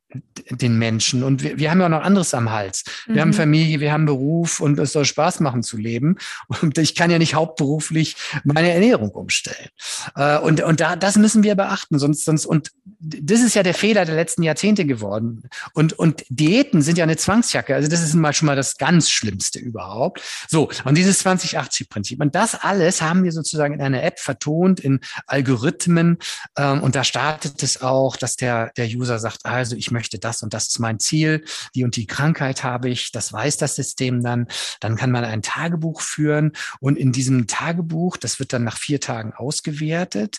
den 0.51 0.79
Menschen. 0.79 1.23
Und 1.23 1.43
wir, 1.43 1.59
wir 1.59 1.71
haben 1.71 1.81
ja 1.81 1.87
auch 1.87 1.91
noch 1.91 2.03
anderes 2.03 2.35
am 2.35 2.51
Hals. 2.51 2.85
Wir 3.07 3.17
mhm. 3.17 3.21
haben 3.21 3.33
Familie, 3.33 3.81
wir 3.81 3.93
haben 3.93 4.07
Beruf 4.07 4.61
und 4.61 4.79
es 4.79 4.93
soll 4.93 5.05
Spaß 5.05 5.41
machen 5.41 5.63
zu 5.63 5.77
leben. 5.77 6.17
Und 6.63 6.79
ich 6.79 6.95
kann 6.95 7.11
ja 7.11 7.19
nicht 7.19 7.35
hauptberuflich 7.35 8.17
meine 8.45 8.73
Ernährung 8.73 9.11
umstellen. 9.11 9.69
Äh, 10.17 10.39
und, 10.39 10.63
und 10.63 10.81
da, 10.81 10.97
das 10.97 11.17
müssen 11.17 11.43
wir 11.43 11.55
beachten. 11.55 11.99
Sonst, 11.99 12.25
sonst, 12.25 12.47
und 12.47 12.71
das 13.01 13.41
ist 13.41 13.55
ja 13.55 13.63
der 13.63 13.75
Fehler 13.75 14.05
der 14.05 14.15
letzten 14.15 14.43
Jahrzehnte 14.43 14.85
geworden. 14.85 15.43
Und, 15.73 15.93
und 15.95 16.25
Diäten 16.29 16.83
sind 16.83 16.99
ja 16.99 17.05
eine 17.05 17.17
Zwangsjacke. 17.17 17.75
Also 17.75 17.89
das 17.89 18.03
ist 18.03 18.15
mal 18.15 18.33
schon 18.33 18.47
mal 18.47 18.57
das 18.57 18.77
ganz 18.77 19.11
Schlimmste 19.11 19.59
überhaupt. 19.59 20.21
So. 20.49 20.71
Und 20.85 20.97
dieses 20.97 21.25
2080-Prinzip. 21.25 22.21
Und 22.21 22.35
das 22.35 22.55
alles 22.55 23.03
haben 23.03 23.25
wir 23.25 23.33
sozusagen 23.33 23.75
in 23.75 23.81
einer 23.81 24.03
App 24.03 24.19
vertont, 24.21 24.81
in 24.81 25.01
Algorithmen. 25.27 26.19
Ähm, 26.57 26.83
und 26.83 26.95
da 26.95 27.05
startet 27.05 27.63
es 27.63 27.83
auch, 27.83 28.17
dass 28.17 28.37
der, 28.37 28.71
der 28.77 28.87
User 28.87 29.19
sagt, 29.19 29.45
also 29.45 29.77
ich 29.77 29.91
möchte 29.91 30.04
möchte 30.05 30.19
das 30.19 30.43
und 30.43 30.53
das 30.53 30.69
ist 30.69 30.79
mein 30.81 30.99
Ziel, 30.99 31.45
die 31.75 31.83
und 31.83 31.97
die 31.97 32.07
Krankheit 32.07 32.63
habe 32.63 32.91
ich, 32.91 33.11
das 33.11 33.33
weiß 33.33 33.57
das 33.57 33.75
System 33.75 34.23
dann. 34.23 34.49
Dann 34.81 34.97
kann 34.97 35.11
man 35.11 35.25
ein 35.25 35.41
Tagebuch 35.41 36.03
führen 36.03 36.53
und 36.81 36.99
in 36.99 37.11
diesem 37.11 37.47
Tagebuch, 37.47 38.19
das 38.19 38.39
wird 38.39 38.53
dann 38.53 38.65
nach 38.65 38.77
vier 38.77 39.01
Tagen 39.01 39.33
ausgewertet. 39.33 40.39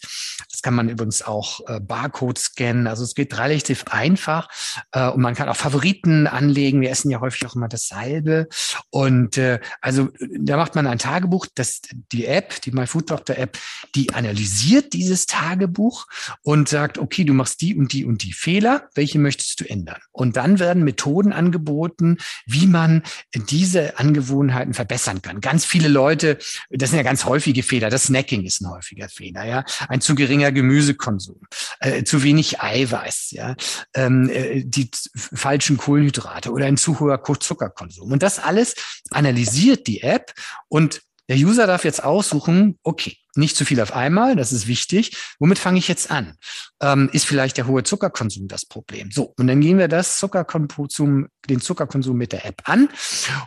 Das 0.51 0.62
kann 0.62 0.75
man 0.75 0.88
übrigens 0.88 1.23
auch 1.23 1.62
äh, 1.67 1.80
Barcode 1.80 2.38
scannen. 2.38 2.86
Also 2.86 3.04
es 3.04 3.15
geht 3.15 3.38
relativ 3.39 3.86
einfach 3.88 4.49
äh, 4.91 5.10
und 5.10 5.21
man 5.21 5.34
kann 5.34 5.49
auch 5.49 5.56
Favoriten 5.56 6.28
anlegen. 6.28 6.82
Wir 6.82 6.91
essen 6.91 7.10
ja 7.10 7.19
häufig 7.19 7.47
auch 7.47 7.56
immer 7.56 7.67
dasselbe. 7.67 8.47
Und 8.91 9.39
äh, 9.39 9.60
also 9.82 10.10
da 10.38 10.58
macht 10.58 10.75
man 10.75 10.86
ein 10.86 10.99
Tagebuch. 10.99 11.47
Das, 11.56 11.82
die 12.12 12.28
App, 12.28 12.62
die 12.62 12.71
MyFoodDoctor 12.71 13.38
App, 13.38 13.58
die 13.95 14.13
analysiert 14.13 14.93
dieses 14.93 15.25
Tagebuch 15.25 16.06
und 16.43 16.69
sagt, 16.69 16.99
okay, 16.99 17.23
du 17.23 17.34
machst 17.34 17.62
die 17.62 17.75
und 17.75 17.93
die 17.93 18.06
und 18.06 18.21
die 18.21 18.34
Fehler. 18.34 18.89
Welche 18.93 19.17
möchtest 19.17 19.54
zu 19.55 19.67
ändern. 19.69 19.99
Und 20.11 20.37
dann 20.37 20.59
werden 20.59 20.83
Methoden 20.83 21.33
angeboten, 21.33 22.17
wie 22.45 22.67
man 22.67 23.03
diese 23.33 23.97
Angewohnheiten 23.99 24.73
verbessern 24.73 25.21
kann. 25.21 25.41
Ganz 25.41 25.65
viele 25.65 25.87
Leute, 25.87 26.37
das 26.69 26.89
sind 26.89 26.97
ja 26.97 27.03
ganz 27.03 27.25
häufige 27.25 27.63
Fehler. 27.63 27.89
Das 27.89 28.05
Snacking 28.05 28.43
ist 28.43 28.61
ein 28.61 28.69
häufiger 28.69 29.09
Fehler, 29.09 29.45
ja. 29.45 29.63
Ein 29.87 30.01
zu 30.01 30.15
geringer 30.15 30.51
Gemüsekonsum, 30.51 31.39
äh, 31.79 32.03
zu 32.03 32.23
wenig 32.23 32.61
Eiweiß, 32.61 33.31
ja, 33.31 33.55
ähm, 33.93 34.29
äh, 34.29 34.63
die 34.63 34.89
falschen 35.15 35.77
Kohlenhydrate 35.77 36.51
oder 36.51 36.65
ein 36.65 36.77
zu 36.77 36.99
hoher 36.99 37.21
Zuckerkonsum. 37.39 38.11
Und 38.11 38.23
das 38.23 38.39
alles 38.39 38.75
analysiert 39.09 39.87
die 39.87 40.01
App 40.01 40.33
und 40.67 41.01
der 41.27 41.38
User 41.38 41.67
darf 41.67 41.83
jetzt 41.83 42.03
aussuchen, 42.03 42.77
okay, 42.83 43.17
nicht 43.35 43.57
zu 43.57 43.65
viel 43.65 43.81
auf 43.81 43.93
einmal, 43.93 44.35
das 44.35 44.53
ist 44.53 44.67
wichtig. 44.67 45.17
Womit 45.39 45.59
fange 45.59 45.77
ich 45.77 45.88
jetzt 45.88 46.09
an? 46.09 46.38
Ähm, 46.81 47.09
ist 47.11 47.25
vielleicht 47.25 47.57
der 47.57 47.67
hohe 47.67 47.83
Zuckerkonsum 47.83 48.47
das 48.47 48.65
Problem? 48.65 49.11
So, 49.11 49.33
und 49.38 49.47
dann 49.47 49.59
gehen 49.59 49.77
wir 49.77 49.88
das 49.88 50.19
Zuckerkonsum, 50.19 51.27
den 51.49 51.61
Zuckerkonsum 51.61 52.15
mit 52.15 52.31
der 52.31 52.45
App 52.45 52.61
an. 52.65 52.89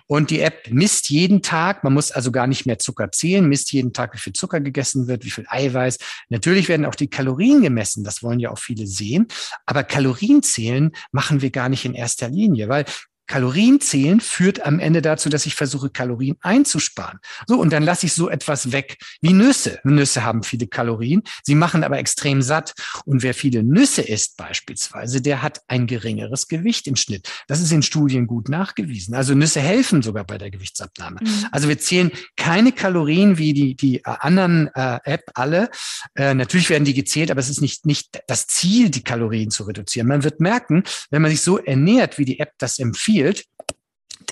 Und 0.06 0.30
die 0.30 0.40
App 0.40 0.70
misst 0.70 1.08
jeden 1.08 1.42
Tag, 1.42 1.84
man 1.84 1.94
muss 1.94 2.10
also 2.10 2.32
gar 2.32 2.46
nicht 2.46 2.66
mehr 2.66 2.78
Zucker 2.78 3.10
zählen, 3.12 3.48
misst 3.48 3.72
jeden 3.72 3.92
Tag, 3.92 4.14
wie 4.14 4.18
viel 4.18 4.32
Zucker 4.34 4.60
gegessen 4.60 5.08
wird, 5.08 5.24
wie 5.24 5.30
viel 5.30 5.46
Eiweiß. 5.48 5.98
Natürlich 6.28 6.68
werden 6.68 6.84
auch 6.84 6.94
die 6.94 7.08
Kalorien 7.08 7.62
gemessen, 7.62 8.04
das 8.04 8.22
wollen 8.22 8.40
ja 8.40 8.50
auch 8.50 8.58
viele 8.58 8.86
sehen. 8.86 9.28
Aber 9.64 9.84
Kalorien 9.84 10.42
zählen 10.42 10.92
machen 11.12 11.40
wir 11.40 11.50
gar 11.50 11.68
nicht 11.68 11.84
in 11.84 11.94
erster 11.94 12.28
Linie, 12.28 12.68
weil 12.68 12.84
Kalorien 13.28 13.80
zählen 13.80 14.20
führt 14.20 14.64
am 14.64 14.80
Ende 14.80 15.02
dazu, 15.02 15.28
dass 15.28 15.46
ich 15.46 15.54
versuche, 15.54 15.90
Kalorien 15.90 16.36
einzusparen. 16.40 17.20
So, 17.46 17.60
und 17.60 17.72
dann 17.72 17.82
lasse 17.82 18.06
ich 18.06 18.14
so 18.14 18.28
etwas 18.28 18.72
weg 18.72 18.96
wie 19.20 19.32
Nüsse. 19.32 19.78
Nüsse 19.84 20.24
haben 20.24 20.42
viele 20.42 20.66
Kalorien, 20.66 21.22
sie 21.44 21.54
machen 21.54 21.84
aber 21.84 21.98
extrem 21.98 22.42
satt. 22.42 22.72
Und 23.04 23.22
wer 23.22 23.34
viele 23.34 23.62
Nüsse 23.62 24.02
isst 24.02 24.36
beispielsweise, 24.36 25.20
der 25.20 25.42
hat 25.42 25.60
ein 25.68 25.86
geringeres 25.86 26.48
Gewicht 26.48 26.86
im 26.86 26.96
Schnitt. 26.96 27.28
Das 27.46 27.60
ist 27.60 27.70
in 27.70 27.82
Studien 27.82 28.26
gut 28.26 28.48
nachgewiesen. 28.48 29.14
Also 29.14 29.34
Nüsse 29.34 29.60
helfen 29.60 30.02
sogar 30.02 30.24
bei 30.24 30.38
der 30.38 30.50
Gewichtsabnahme. 30.50 31.20
Mhm. 31.20 31.46
Also 31.52 31.68
wir 31.68 31.78
zählen 31.78 32.10
keine 32.36 32.72
Kalorien 32.72 33.36
wie 33.36 33.52
die, 33.52 33.74
die 33.76 34.04
anderen 34.04 34.68
äh, 34.74 34.98
App 35.04 35.30
alle. 35.34 35.70
Äh, 36.14 36.34
natürlich 36.34 36.70
werden 36.70 36.84
die 36.84 36.94
gezählt, 36.94 37.30
aber 37.30 37.40
es 37.40 37.50
ist 37.50 37.60
nicht, 37.60 37.84
nicht 37.84 38.20
das 38.26 38.46
Ziel, 38.46 38.88
die 38.88 39.04
Kalorien 39.04 39.50
zu 39.50 39.64
reduzieren. 39.64 40.08
Man 40.08 40.24
wird 40.24 40.40
merken, 40.40 40.82
wenn 41.10 41.20
man 41.20 41.30
sich 41.30 41.42
so 41.42 41.58
ernährt, 41.58 42.18
wie 42.18 42.24
die 42.24 42.40
App 42.40 42.52
das 42.58 42.78
empfiehlt, 42.78 43.17
spielt, 43.18 43.44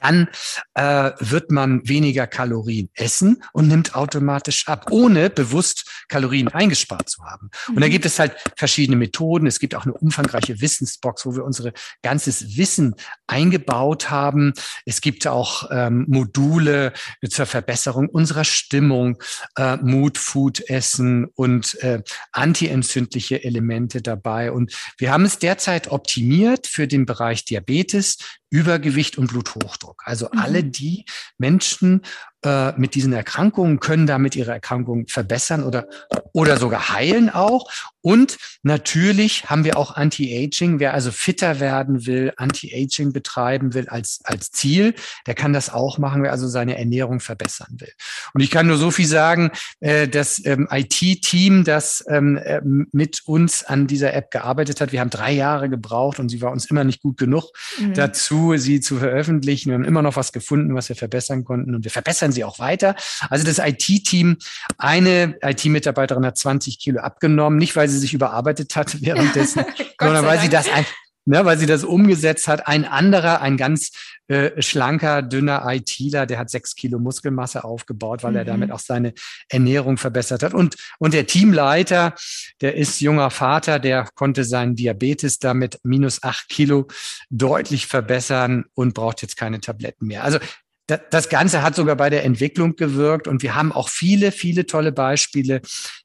dann 0.02 0.28
äh, 0.74 1.12
wird 1.20 1.50
man 1.50 1.86
weniger 1.88 2.26
Kalorien 2.26 2.90
essen 2.94 3.42
und 3.52 3.68
nimmt 3.68 3.94
automatisch 3.94 4.68
ab, 4.68 4.88
ohne 4.90 5.30
bewusst 5.30 6.04
Kalorien 6.08 6.48
eingespart 6.48 7.08
zu 7.08 7.24
haben. 7.24 7.50
Und 7.68 7.80
da 7.80 7.86
mhm. 7.86 7.90
gibt 7.90 8.04
es 8.04 8.18
halt 8.18 8.34
verschiedene 8.56 8.96
Methoden. 8.96 9.46
Es 9.46 9.58
gibt 9.58 9.74
auch 9.74 9.84
eine 9.84 9.94
umfangreiche 9.94 10.60
Wissensbox, 10.60 11.24
wo 11.24 11.34
wir 11.34 11.44
unsere 11.44 11.72
ganzes 12.02 12.56
Wissen 12.56 12.94
eingebaut 13.26 14.10
haben. 14.10 14.52
Es 14.84 15.00
gibt 15.00 15.26
auch 15.26 15.70
ähm, 15.70 16.04
Module 16.08 16.92
zur 17.28 17.46
Verbesserung 17.46 18.08
unserer 18.08 18.44
Stimmung, 18.44 19.22
äh, 19.56 19.76
Mood, 19.76 20.18
Food, 20.18 20.68
Essen 20.68 21.26
und 21.34 21.74
äh, 21.82 22.02
antientzündliche 22.32 23.42
Elemente 23.42 24.02
dabei. 24.02 24.52
Und 24.52 24.76
wir 24.98 25.10
haben 25.10 25.24
es 25.24 25.38
derzeit 25.38 25.88
optimiert 25.88 26.66
für 26.66 26.86
den 26.86 27.06
Bereich 27.06 27.44
Diabetes, 27.44 28.18
Übergewicht 28.50 29.18
und 29.18 29.28
Bluthochdruck. 29.28 30.02
Also 30.04 30.28
mhm. 30.32 30.38
alle 30.38 30.64
die 30.64 31.04
Menschen 31.38 32.02
äh, 32.44 32.72
mit 32.78 32.94
diesen 32.94 33.12
Erkrankungen 33.12 33.80
können 33.80 34.06
damit 34.06 34.36
ihre 34.36 34.52
Erkrankung 34.52 35.06
verbessern 35.08 35.64
oder, 35.64 35.88
oder 36.32 36.58
sogar 36.58 36.92
heilen 36.92 37.30
auch. 37.30 37.70
Und 38.02 38.36
natürlich 38.62 39.46
haben 39.46 39.64
wir 39.64 39.76
auch 39.76 39.96
Anti-Aging. 39.96 40.78
Wer 40.78 40.94
also 40.94 41.10
fitter 41.10 41.58
werden 41.58 42.06
will, 42.06 42.32
Anti-Aging 42.36 43.12
betreiben 43.12 43.74
will 43.74 43.88
als, 43.88 44.20
als 44.22 44.52
Ziel, 44.52 44.94
der 45.26 45.34
kann 45.34 45.52
das 45.52 45.70
auch 45.72 45.98
machen, 45.98 46.22
wer 46.22 46.30
also 46.30 46.46
seine 46.46 46.78
Ernährung 46.78 47.18
verbessern 47.18 47.74
will. 47.78 47.90
Und 48.32 48.42
ich 48.42 48.50
kann 48.52 48.68
nur 48.68 48.76
so 48.76 48.92
viel 48.92 49.06
sagen, 49.06 49.50
äh, 49.80 50.06
das 50.06 50.40
ähm, 50.44 50.68
IT-Team, 50.70 51.64
das 51.64 52.04
ähm, 52.08 52.36
äh, 52.36 52.60
mit 52.62 53.22
uns 53.26 53.64
an 53.64 53.88
dieser 53.88 54.14
App 54.14 54.30
gearbeitet 54.30 54.80
hat, 54.80 54.92
wir 54.92 55.00
haben 55.00 55.10
drei 55.10 55.32
Jahre 55.32 55.68
gebraucht 55.68 56.20
und 56.20 56.28
sie 56.28 56.40
war 56.42 56.52
uns 56.52 56.66
immer 56.66 56.84
nicht 56.84 57.02
gut 57.02 57.16
genug 57.16 57.50
mhm. 57.80 57.94
dazu, 57.94 58.56
sie 58.56 58.80
zu 58.80 58.98
veröffentlichen. 58.98 59.70
Wir 59.70 59.74
haben 59.74 59.84
immer 59.84 60.02
noch 60.02 60.14
was 60.14 60.32
gefunden, 60.32 60.76
was 60.76 60.88
wir 60.88 60.96
verbessern 60.96 61.44
konnten 61.44 61.74
und 61.74 61.82
wir 61.82 61.90
verbessern 61.90 62.25
sie 62.32 62.44
auch 62.44 62.58
weiter. 62.58 62.94
Also 63.30 63.44
das 63.44 63.58
IT-Team, 63.58 64.36
eine 64.78 65.36
IT-Mitarbeiterin 65.42 66.26
hat 66.26 66.38
20 66.38 66.78
Kilo 66.78 67.00
abgenommen, 67.00 67.58
nicht 67.58 67.76
weil 67.76 67.88
sie 67.88 67.98
sich 67.98 68.14
überarbeitet 68.14 68.76
hat 68.76 69.00
währenddessen, 69.02 69.64
sondern 70.00 70.24
weil 70.24 70.40
sie 70.40 70.48
das 70.48 70.68
ein, 70.68 70.86
ne, 71.26 71.44
weil 71.44 71.58
sie 71.58 71.66
das 71.66 71.84
umgesetzt 71.84 72.48
hat. 72.48 72.66
Ein 72.66 72.84
anderer, 72.84 73.42
ein 73.42 73.56
ganz 73.56 73.92
äh, 74.28 74.60
schlanker, 74.62 75.22
dünner 75.22 75.62
ITler, 75.66 76.26
der 76.26 76.38
hat 76.38 76.50
sechs 76.50 76.74
Kilo 76.74 76.98
Muskelmasse 76.98 77.64
aufgebaut, 77.64 78.22
weil 78.22 78.32
mhm. 78.32 78.38
er 78.38 78.44
damit 78.44 78.72
auch 78.72 78.78
seine 78.78 79.12
Ernährung 79.48 79.98
verbessert 79.98 80.42
hat. 80.42 80.54
Und, 80.54 80.76
und 80.98 81.14
der 81.14 81.26
Teamleiter, 81.26 82.14
der 82.60 82.76
ist 82.76 83.00
junger 83.00 83.30
Vater, 83.30 83.78
der 83.78 84.08
konnte 84.14 84.44
seinen 84.44 84.74
Diabetes 84.74 85.38
damit 85.38 85.78
minus 85.82 86.22
acht 86.22 86.48
Kilo 86.48 86.86
deutlich 87.30 87.86
verbessern 87.86 88.64
und 88.74 88.94
braucht 88.94 89.22
jetzt 89.22 89.36
keine 89.36 89.60
Tabletten 89.60 90.06
mehr. 90.06 90.24
Also 90.24 90.38
das 90.86 91.28
Ganze 91.28 91.62
hat 91.62 91.74
sogar 91.74 91.96
bei 91.96 92.10
der 92.10 92.24
Entwicklung 92.24 92.76
gewirkt 92.76 93.26
und 93.26 93.42
wir 93.42 93.54
haben 93.54 93.72
auch 93.72 93.88
viele, 93.88 94.30
viele 94.30 94.66
tolle 94.66 94.92
Beispiele, 94.92 95.60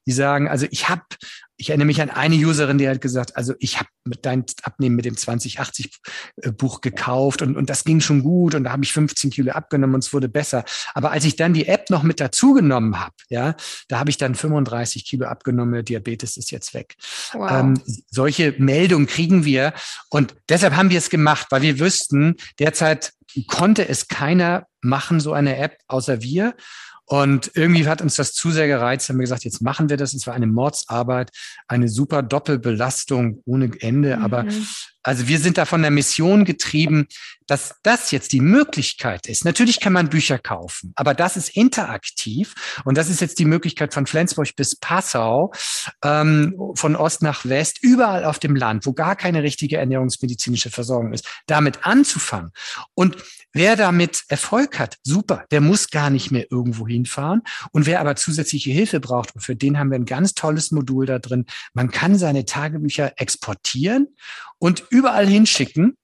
die 0.06 0.12
sagen, 0.12 0.48
also 0.48 0.66
ich 0.70 0.88
habe 0.88 1.04
ich 1.62 1.68
erinnere 1.68 1.86
mich 1.86 2.02
an 2.02 2.10
eine 2.10 2.34
Userin, 2.34 2.78
die 2.78 2.88
hat 2.88 3.00
gesagt, 3.00 3.36
also 3.36 3.54
ich 3.60 3.78
habe 3.78 3.88
mit 4.04 4.26
dein 4.26 4.44
Abnehmen 4.64 4.96
mit 4.96 5.04
dem 5.04 5.16
2080 5.16 5.90
äh, 6.42 6.50
Buch 6.50 6.80
gekauft 6.80 7.40
und, 7.40 7.56
und 7.56 7.70
das 7.70 7.84
ging 7.84 8.00
schon 8.00 8.24
gut 8.24 8.56
und 8.56 8.64
da 8.64 8.72
habe 8.72 8.82
ich 8.82 8.92
15 8.92 9.30
Kilo 9.30 9.52
abgenommen 9.52 9.94
und 9.94 10.04
es 10.04 10.12
wurde 10.12 10.28
besser. 10.28 10.64
Aber 10.94 11.12
als 11.12 11.24
ich 11.24 11.36
dann 11.36 11.54
die 11.54 11.68
App 11.68 11.88
noch 11.88 12.02
mit 12.02 12.18
dazu 12.18 12.54
genommen 12.54 12.98
habe, 12.98 13.14
ja, 13.28 13.54
da 13.86 14.00
habe 14.00 14.10
ich 14.10 14.16
dann 14.16 14.34
35 14.34 15.04
Kilo 15.04 15.26
abgenommen, 15.26 15.84
Diabetes 15.84 16.36
ist 16.36 16.50
jetzt 16.50 16.74
weg. 16.74 16.96
Wow. 17.32 17.50
Ähm, 17.52 17.80
solche 18.10 18.54
Meldungen 18.58 19.06
kriegen 19.06 19.44
wir 19.44 19.72
und 20.10 20.34
deshalb 20.48 20.74
haben 20.74 20.90
wir 20.90 20.98
es 20.98 21.10
gemacht, 21.10 21.46
weil 21.50 21.62
wir 21.62 21.78
wüssten, 21.78 22.34
derzeit 22.58 23.12
konnte 23.46 23.88
es 23.88 24.08
keiner 24.08 24.66
machen, 24.80 25.20
so 25.20 25.32
eine 25.32 25.56
App, 25.56 25.78
außer 25.86 26.22
wir. 26.22 26.54
Und 27.12 27.50
irgendwie 27.52 27.86
hat 27.86 28.00
uns 28.00 28.16
das 28.16 28.32
zu 28.32 28.50
sehr 28.50 28.66
gereizt, 28.68 29.10
haben 29.10 29.18
wir 29.18 29.24
gesagt, 29.24 29.44
jetzt 29.44 29.60
machen 29.60 29.90
wir 29.90 29.98
das. 29.98 30.14
Es 30.14 30.26
war 30.26 30.32
eine 30.32 30.46
Mordsarbeit, 30.46 31.30
eine 31.68 31.90
super 31.90 32.22
Doppelbelastung 32.22 33.42
ohne 33.44 33.70
Ende. 33.80 34.16
Mhm. 34.16 34.24
Aber 34.24 34.46
also 35.02 35.28
wir 35.28 35.38
sind 35.38 35.58
da 35.58 35.66
von 35.66 35.82
der 35.82 35.90
Mission 35.90 36.46
getrieben, 36.46 37.08
dass 37.46 37.74
das 37.82 38.12
jetzt 38.12 38.32
die 38.32 38.40
Möglichkeit 38.40 39.26
ist. 39.26 39.44
Natürlich 39.44 39.78
kann 39.78 39.92
man 39.92 40.08
Bücher 40.08 40.38
kaufen, 40.38 40.94
aber 40.96 41.12
das 41.12 41.36
ist 41.36 41.50
interaktiv 41.50 42.54
und 42.86 42.96
das 42.96 43.10
ist 43.10 43.20
jetzt 43.20 43.38
die 43.38 43.44
Möglichkeit 43.44 43.92
von 43.92 44.06
Flensburg 44.06 44.56
bis 44.56 44.76
Passau, 44.76 45.52
ähm, 46.02 46.54
von 46.76 46.96
Ost 46.96 47.20
nach 47.20 47.44
West, 47.44 47.82
überall 47.82 48.24
auf 48.24 48.38
dem 48.38 48.56
Land, 48.56 48.86
wo 48.86 48.94
gar 48.94 49.16
keine 49.16 49.42
richtige 49.42 49.76
ernährungsmedizinische 49.76 50.70
Versorgung 50.70 51.12
ist, 51.12 51.28
damit 51.46 51.84
anzufangen. 51.84 52.52
Und 52.94 53.18
wer 53.52 53.76
damit 53.76 54.24
Erfolg 54.28 54.78
hat, 54.78 54.98
super, 55.02 55.44
der 55.50 55.60
muss 55.60 55.90
gar 55.90 56.10
nicht 56.10 56.30
mehr 56.30 56.46
irgendwo 56.50 56.86
hinfahren. 56.86 57.42
Und 57.72 57.86
wer 57.86 58.00
aber 58.00 58.16
zusätzliche 58.16 58.70
Hilfe 58.70 59.00
braucht, 59.00 59.32
für 59.36 59.56
den 59.56 59.78
haben 59.78 59.90
wir 59.90 59.98
ein 59.98 60.06
ganz 60.06 60.34
tolles 60.34 60.70
Modul 60.70 61.06
da 61.06 61.18
drin. 61.18 61.46
Man 61.74 61.90
kann 61.90 62.16
seine 62.16 62.44
Tagebücher 62.44 63.12
exportieren 63.16 64.08
und 64.58 64.84
überall 64.90 65.26
hinschicken 65.26 65.96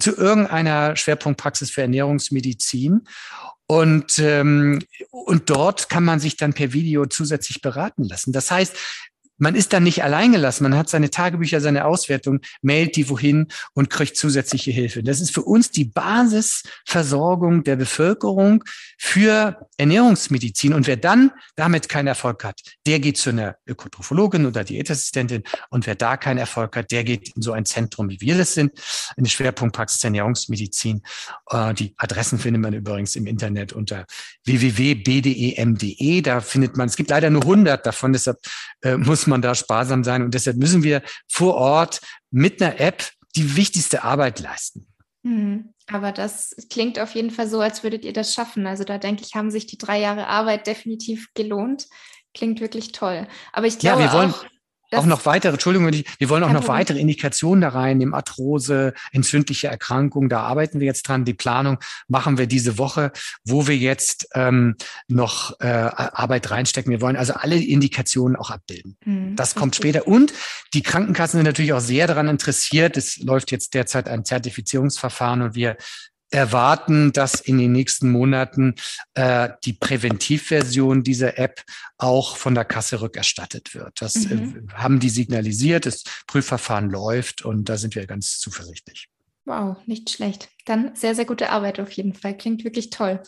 zu 0.00 0.16
irgendeiner 0.16 0.96
Schwerpunktpraxis 0.96 1.70
für 1.70 1.82
Ernährungsmedizin. 1.82 3.02
Und, 3.66 4.18
ähm, 4.18 4.82
und 5.10 5.48
dort 5.48 5.88
kann 5.88 6.04
man 6.04 6.20
sich 6.20 6.36
dann 6.36 6.52
per 6.52 6.72
Video 6.72 7.06
zusätzlich 7.06 7.62
beraten 7.62 8.04
lassen. 8.04 8.32
Das 8.32 8.50
heißt, 8.50 8.76
man 9.38 9.54
ist 9.54 9.72
dann 9.72 9.82
nicht 9.82 10.04
alleingelassen. 10.04 10.64
Man 10.64 10.78
hat 10.78 10.88
seine 10.88 11.10
Tagebücher, 11.10 11.60
seine 11.60 11.84
Auswertung, 11.84 12.40
mailt 12.62 12.96
die 12.96 13.08
wohin 13.08 13.48
und 13.72 13.90
kriegt 13.90 14.16
zusätzliche 14.16 14.70
Hilfe. 14.70 15.02
Das 15.02 15.20
ist 15.20 15.34
für 15.34 15.42
uns 15.42 15.70
die 15.70 15.84
Basisversorgung 15.84 17.64
der 17.64 17.76
Bevölkerung 17.76 18.64
für 18.98 19.66
Ernährungsmedizin. 19.76 20.72
Und 20.72 20.86
wer 20.86 20.96
dann 20.96 21.32
damit 21.56 21.88
keinen 21.88 22.06
Erfolg 22.06 22.44
hat, 22.44 22.60
der 22.86 23.00
geht 23.00 23.16
zu 23.16 23.30
einer 23.30 23.56
Ökotrophologin 23.66 24.46
oder 24.46 24.64
Diätassistentin. 24.64 25.42
Und 25.70 25.86
wer 25.86 25.94
da 25.94 26.16
keinen 26.16 26.38
Erfolg 26.38 26.76
hat, 26.76 26.90
der 26.90 27.04
geht 27.04 27.34
in 27.34 27.42
so 27.42 27.52
ein 27.52 27.64
Zentrum, 27.64 28.10
wie 28.10 28.20
wir 28.20 28.38
das 28.38 28.54
sind, 28.54 28.72
in 29.16 29.24
die 29.24 29.30
Schwerpunktpraxis 29.30 30.04
Ernährungsmedizin. 30.04 31.02
Äh, 31.50 31.74
die 31.74 31.94
Adressen 31.96 32.38
findet 32.38 32.62
man 32.62 32.72
übrigens 32.72 33.16
im 33.16 33.26
Internet 33.26 33.72
unter 33.72 34.06
www.bdem.de. 34.44 36.20
Da 36.22 36.40
findet 36.40 36.76
man, 36.76 36.88
es 36.88 36.96
gibt 36.96 37.10
leider 37.10 37.30
nur 37.30 37.42
100 37.42 37.84
davon, 37.84 38.12
deshalb 38.12 38.38
äh, 38.82 38.96
muss 39.24 39.30
man 39.30 39.42
da 39.42 39.54
sparsam 39.54 40.04
sein. 40.04 40.22
Und 40.22 40.34
deshalb 40.34 40.58
müssen 40.58 40.82
wir 40.82 41.02
vor 41.28 41.54
Ort 41.54 42.00
mit 42.30 42.60
einer 42.60 42.78
App 42.78 43.10
die 43.36 43.56
wichtigste 43.56 44.04
Arbeit 44.04 44.40
leisten. 44.40 44.86
Mhm. 45.22 45.70
Aber 45.86 46.12
das 46.12 46.54
klingt 46.70 46.98
auf 46.98 47.14
jeden 47.14 47.30
Fall 47.30 47.48
so, 47.48 47.60
als 47.60 47.82
würdet 47.82 48.04
ihr 48.04 48.12
das 48.12 48.34
schaffen. 48.34 48.66
Also 48.66 48.84
da 48.84 48.98
denke 48.98 49.22
ich, 49.22 49.34
haben 49.34 49.50
sich 49.50 49.66
die 49.66 49.78
drei 49.78 50.00
Jahre 50.00 50.28
Arbeit 50.28 50.66
definitiv 50.66 51.28
gelohnt. 51.34 51.86
Klingt 52.34 52.60
wirklich 52.60 52.92
toll. 52.92 53.26
Aber 53.52 53.66
ich 53.66 53.78
glaube 53.78 54.02
ja, 54.02 54.12
wir 54.12 54.18
wollen, 54.18 54.30
auch, 54.30 54.44
auch 54.96 55.06
noch 55.06 55.26
weitere, 55.26 55.52
Entschuldigung, 55.52 55.90
wir 55.90 56.28
wollen 56.28 56.44
auch 56.44 56.52
noch 56.52 56.68
weitere 56.68 56.98
Indikationen 56.98 57.60
da 57.60 57.70
rein, 57.70 58.00
im 58.00 58.14
Arthrose, 58.14 58.94
entzündliche 59.12 59.68
Erkrankungen, 59.68 60.28
da 60.28 60.40
arbeiten 60.40 60.80
wir 60.80 60.86
jetzt 60.86 61.08
dran. 61.08 61.24
Die 61.24 61.34
Planung 61.34 61.78
machen 62.08 62.38
wir 62.38 62.46
diese 62.46 62.78
Woche, 62.78 63.12
wo 63.44 63.66
wir 63.66 63.76
jetzt 63.76 64.28
ähm, 64.34 64.76
noch 65.08 65.58
äh, 65.60 65.66
Arbeit 65.66 66.50
reinstecken. 66.50 66.90
Wir 66.90 67.00
wollen 67.00 67.16
also 67.16 67.34
alle 67.34 67.56
Indikationen 67.56 68.36
auch 68.36 68.50
abbilden. 68.50 68.96
Mhm, 69.04 69.36
das 69.36 69.54
kommt 69.54 69.76
später. 69.76 70.06
Und 70.06 70.32
die 70.74 70.82
Krankenkassen 70.82 71.38
sind 71.38 71.46
natürlich 71.46 71.72
auch 71.72 71.80
sehr 71.80 72.06
daran 72.06 72.28
interessiert. 72.28 72.96
Es 72.96 73.18
läuft 73.18 73.50
jetzt 73.50 73.74
derzeit 73.74 74.08
ein 74.08 74.24
Zertifizierungsverfahren 74.24 75.42
und 75.42 75.54
wir 75.54 75.76
erwarten, 76.30 77.12
dass 77.12 77.40
in 77.40 77.58
den 77.58 77.72
nächsten 77.72 78.10
Monaten 78.10 78.74
äh, 79.14 79.50
die 79.64 79.72
Präventivversion 79.72 81.02
dieser 81.02 81.38
App 81.38 81.62
auch 81.96 82.36
von 82.36 82.54
der 82.54 82.64
Kasse 82.64 83.00
rückerstattet 83.00 83.74
wird. 83.74 84.00
Das 84.00 84.16
äh, 84.16 84.34
mhm. 84.34 84.68
äh, 84.68 84.72
haben 84.72 85.00
die 85.00 85.10
signalisiert, 85.10 85.86
das 85.86 86.04
Prüfverfahren 86.26 86.90
läuft 86.90 87.42
und 87.42 87.68
da 87.68 87.76
sind 87.76 87.94
wir 87.94 88.06
ganz 88.06 88.38
zuversichtlich. 88.38 89.08
Wow, 89.44 89.76
nicht 89.86 90.10
schlecht. 90.10 90.48
Dann 90.64 90.96
sehr, 90.96 91.14
sehr 91.14 91.26
gute 91.26 91.50
Arbeit 91.50 91.78
auf 91.78 91.92
jeden 91.92 92.14
Fall. 92.14 92.36
Klingt 92.36 92.64
wirklich 92.64 92.90
toll. 92.90 93.22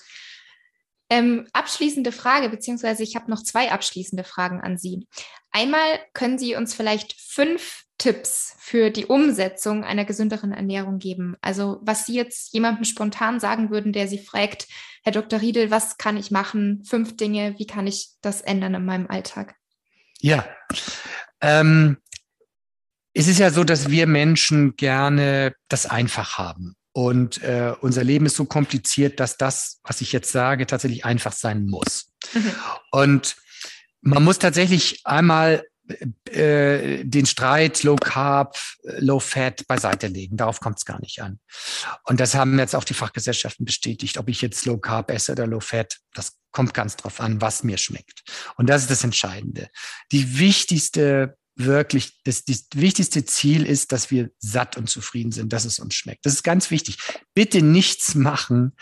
Ähm, 1.09 1.47
abschließende 1.53 2.11
Frage, 2.11 2.49
beziehungsweise 2.49 3.03
ich 3.03 3.15
habe 3.15 3.31
noch 3.31 3.43
zwei 3.43 3.71
abschließende 3.71 4.25
Fragen 4.25 4.61
an 4.61 4.77
Sie. 4.77 5.07
Einmal 5.53 6.01
können 6.13 6.39
Sie 6.39 6.57
uns 6.57 6.75
vielleicht 6.75 7.15
fünf 7.19 7.85
Tipps 7.99 8.55
für 8.59 8.91
die 8.91 9.07
Umsetzung 9.07 9.85
einer 9.85 10.05
gesünderen 10.05 10.53
Ernährung 10.53 10.99
geben? 10.99 11.37
Also 11.41 11.79
was 11.83 12.07
Sie 12.07 12.15
jetzt 12.15 12.53
jemandem 12.53 12.85
spontan 12.85 13.41
sagen 13.41 13.71
würden, 13.71 13.93
der 13.93 14.09
Sie 14.09 14.19
fragt, 14.19 14.67
Herr 15.03 15.13
Dr. 15.13 15.41
Riedel, 15.41 15.71
was 15.71 15.97
kann 15.97 16.17
ich 16.17 16.31
machen? 16.31 16.83
Fünf 16.85 17.17
Dinge, 17.17 17.55
wie 17.59 17.67
kann 17.67 17.87
ich 17.87 18.09
das 18.21 18.41
ändern 18.41 18.75
in 18.75 18.85
meinem 18.85 19.07
Alltag? 19.07 19.55
Ja, 20.21 20.47
ähm, 21.41 21.99
es 23.15 23.29
ist 23.29 23.39
ja 23.39 23.51
so, 23.51 23.65
dass 23.65 23.89
wir 23.89 24.07
Menschen 24.07 24.77
gerne 24.77 25.55
das 25.69 25.87
einfach 25.87 26.37
haben. 26.39 26.75
Und 26.97 27.43
äh, 27.43 27.75
unser 27.83 28.05
Leben 28.05 28.25
ist 28.25 28.37
so 28.37 28.47
kompliziert, 28.47 29.21
dass 29.21 29.37
das, 29.37 29.81
was 29.83 30.01
ich 30.01 30.13
jetzt 30.13 30.33
sage, 30.33 30.67
tatsächlich 30.67 31.05
einfach 31.05 31.33
sein 31.33 31.67
muss. 31.67 32.11
Mhm. 32.33 32.53
Und 32.91 33.37
man 34.01 34.25
muss 34.25 34.39
tatsächlich 34.39 35.03
einmal 35.05 35.63
äh, 36.31 37.05
den 37.05 37.27
Streit 37.27 37.83
Low 37.83 37.97
Carb, 37.97 38.57
Low 38.83 39.21
Fat 39.21 39.67
beiseite 39.67 40.07
legen. 40.07 40.39
Darauf 40.39 40.61
kommt 40.61 40.79
es 40.79 40.87
gar 40.87 40.99
nicht 41.03 41.21
an. 41.21 41.39
Und 42.05 42.19
das 42.19 42.35
haben 42.35 42.59
jetzt 42.59 42.75
auch 42.75 42.85
die 42.85 42.95
Fachgesellschaften 42.95 43.67
bestätigt. 43.67 44.17
Ob 44.17 44.31
ich 44.31 44.41
jetzt 44.41 44.65
Low 44.65 44.79
Carb 44.79 45.11
esse 45.11 45.33
oder 45.33 45.47
Low 45.47 45.61
Fat, 45.61 45.99
das 46.15 46.39
kommt 46.51 46.73
ganz 46.73 46.97
drauf 46.97 47.21
an, 47.21 47.43
was 47.43 47.63
mir 47.63 47.77
schmeckt. 47.77 48.23
Und 48.57 48.71
das 48.71 48.81
ist 48.81 48.91
das 48.91 49.05
Entscheidende. 49.05 49.69
Die 50.13 50.39
wichtigste 50.39 51.37
wirklich, 51.57 52.21
das, 52.25 52.45
das 52.45 52.67
wichtigste 52.75 53.25
Ziel 53.25 53.67
ist, 53.67 53.93
dass 53.93 54.11
wir 54.11 54.31
satt 54.39 54.77
und 54.77 54.89
zufrieden 54.89 55.33
sind, 55.33 55.53
dass 55.53 55.65
es 55.65 55.79
uns 55.79 55.95
schmeckt. 55.95 56.25
Das 56.25 56.35
ist 56.35 56.43
ganz 56.43 56.71
wichtig. 56.71 56.99
Bitte 57.35 57.63
nichts 57.63 58.15
machen, 58.15 58.73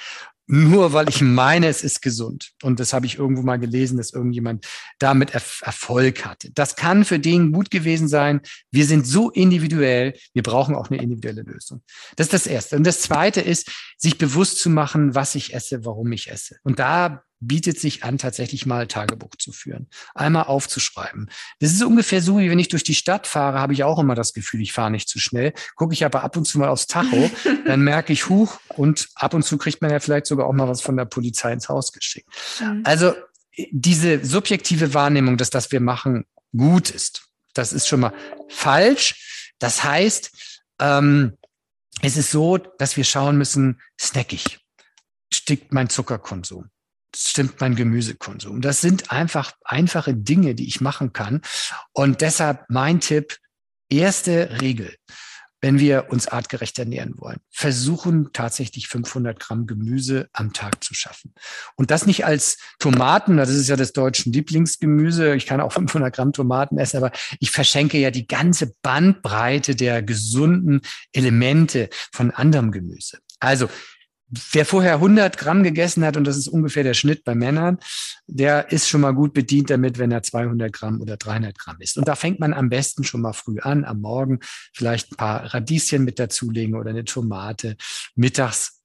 nur 0.46 0.92
weil 0.92 1.08
ich 1.08 1.22
meine, 1.22 1.68
es 1.68 1.82
ist 1.82 2.02
gesund. 2.02 2.50
Und 2.62 2.78
das 2.78 2.92
habe 2.92 3.06
ich 3.06 3.18
irgendwo 3.18 3.42
mal 3.42 3.58
gelesen, 3.58 3.96
dass 3.96 4.12
irgendjemand 4.12 4.66
damit 4.98 5.32
Erfolg 5.32 6.26
hatte. 6.26 6.50
Das 6.52 6.76
kann 6.76 7.06
für 7.06 7.18
den 7.18 7.52
gut 7.52 7.70
gewesen 7.70 8.08
sein. 8.08 8.42
Wir 8.70 8.84
sind 8.84 9.06
so 9.06 9.30
individuell, 9.30 10.14
wir 10.34 10.42
brauchen 10.42 10.74
auch 10.74 10.90
eine 10.90 11.00
individuelle 11.00 11.42
Lösung. 11.42 11.82
Das 12.16 12.26
ist 12.26 12.34
das 12.34 12.46
Erste. 12.46 12.76
Und 12.76 12.84
das 12.84 13.00
Zweite 13.00 13.40
ist, 13.40 13.70
sich 13.96 14.18
bewusst 14.18 14.58
zu 14.58 14.68
machen, 14.68 15.14
was 15.14 15.34
ich 15.34 15.54
esse, 15.54 15.86
warum 15.86 16.12
ich 16.12 16.30
esse. 16.30 16.58
Und 16.62 16.78
da 16.78 17.24
bietet 17.46 17.78
sich 17.78 18.04
an, 18.04 18.18
tatsächlich 18.18 18.66
mal 18.66 18.86
Tagebuch 18.86 19.36
zu 19.38 19.52
führen, 19.52 19.88
einmal 20.14 20.44
aufzuschreiben. 20.44 21.30
Das 21.60 21.72
ist 21.72 21.82
ungefähr 21.82 22.22
so, 22.22 22.38
wie 22.38 22.50
wenn 22.50 22.58
ich 22.58 22.68
durch 22.68 22.84
die 22.84 22.94
Stadt 22.94 23.26
fahre, 23.26 23.58
habe 23.58 23.72
ich 23.72 23.84
auch 23.84 23.98
immer 23.98 24.14
das 24.14 24.32
Gefühl, 24.32 24.60
ich 24.60 24.72
fahre 24.72 24.90
nicht 24.90 25.08
zu 25.08 25.18
schnell. 25.18 25.52
Gucke 25.74 25.94
ich 25.94 26.04
aber 26.04 26.22
ab 26.22 26.36
und 26.36 26.44
zu 26.44 26.58
mal 26.58 26.68
aufs 26.68 26.86
Tacho, 26.86 27.30
dann 27.66 27.80
merke 27.80 28.12
ich, 28.12 28.28
huch, 28.28 28.58
und 28.68 29.08
ab 29.14 29.34
und 29.34 29.42
zu 29.44 29.58
kriegt 29.58 29.82
man 29.82 29.90
ja 29.90 30.00
vielleicht 30.00 30.26
sogar 30.26 30.46
auch 30.46 30.52
mal 30.52 30.68
was 30.68 30.80
von 30.80 30.96
der 30.96 31.04
Polizei 31.04 31.52
ins 31.52 31.68
Haus 31.68 31.92
geschickt. 31.92 32.28
Mhm. 32.60 32.82
Also 32.84 33.14
diese 33.70 34.24
subjektive 34.24 34.94
Wahrnehmung, 34.94 35.36
dass 35.36 35.50
das 35.50 35.70
wir 35.70 35.80
machen 35.80 36.24
gut 36.56 36.90
ist, 36.90 37.28
das 37.54 37.72
ist 37.72 37.86
schon 37.86 38.00
mal 38.00 38.12
falsch. 38.48 39.52
Das 39.58 39.84
heißt, 39.84 40.32
ähm, 40.80 41.36
es 42.02 42.16
ist 42.16 42.30
so, 42.30 42.58
dass 42.58 42.96
wir 42.96 43.04
schauen 43.04 43.38
müssen, 43.38 43.80
snackig, 44.00 44.58
stickt 45.32 45.72
mein 45.72 45.88
Zuckerkonsum 45.88 46.70
stimmt 47.16 47.60
mein 47.60 47.76
Gemüsekonsum. 47.76 48.60
Das 48.60 48.80
sind 48.80 49.10
einfach 49.10 49.52
einfache 49.64 50.14
Dinge, 50.14 50.54
die 50.54 50.66
ich 50.66 50.80
machen 50.80 51.12
kann. 51.12 51.42
Und 51.92 52.20
deshalb 52.20 52.64
mein 52.68 53.00
Tipp, 53.00 53.38
erste 53.88 54.60
Regel, 54.60 54.94
wenn 55.64 55.78
wir 55.78 56.10
uns 56.10 56.28
artgerecht 56.28 56.78
ernähren 56.78 57.14
wollen, 57.16 57.38
versuchen 57.50 58.28
tatsächlich 58.34 58.86
500 58.86 59.40
Gramm 59.40 59.66
Gemüse 59.66 60.28
am 60.34 60.52
Tag 60.52 60.84
zu 60.84 60.92
schaffen. 60.92 61.32
Und 61.76 61.90
das 61.90 62.04
nicht 62.04 62.26
als 62.26 62.58
Tomaten, 62.78 63.38
das 63.38 63.48
ist 63.48 63.68
ja 63.70 63.76
das 63.76 63.94
deutschen 63.94 64.30
Lieblingsgemüse. 64.34 65.34
Ich 65.34 65.46
kann 65.46 65.62
auch 65.62 65.72
500 65.72 66.14
Gramm 66.14 66.34
Tomaten 66.34 66.76
essen, 66.76 66.98
aber 66.98 67.12
ich 67.40 67.50
verschenke 67.50 67.96
ja 67.96 68.10
die 68.10 68.26
ganze 68.26 68.74
Bandbreite 68.82 69.74
der 69.74 70.02
gesunden 70.02 70.82
Elemente 71.12 71.88
von 72.12 72.30
anderem 72.30 72.70
Gemüse. 72.70 73.20
Also 73.40 73.70
wer 74.52 74.64
vorher 74.64 74.94
100 74.94 75.38
Gramm 75.38 75.62
gegessen 75.62 76.04
hat, 76.04 76.16
und 76.16 76.24
das 76.24 76.36
ist 76.36 76.48
ungefähr 76.48 76.82
der 76.82 76.94
Schnitt 76.94 77.24
bei 77.24 77.34
Männern, 77.34 77.78
der 78.26 78.70
ist 78.72 78.88
schon 78.88 79.00
mal 79.00 79.12
gut 79.12 79.34
bedient 79.34 79.70
damit, 79.70 79.98
wenn 79.98 80.12
er 80.12 80.22
200 80.22 80.72
Gramm 80.72 81.00
oder 81.00 81.16
300 81.16 81.58
Gramm 81.58 81.76
isst. 81.80 81.98
Und 81.98 82.08
da 82.08 82.14
fängt 82.14 82.40
man 82.40 82.54
am 82.54 82.68
besten 82.68 83.04
schon 83.04 83.20
mal 83.20 83.32
früh 83.32 83.60
an, 83.60 83.84
am 83.84 84.00
Morgen 84.00 84.40
vielleicht 84.72 85.12
ein 85.12 85.16
paar 85.16 85.54
Radieschen 85.54 86.04
mit 86.04 86.18
dazulegen 86.18 86.76
oder 86.76 86.90
eine 86.90 87.04
Tomate. 87.04 87.76
Mittags 88.14 88.80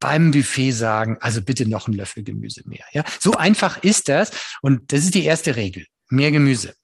beim 0.00 0.32
Buffet 0.32 0.72
sagen, 0.72 1.16
also 1.20 1.40
bitte 1.40 1.66
noch 1.66 1.86
einen 1.86 1.96
Löffel 1.96 2.24
Gemüse 2.24 2.62
mehr. 2.66 2.84
Ja, 2.92 3.04
so 3.20 3.32
einfach 3.32 3.82
ist 3.82 4.08
das. 4.08 4.30
Und 4.60 4.92
das 4.92 5.00
ist 5.00 5.14
die 5.14 5.24
erste 5.24 5.56
Regel. 5.56 5.86
Mehr 6.10 6.30
Gemüse. 6.30 6.74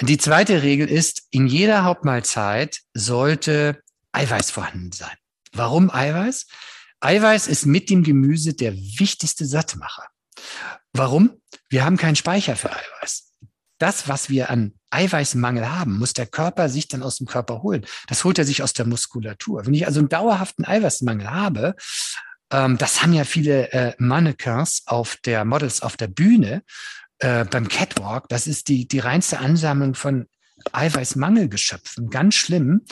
Die 0.00 0.18
zweite 0.18 0.62
Regel 0.62 0.90
ist, 0.90 1.22
in 1.30 1.46
jeder 1.46 1.84
Hauptmahlzeit 1.84 2.80
sollte 2.92 3.80
Eiweiß 4.12 4.50
vorhanden 4.50 4.92
sein. 4.92 5.16
Warum 5.52 5.90
Eiweiß? 5.90 6.46
Eiweiß 7.04 7.48
ist 7.48 7.66
mit 7.66 7.90
dem 7.90 8.02
Gemüse 8.02 8.54
der 8.54 8.74
wichtigste 8.74 9.44
Sattmacher. 9.44 10.08
Warum? 10.94 11.40
Wir 11.68 11.84
haben 11.84 11.98
keinen 11.98 12.16
Speicher 12.16 12.56
für 12.56 12.70
Eiweiß. 12.70 13.32
Das, 13.78 14.08
was 14.08 14.30
wir 14.30 14.48
an 14.48 14.72
Eiweißmangel 14.90 15.70
haben, 15.70 15.98
muss 15.98 16.14
der 16.14 16.26
Körper 16.26 16.68
sich 16.68 16.88
dann 16.88 17.02
aus 17.02 17.18
dem 17.18 17.26
Körper 17.26 17.62
holen. 17.62 17.84
Das 18.06 18.24
holt 18.24 18.38
er 18.38 18.46
sich 18.46 18.62
aus 18.62 18.72
der 18.72 18.86
Muskulatur. 18.86 19.66
Wenn 19.66 19.74
ich 19.74 19.86
also 19.86 19.98
einen 19.98 20.08
dauerhaften 20.08 20.64
Eiweißmangel 20.64 21.30
habe, 21.30 21.74
ähm, 22.50 22.78
das 22.78 23.02
haben 23.02 23.12
ja 23.12 23.24
viele 23.24 23.70
äh, 23.72 23.94
Mannequins 23.98 24.84
auf 24.86 25.16
der 25.24 25.44
Models 25.44 25.82
auf 25.82 25.98
der 25.98 26.08
Bühne 26.08 26.62
äh, 27.18 27.44
beim 27.44 27.68
Catwalk. 27.68 28.28
Das 28.28 28.46
ist 28.46 28.68
die, 28.68 28.88
die 28.88 29.00
reinste 29.00 29.40
Ansammlung 29.40 29.94
von 29.94 30.26
Eiweißmangelgeschöpfen, 30.72 32.10
ganz 32.10 32.34
schlimm. 32.34 32.82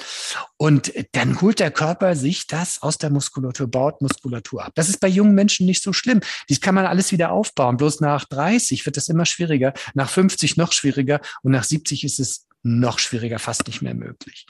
Und 0.56 0.92
dann 1.12 1.40
holt 1.40 1.60
der 1.60 1.70
Körper 1.70 2.16
sich 2.16 2.46
das 2.46 2.82
aus 2.82 2.98
der 2.98 3.10
Muskulatur, 3.10 3.68
baut 3.68 4.00
Muskulatur 4.00 4.64
ab. 4.64 4.72
Das 4.74 4.88
ist 4.88 5.00
bei 5.00 5.08
jungen 5.08 5.34
Menschen 5.34 5.66
nicht 5.66 5.82
so 5.82 5.92
schlimm. 5.92 6.20
Dies 6.48 6.60
kann 6.60 6.74
man 6.74 6.86
alles 6.86 7.12
wieder 7.12 7.32
aufbauen. 7.32 7.76
Bloß 7.76 8.00
nach 8.00 8.24
30 8.24 8.84
wird 8.86 8.96
es 8.96 9.08
immer 9.08 9.26
schwieriger, 9.26 9.72
nach 9.94 10.10
50 10.10 10.56
noch 10.56 10.72
schwieriger 10.72 11.20
und 11.42 11.52
nach 11.52 11.64
70 11.64 12.04
ist 12.04 12.20
es 12.20 12.46
noch 12.62 12.98
schwieriger, 12.98 13.38
fast 13.38 13.66
nicht 13.66 13.82
mehr 13.82 13.94
möglich. 13.94 14.46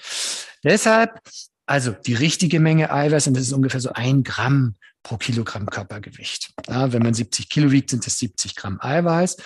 Deshalb 0.63 1.21
also 1.67 1.93
die 1.93 2.15
richtige 2.15 2.61
Menge 2.61 2.93
Eiweiß, 2.93 3.29
und 3.29 3.37
das 3.37 3.45
ist 3.45 3.53
ungefähr 3.53 3.81
so 3.81 3.93
ein 3.93 4.25
Gramm 4.25 4.75
pro 5.03 5.17
Kilogramm 5.17 5.67
Körpergewicht. 5.67 6.53
Ja, 6.69 6.93
wenn 6.93 7.03
man 7.03 7.15
70 7.15 7.49
Kilo 7.49 7.71
wiegt, 7.71 7.91
sind 7.91 8.07
es 8.07 8.19
70 8.19 8.55
Gramm 8.55 8.79
Eiweiß. 8.81 9.37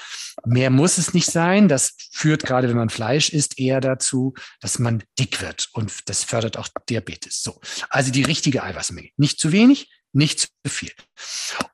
Mehr 0.45 0.71
muss 0.71 0.99
es 0.99 1.15
nicht 1.15 1.31
sein. 1.31 1.69
Das 1.69 1.95
führt 2.13 2.45
gerade, 2.45 2.69
wenn 2.69 2.77
man 2.77 2.91
Fleisch 2.91 3.31
isst, 3.31 3.59
eher 3.59 3.81
dazu, 3.81 4.35
dass 4.61 4.79
man 4.79 5.03
dick 5.19 5.41
wird. 5.41 5.69
Und 5.73 6.09
das 6.09 6.25
fördert 6.25 6.57
auch 6.59 6.69
Diabetes. 6.89 7.43
So. 7.43 7.61
Also 7.89 8.13
die 8.13 8.23
richtige 8.23 8.63
Eiweißmenge. 8.63 9.11
Nicht 9.17 9.41
zu 9.41 9.53
wenig, 9.53 9.91
nicht 10.13 10.41
zu 10.41 10.49
viel. 10.67 10.93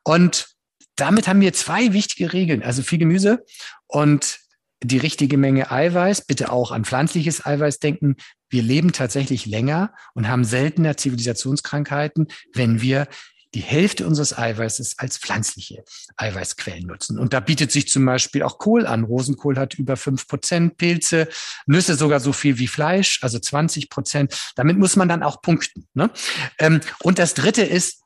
Und 0.05 0.49
damit 0.97 1.27
haben 1.27 1.41
wir 1.41 1.53
zwei 1.53 1.93
wichtige 1.93 2.33
Regeln. 2.33 2.63
Also 2.63 2.83
viel 2.83 2.99
Gemüse 2.99 3.45
und 3.87 4.39
die 4.85 4.99
richtige 4.99 5.37
Menge 5.37 5.71
Eiweiß, 5.71 6.23
bitte 6.23 6.51
auch 6.51 6.73
an 6.73 6.85
pflanzliches 6.85 7.47
Eiweiß 7.47 7.79
denken. 7.79 8.17
Wir 8.51 8.63
leben 8.63 8.93
tatsächlich 8.93 9.47
länger 9.47 9.95
und 10.15 10.29
haben 10.29 10.45
seltener 10.45 10.97
Zivilisationskrankheiten, 10.97 12.29
wenn 12.53 12.83
wir 12.83 13.07
die 13.55 13.61
Hälfte 13.61 14.07
unseres 14.07 14.37
Eiweißes 14.37 14.99
als 14.99 15.19
pflanzliche 15.19 15.85
Eiweißquellen 16.17 16.87
nutzen. 16.87 17.19
Und 17.19 17.33
da 17.33 17.41
bietet 17.41 17.71
sich 17.71 17.89
zum 17.89 18.05
Beispiel 18.05 18.43
auch 18.43 18.59
Kohl 18.59 18.87
an. 18.87 19.05
Rosenkohl 19.05 19.59
hat 19.59 19.75
über 19.75 19.97
fünf 19.97 20.27
Prozent, 20.27 20.79
Pilze, 20.79 21.29
Nüsse 21.67 21.97
sogar 21.97 22.21
so 22.21 22.33
viel 22.33 22.59
wie 22.59 22.69
Fleisch, 22.69 23.19
also 23.23 23.39
20 23.39 23.91
Prozent. 23.91 24.53
Damit 24.57 24.79
muss 24.79 24.97
man 24.97 25.09
dann 25.09 25.23
auch 25.23 25.43
punkten. 25.43 25.87
Ne? 25.95 26.11
Ähm, 26.59 26.81
und 27.03 27.19
das 27.19 27.35
Dritte 27.35 27.63
ist, 27.63 28.03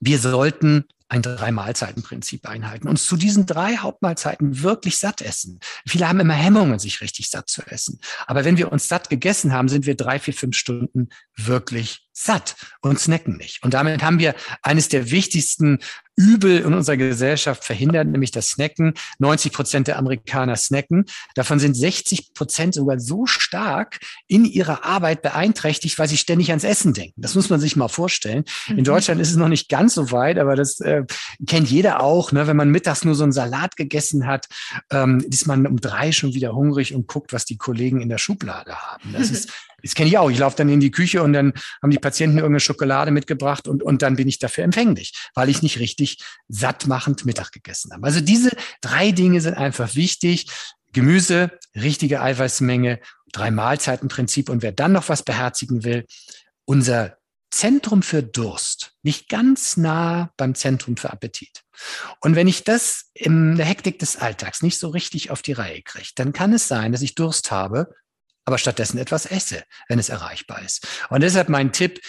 wir 0.00 0.18
sollten 0.18 0.84
ein 1.12 1.20
Drei-Mahlzeiten-Prinzip 1.20 2.48
einhalten, 2.48 2.88
uns 2.88 3.04
zu 3.04 3.18
diesen 3.18 3.44
drei 3.44 3.76
Hauptmahlzeiten 3.76 4.62
wirklich 4.62 4.96
satt 4.96 5.20
essen. 5.20 5.60
Viele 5.86 6.08
haben 6.08 6.20
immer 6.20 6.32
Hemmungen, 6.32 6.78
sich 6.78 7.02
richtig 7.02 7.28
satt 7.28 7.50
zu 7.50 7.60
essen. 7.66 8.00
Aber 8.26 8.46
wenn 8.46 8.56
wir 8.56 8.72
uns 8.72 8.88
satt 8.88 9.10
gegessen 9.10 9.52
haben, 9.52 9.68
sind 9.68 9.84
wir 9.84 9.94
drei, 9.94 10.18
vier, 10.18 10.32
fünf 10.32 10.56
Stunden 10.56 11.10
wirklich 11.36 12.08
satt 12.12 12.56
und 12.80 12.98
snacken 12.98 13.36
nicht. 13.36 13.62
Und 13.62 13.74
damit 13.74 14.02
haben 14.02 14.18
wir 14.18 14.34
eines 14.62 14.88
der 14.88 15.10
wichtigsten 15.10 15.78
Übel 16.14 16.58
in 16.58 16.74
unserer 16.74 16.98
Gesellschaft 16.98 17.64
verhindert, 17.64 18.06
nämlich 18.06 18.30
das 18.30 18.50
Snacken. 18.50 18.92
90 19.18 19.52
Prozent 19.52 19.88
der 19.88 19.98
Amerikaner 19.98 20.56
snacken. 20.56 21.06
Davon 21.34 21.58
sind 21.58 21.74
60 21.74 22.34
Prozent 22.34 22.74
sogar 22.74 23.00
so 23.00 23.24
stark 23.24 23.98
in 24.26 24.44
ihrer 24.44 24.84
Arbeit 24.84 25.22
beeinträchtigt, 25.22 25.98
weil 25.98 26.08
sie 26.08 26.18
ständig 26.18 26.50
ans 26.50 26.64
Essen 26.64 26.92
denken. 26.92 27.20
Das 27.22 27.34
muss 27.34 27.48
man 27.48 27.60
sich 27.60 27.76
mal 27.76 27.88
vorstellen. 27.88 28.44
In 28.68 28.76
mhm. 28.76 28.84
Deutschland 28.84 29.20
ist 29.20 29.30
es 29.30 29.36
noch 29.36 29.48
nicht 29.48 29.70
ganz 29.70 29.94
so 29.94 30.12
weit, 30.12 30.38
aber 30.38 30.54
das 30.54 30.80
äh, 30.80 31.01
kennt 31.46 31.68
jeder 31.70 32.02
auch. 32.02 32.32
Ne? 32.32 32.46
Wenn 32.46 32.56
man 32.56 32.70
mittags 32.70 33.04
nur 33.04 33.14
so 33.14 33.22
einen 33.22 33.32
Salat 33.32 33.76
gegessen 33.76 34.26
hat, 34.26 34.46
ähm, 34.90 35.24
ist 35.30 35.46
man 35.46 35.66
um 35.66 35.80
drei 35.80 36.12
schon 36.12 36.34
wieder 36.34 36.54
hungrig 36.54 36.94
und 36.94 37.06
guckt, 37.06 37.32
was 37.32 37.44
die 37.44 37.56
Kollegen 37.56 38.00
in 38.00 38.08
der 38.08 38.18
Schublade 38.18 38.74
haben. 38.74 39.12
Das 39.12 39.30
ist 39.30 39.52
das 39.82 39.94
kenne 39.94 40.08
ich 40.08 40.18
auch. 40.18 40.30
Ich 40.30 40.38
laufe 40.38 40.56
dann 40.56 40.68
in 40.68 40.80
die 40.80 40.90
Küche 40.90 41.22
und 41.22 41.32
dann 41.32 41.52
haben 41.82 41.90
die 41.90 41.98
Patienten 41.98 42.38
irgendeine 42.38 42.60
Schokolade 42.60 43.10
mitgebracht 43.10 43.68
und, 43.68 43.82
und 43.82 44.02
dann 44.02 44.16
bin 44.16 44.28
ich 44.28 44.38
dafür 44.38 44.64
empfänglich, 44.64 45.12
weil 45.34 45.48
ich 45.48 45.62
nicht 45.62 45.78
richtig 45.78 46.22
sattmachend 46.48 47.24
Mittag 47.26 47.52
gegessen 47.52 47.92
habe. 47.92 48.06
Also 48.06 48.20
diese 48.20 48.50
drei 48.80 49.12
Dinge 49.12 49.40
sind 49.40 49.54
einfach 49.54 49.94
wichtig. 49.94 50.46
Gemüse, 50.92 51.58
richtige 51.74 52.20
Eiweißmenge, 52.20 53.00
drei 53.32 53.50
Mahlzeitenprinzip. 53.50 54.50
Und 54.50 54.62
wer 54.62 54.72
dann 54.72 54.92
noch 54.92 55.08
was 55.08 55.22
beherzigen 55.22 55.84
will, 55.84 56.06
unser 56.64 57.16
Zentrum 57.52 58.02
für 58.02 58.22
Durst 58.22 58.92
liegt 59.02 59.28
ganz 59.28 59.76
nah 59.76 60.32
beim 60.36 60.54
Zentrum 60.54 60.96
für 60.96 61.12
Appetit. 61.12 61.62
Und 62.20 62.34
wenn 62.34 62.48
ich 62.48 62.64
das 62.64 63.10
in 63.14 63.56
der 63.56 63.66
Hektik 63.66 63.98
des 63.98 64.16
Alltags 64.16 64.62
nicht 64.62 64.78
so 64.78 64.88
richtig 64.88 65.30
auf 65.30 65.42
die 65.42 65.52
Reihe 65.52 65.82
kriege, 65.82 66.08
dann 66.16 66.32
kann 66.32 66.52
es 66.52 66.66
sein, 66.66 66.92
dass 66.92 67.02
ich 67.02 67.14
Durst 67.14 67.50
habe 67.50 67.94
aber 68.44 68.58
stattdessen 68.58 68.98
etwas 68.98 69.26
esse, 69.26 69.62
wenn 69.88 69.98
es 69.98 70.08
erreichbar 70.08 70.62
ist. 70.62 70.86
Und 71.10 71.22
deshalb 71.22 71.48
mein 71.48 71.72
Tipp, 71.72 72.00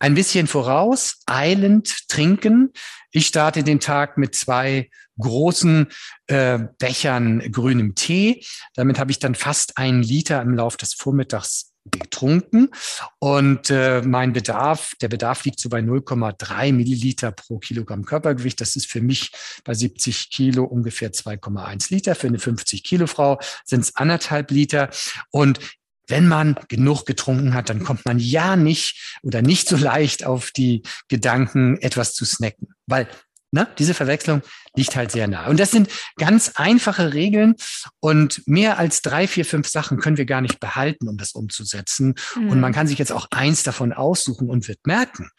ein 0.00 0.14
bisschen 0.14 0.46
voraus, 0.46 1.22
eilend 1.26 2.08
trinken. 2.08 2.72
Ich 3.10 3.26
starte 3.26 3.64
den 3.64 3.80
Tag 3.80 4.16
mit 4.16 4.36
zwei 4.36 4.90
großen 5.18 5.88
äh, 6.28 6.60
Bechern 6.78 7.40
grünem 7.50 7.96
Tee. 7.96 8.44
Damit 8.74 9.00
habe 9.00 9.10
ich 9.10 9.18
dann 9.18 9.34
fast 9.34 9.76
einen 9.76 10.02
Liter 10.02 10.40
im 10.40 10.54
Laufe 10.54 10.76
des 10.76 10.94
Vormittags 10.94 11.72
getrunken 11.90 12.70
und 13.18 13.70
äh, 13.70 14.02
mein 14.02 14.32
Bedarf, 14.32 14.94
der 15.00 15.08
Bedarf 15.08 15.44
liegt 15.44 15.60
so 15.60 15.68
bei 15.68 15.80
0,3 15.80 16.72
Milliliter 16.72 17.32
pro 17.32 17.58
Kilogramm 17.58 18.04
Körpergewicht. 18.04 18.60
Das 18.60 18.76
ist 18.76 18.86
für 18.86 19.00
mich 19.00 19.32
bei 19.64 19.74
70 19.74 20.30
Kilo 20.30 20.64
ungefähr 20.64 21.12
2,1 21.12 21.92
Liter. 21.92 22.14
Für 22.14 22.28
eine 22.28 22.38
50 22.38 22.84
Kilo 22.84 23.06
Frau 23.06 23.38
sind 23.64 23.80
es 23.80 23.96
anderthalb 23.96 24.50
Liter. 24.50 24.90
Und 25.30 25.60
wenn 26.08 26.26
man 26.26 26.58
genug 26.68 27.04
getrunken 27.04 27.54
hat, 27.54 27.68
dann 27.68 27.84
kommt 27.84 28.06
man 28.06 28.18
ja 28.18 28.56
nicht 28.56 29.18
oder 29.22 29.42
nicht 29.42 29.68
so 29.68 29.76
leicht 29.76 30.24
auf 30.24 30.50
die 30.50 30.82
Gedanken, 31.08 31.76
etwas 31.78 32.14
zu 32.14 32.24
snacken, 32.24 32.68
weil 32.86 33.08
Ne? 33.50 33.66
Diese 33.78 33.94
Verwechslung 33.94 34.42
liegt 34.76 34.94
halt 34.94 35.10
sehr 35.10 35.26
nah. 35.26 35.46
Und 35.46 35.58
das 35.58 35.70
sind 35.70 35.88
ganz 36.16 36.52
einfache 36.56 37.14
Regeln 37.14 37.54
und 38.00 38.46
mehr 38.46 38.78
als 38.78 39.00
drei, 39.00 39.26
vier, 39.26 39.46
fünf 39.46 39.68
Sachen 39.68 39.98
können 39.98 40.18
wir 40.18 40.26
gar 40.26 40.42
nicht 40.42 40.60
behalten, 40.60 41.08
um 41.08 41.16
das 41.16 41.32
umzusetzen. 41.32 42.14
Mhm. 42.36 42.50
Und 42.50 42.60
man 42.60 42.72
kann 42.72 42.86
sich 42.86 42.98
jetzt 42.98 43.12
auch 43.12 43.26
eins 43.30 43.62
davon 43.62 43.94
aussuchen 43.94 44.50
und 44.50 44.68
wird 44.68 44.86
merken. 44.86 45.30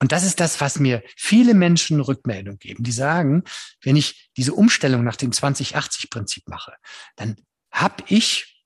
Und 0.00 0.12
das 0.12 0.24
ist 0.24 0.40
das, 0.40 0.60
was 0.62 0.80
mir 0.80 1.02
viele 1.16 1.52
Menschen 1.52 2.00
Rückmeldung 2.00 2.58
geben. 2.58 2.84
Die 2.84 2.92
sagen, 2.92 3.44
wenn 3.82 3.96
ich 3.96 4.30
diese 4.36 4.54
Umstellung 4.54 5.04
nach 5.04 5.16
dem 5.16 5.30
2080-Prinzip 5.30 6.44
mache, 6.48 6.72
dann 7.16 7.36
habe 7.70 8.02
ich 8.08 8.64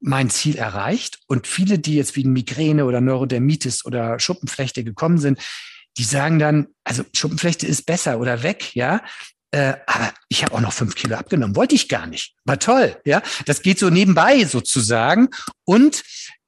mein 0.00 0.30
Ziel 0.30 0.56
erreicht. 0.56 1.18
Und 1.26 1.48
viele, 1.48 1.78
die 1.80 1.96
jetzt 1.96 2.14
wegen 2.14 2.32
Migräne 2.32 2.84
oder 2.84 3.00
Neurodermitis 3.00 3.84
oder 3.84 4.20
Schuppenflechte 4.20 4.84
gekommen 4.84 5.18
sind, 5.18 5.40
die 5.98 6.04
sagen 6.04 6.38
dann, 6.38 6.68
also 6.84 7.04
Schuppenflechte 7.14 7.66
ist 7.66 7.86
besser 7.86 8.18
oder 8.20 8.42
weg, 8.42 8.74
ja. 8.74 9.02
Äh, 9.50 9.74
aber 9.86 10.12
ich 10.28 10.42
habe 10.42 10.54
auch 10.54 10.60
noch 10.60 10.72
fünf 10.72 10.94
Kilo 10.94 11.16
abgenommen. 11.16 11.56
Wollte 11.56 11.74
ich 11.74 11.88
gar 11.88 12.06
nicht. 12.06 12.34
War 12.44 12.58
toll, 12.58 13.00
ja. 13.04 13.22
Das 13.46 13.62
geht 13.62 13.78
so 13.78 13.90
nebenbei 13.90 14.44
sozusagen. 14.44 15.28
Und 15.64 16.02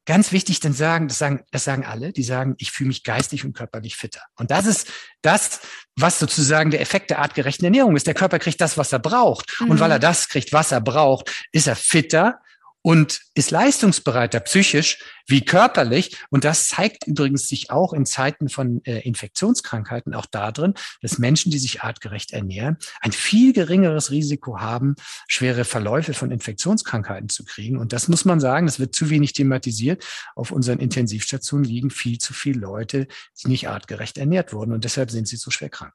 ganz 0.04 0.32
wichtig, 0.32 0.60
dann 0.60 0.72
sagen, 0.72 1.06
das 1.08 1.18
sagen, 1.18 1.44
das 1.50 1.64
sagen 1.64 1.84
alle, 1.84 2.12
die 2.12 2.22
sagen, 2.22 2.54
ich 2.58 2.72
fühle 2.72 2.88
mich 2.88 3.04
geistig 3.04 3.44
und 3.44 3.52
körperlich 3.52 3.96
fitter. 3.96 4.22
Und 4.36 4.50
das 4.50 4.66
ist 4.66 4.88
das, 5.22 5.60
was 5.96 6.18
sozusagen 6.18 6.70
der 6.70 6.80
Effekt 6.80 7.10
der 7.10 7.18
artgerechten 7.18 7.64
Ernährung 7.64 7.94
ist. 7.94 8.06
Der 8.06 8.14
Körper 8.14 8.38
kriegt 8.38 8.60
das, 8.60 8.78
was 8.78 8.92
er 8.92 9.00
braucht. 9.00 9.60
Mhm. 9.60 9.70
Und 9.70 9.80
weil 9.80 9.90
er 9.90 9.98
das 9.98 10.28
kriegt, 10.28 10.52
was 10.52 10.72
er 10.72 10.80
braucht, 10.80 11.46
ist 11.52 11.66
er 11.66 11.76
fitter, 11.76 12.40
und 12.88 13.20
ist 13.34 13.50
leistungsbereiter 13.50 14.40
psychisch 14.40 14.96
wie 15.26 15.44
körperlich. 15.44 16.16
Und 16.30 16.44
das 16.44 16.68
zeigt 16.68 17.06
übrigens 17.06 17.46
sich 17.46 17.70
auch 17.70 17.92
in 17.92 18.06
Zeiten 18.06 18.48
von 18.48 18.82
äh, 18.86 19.00
Infektionskrankheiten 19.00 20.14
auch 20.14 20.24
darin, 20.24 20.72
dass 21.02 21.18
Menschen, 21.18 21.52
die 21.52 21.58
sich 21.58 21.82
artgerecht 21.82 22.32
ernähren, 22.32 22.78
ein 23.02 23.12
viel 23.12 23.52
geringeres 23.52 24.10
Risiko 24.10 24.60
haben, 24.60 24.94
schwere 25.26 25.66
Verläufe 25.66 26.14
von 26.14 26.30
Infektionskrankheiten 26.30 27.28
zu 27.28 27.44
kriegen. 27.44 27.76
Und 27.76 27.92
das 27.92 28.08
muss 28.08 28.24
man 28.24 28.40
sagen, 28.40 28.64
das 28.64 28.80
wird 28.80 28.94
zu 28.94 29.10
wenig 29.10 29.34
thematisiert. 29.34 30.02
Auf 30.34 30.50
unseren 30.50 30.78
Intensivstationen 30.78 31.66
liegen 31.66 31.90
viel 31.90 32.16
zu 32.16 32.32
viele 32.32 32.60
Leute, 32.60 33.06
die 33.42 33.48
nicht 33.48 33.68
artgerecht 33.68 34.16
ernährt 34.16 34.54
wurden. 34.54 34.72
Und 34.72 34.84
deshalb 34.84 35.10
sind 35.10 35.28
sie 35.28 35.36
so 35.36 35.50
schwer 35.50 35.68
krank. 35.68 35.92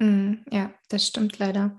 Mm, 0.00 0.34
ja, 0.50 0.74
das 0.90 1.06
stimmt 1.06 1.38
leider. 1.38 1.78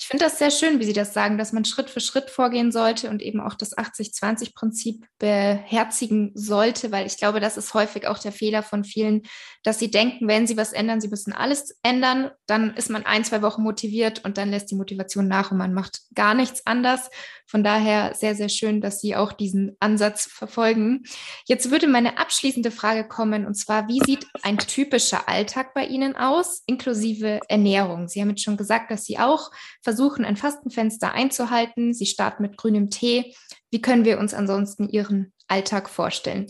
Ich 0.00 0.08
finde 0.08 0.24
das 0.24 0.38
sehr 0.38 0.50
schön, 0.50 0.80
wie 0.80 0.84
Sie 0.84 0.94
das 0.94 1.12
sagen, 1.12 1.36
dass 1.36 1.52
man 1.52 1.66
Schritt 1.66 1.90
für 1.90 2.00
Schritt 2.00 2.30
vorgehen 2.30 2.72
sollte 2.72 3.10
und 3.10 3.20
eben 3.20 3.38
auch 3.38 3.52
das 3.52 3.76
80-20-Prinzip 3.76 5.04
beherzigen 5.18 6.32
sollte, 6.34 6.90
weil 6.90 7.06
ich 7.06 7.18
glaube, 7.18 7.38
das 7.38 7.58
ist 7.58 7.74
häufig 7.74 8.06
auch 8.06 8.16
der 8.16 8.32
Fehler 8.32 8.62
von 8.62 8.82
vielen, 8.82 9.24
dass 9.62 9.78
sie 9.78 9.90
denken, 9.90 10.26
wenn 10.26 10.46
sie 10.46 10.56
was 10.56 10.72
ändern, 10.72 11.02
sie 11.02 11.08
müssen 11.08 11.34
alles 11.34 11.78
ändern, 11.82 12.30
dann 12.46 12.74
ist 12.76 12.88
man 12.88 13.04
ein, 13.04 13.24
zwei 13.24 13.42
Wochen 13.42 13.62
motiviert 13.62 14.24
und 14.24 14.38
dann 14.38 14.50
lässt 14.50 14.70
die 14.70 14.74
Motivation 14.74 15.28
nach 15.28 15.50
und 15.50 15.58
man 15.58 15.74
macht 15.74 16.00
gar 16.14 16.32
nichts 16.32 16.66
anders. 16.66 17.10
Von 17.46 17.62
daher 17.62 18.14
sehr, 18.14 18.34
sehr 18.34 18.48
schön, 18.48 18.80
dass 18.80 19.00
Sie 19.00 19.16
auch 19.16 19.32
diesen 19.32 19.76
Ansatz 19.80 20.24
verfolgen. 20.24 21.02
Jetzt 21.46 21.70
würde 21.70 21.88
meine 21.88 22.16
abschließende 22.16 22.70
Frage 22.70 23.06
kommen, 23.06 23.44
und 23.44 23.54
zwar, 23.54 23.88
wie 23.88 24.00
sieht 24.06 24.24
ein 24.42 24.56
typischer 24.56 25.28
Alltag 25.28 25.74
bei 25.74 25.84
Ihnen 25.84 26.14
aus, 26.16 26.62
inklusive 26.66 27.40
Ernährung? 27.48 28.08
Sie 28.08 28.20
haben 28.20 28.30
jetzt 28.30 28.44
schon 28.44 28.56
gesagt, 28.56 28.90
dass 28.92 29.04
Sie 29.04 29.18
auch 29.18 29.50
versuchen, 29.82 29.89
ein 30.24 30.36
Fastenfenster 30.36 31.12
einzuhalten. 31.12 31.94
Sie 31.94 32.06
starten 32.06 32.42
mit 32.42 32.56
grünem 32.56 32.90
Tee. 32.90 33.34
Wie 33.70 33.80
können 33.80 34.04
wir 34.04 34.18
uns 34.18 34.34
ansonsten 34.34 34.88
Ihren 34.88 35.32
Alltag 35.48 35.88
vorstellen? 35.88 36.46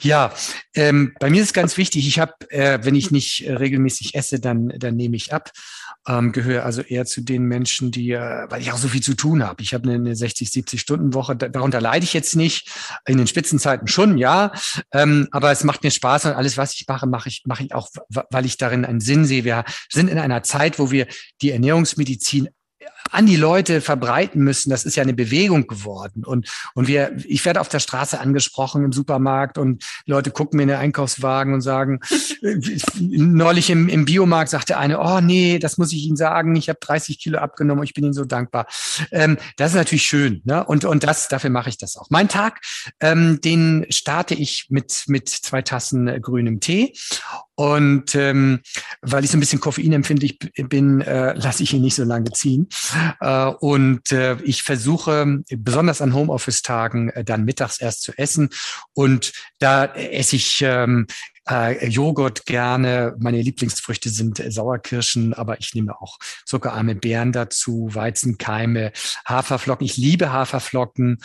Ja, 0.00 0.32
ähm, 0.74 1.14
bei 1.18 1.30
mir 1.30 1.42
ist 1.42 1.52
ganz 1.52 1.76
wichtig, 1.76 2.06
ich 2.06 2.20
habe, 2.20 2.34
äh, 2.50 2.78
wenn 2.82 2.94
ich 2.94 3.10
nicht 3.10 3.44
äh, 3.44 3.54
regelmäßig 3.54 4.14
esse, 4.14 4.38
dann, 4.38 4.68
dann 4.78 4.94
nehme 4.94 5.16
ich 5.16 5.32
ab. 5.32 5.50
Ähm, 6.08 6.32
gehöre 6.32 6.64
also 6.64 6.80
eher 6.80 7.04
zu 7.04 7.20
den 7.20 7.44
Menschen, 7.44 7.90
die, 7.90 8.12
äh, 8.12 8.46
weil 8.48 8.62
ich 8.62 8.72
auch 8.72 8.78
so 8.78 8.88
viel 8.88 9.02
zu 9.02 9.14
tun 9.14 9.42
habe. 9.42 9.62
Ich 9.62 9.74
habe 9.74 9.84
eine, 9.84 9.94
eine 9.94 10.16
60, 10.16 10.50
70 10.50 10.80
Stunden 10.80 11.12
Woche, 11.12 11.36
darunter 11.36 11.82
leide 11.82 12.04
ich 12.04 12.14
jetzt 12.14 12.34
nicht. 12.34 12.70
In 13.06 13.18
den 13.18 13.26
Spitzenzeiten 13.26 13.88
schon, 13.88 14.16
ja. 14.16 14.52
Ähm, 14.90 15.28
aber 15.32 15.52
es 15.52 15.64
macht 15.64 15.84
mir 15.84 15.90
Spaß 15.90 16.24
und 16.24 16.32
alles, 16.32 16.56
was 16.56 16.72
ich 16.74 16.86
mache, 16.88 17.06
mache 17.06 17.28
ich, 17.28 17.42
mache 17.44 17.64
ich 17.64 17.74
auch, 17.74 17.90
weil 18.30 18.46
ich 18.46 18.56
darin 18.56 18.86
einen 18.86 19.00
Sinn 19.00 19.26
sehe. 19.26 19.44
Wir 19.44 19.64
sind 19.90 20.08
in 20.08 20.18
einer 20.18 20.42
Zeit, 20.42 20.78
wo 20.78 20.90
wir 20.90 21.06
die 21.42 21.50
Ernährungsmedizin 21.50 22.48
an 23.10 23.26
die 23.26 23.36
Leute 23.36 23.80
verbreiten 23.80 24.42
müssen. 24.42 24.70
Das 24.70 24.84
ist 24.84 24.96
ja 24.96 25.02
eine 25.02 25.14
Bewegung 25.14 25.66
geworden. 25.66 26.24
Und, 26.24 26.48
und 26.74 26.88
wir, 26.88 27.16
ich 27.26 27.44
werde 27.44 27.60
auf 27.60 27.68
der 27.68 27.80
Straße 27.80 28.20
angesprochen 28.20 28.84
im 28.84 28.92
Supermarkt 28.92 29.58
und 29.58 29.84
Leute 30.06 30.30
gucken 30.30 30.56
mir 30.56 30.64
in 30.64 30.68
den 30.68 30.78
Einkaufswagen 30.78 31.54
und 31.54 31.60
sagen, 31.60 32.00
neulich 33.00 33.70
im, 33.70 33.88
im 33.88 34.04
Biomarkt 34.04 34.50
sagte 34.50 34.78
eine, 34.78 35.00
oh 35.00 35.20
nee, 35.20 35.58
das 35.58 35.78
muss 35.78 35.92
ich 35.92 36.04
Ihnen 36.04 36.16
sagen, 36.16 36.56
ich 36.56 36.68
habe 36.68 36.78
30 36.80 37.18
Kilo 37.18 37.38
abgenommen, 37.38 37.84
ich 37.84 37.94
bin 37.94 38.04
Ihnen 38.04 38.14
so 38.14 38.24
dankbar. 38.24 38.66
Ähm, 39.10 39.38
das 39.56 39.72
ist 39.72 39.76
natürlich 39.76 40.04
schön. 40.04 40.42
Ne? 40.44 40.64
Und, 40.64 40.84
und 40.84 41.04
das, 41.04 41.28
dafür 41.28 41.50
mache 41.50 41.68
ich 41.68 41.78
das 41.78 41.96
auch. 41.96 42.08
Mein 42.10 42.28
Tag, 42.28 42.60
ähm, 43.00 43.40
den 43.42 43.86
starte 43.90 44.34
ich 44.34 44.66
mit, 44.68 45.04
mit 45.06 45.28
zwei 45.28 45.62
Tassen 45.62 46.08
äh, 46.08 46.20
grünem 46.20 46.60
Tee. 46.60 46.94
Und 47.58 48.14
ähm, 48.14 48.60
weil 49.02 49.24
ich 49.24 49.32
so 49.32 49.36
ein 49.36 49.40
bisschen 49.40 49.58
koffeinempfindlich 49.58 50.38
bin, 50.68 51.00
äh, 51.00 51.32
lasse 51.32 51.64
ich 51.64 51.72
ihn 51.72 51.82
nicht 51.82 51.96
so 51.96 52.04
lange 52.04 52.30
ziehen. 52.30 52.68
Äh, 53.20 53.46
und 53.46 54.12
äh, 54.12 54.36
ich 54.44 54.62
versuche, 54.62 55.40
besonders 55.50 56.00
an 56.00 56.14
Homeoffice-Tagen, 56.14 57.10
äh, 57.10 57.24
dann 57.24 57.44
mittags 57.44 57.80
erst 57.80 58.02
zu 58.02 58.12
essen. 58.16 58.50
Und 58.92 59.32
da 59.58 59.86
esse 59.86 60.36
ich 60.36 60.62
ähm, 60.62 61.08
äh, 61.48 61.88
Joghurt 61.88 62.46
gerne. 62.46 63.14
Meine 63.18 63.40
Lieblingsfrüchte 63.40 64.10
sind 64.10 64.40
äh, 64.40 64.50
Sauerkirschen, 64.50 65.34
aber 65.34 65.58
ich 65.60 65.74
nehme 65.74 66.00
auch 66.00 66.18
zuckerarme 66.44 66.94
Beeren 66.94 67.32
dazu, 67.32 67.88
Weizenkeime, 67.92 68.92
Haferflocken. 69.26 69.86
Ich 69.86 69.96
liebe 69.96 70.32
Haferflocken 70.32 71.18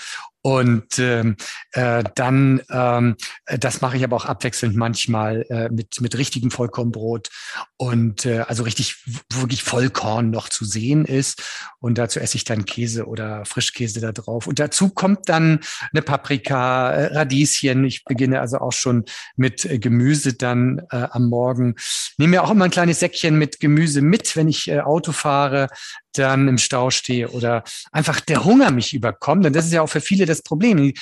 und 0.46 1.00
ähm, 1.00 1.38
äh, 1.72 2.04
dann, 2.16 2.62
ähm, 2.70 3.16
das 3.46 3.80
mache 3.80 3.96
ich 3.96 4.04
aber 4.04 4.18
auch 4.18 4.26
abwechselnd 4.26 4.76
manchmal 4.76 5.46
äh, 5.50 5.70
mit, 5.70 6.02
mit 6.02 6.18
richtigem 6.18 6.52
Vollkornbrot 6.52 7.30
und 7.78 8.26
äh, 8.26 8.40
also 8.40 8.64
richtig 8.64 9.06
wirklich 9.32 9.64
Vollkorn 9.64 10.32
noch 10.32 10.50
zu 10.50 10.66
sehen 10.66 11.06
ist. 11.06 11.72
Und 11.80 11.98
dazu 11.98 12.20
esse 12.20 12.36
ich 12.36 12.44
dann 12.44 12.66
Käse 12.66 13.08
oder 13.08 13.46
Frischkäse 13.46 14.02
da 14.02 14.12
drauf. 14.12 14.46
Und 14.46 14.60
dazu 14.60 14.90
kommt 14.90 15.30
dann 15.30 15.62
eine 15.94 16.02
Paprika, 16.02 16.92
äh, 16.92 17.16
Radieschen. 17.16 17.86
Ich 17.86 18.04
beginne 18.04 18.42
also 18.42 18.58
auch 18.58 18.74
schon 18.74 19.06
mit 19.38 19.64
äh, 19.64 19.80
Gemüse 19.80 20.13
dann 20.22 20.82
äh, 20.92 21.08
am 21.12 21.30
Morgen. 21.30 21.76
Nehme 22.18 22.32
mir 22.32 22.44
auch 22.44 22.52
immer 22.52 22.66
ein 22.66 22.72
kleines 22.72 23.00
Säckchen 23.00 23.38
mit 23.38 23.60
Gemüse 23.60 24.02
mit, 24.02 24.36
wenn 24.36 24.48
ich 24.48 24.70
äh, 24.70 24.82
Auto 24.82 25.12
fahre 25.12 25.68
dann 26.16 26.48
im 26.48 26.58
Stau 26.58 26.92
stehe 26.92 27.30
oder 27.30 27.64
einfach 27.92 28.20
der 28.20 28.46
Hunger 28.46 28.72
mich 28.72 28.94
überkommt. 28.94 29.46
Und 29.46 29.56
das 29.56 29.66
ist 29.66 29.74
ja 29.74 29.82
auch 29.82 29.88
für 29.88 30.02
viele 30.02 30.26
das 30.26 30.44
Problem. 30.44 30.78
Die 30.78 30.94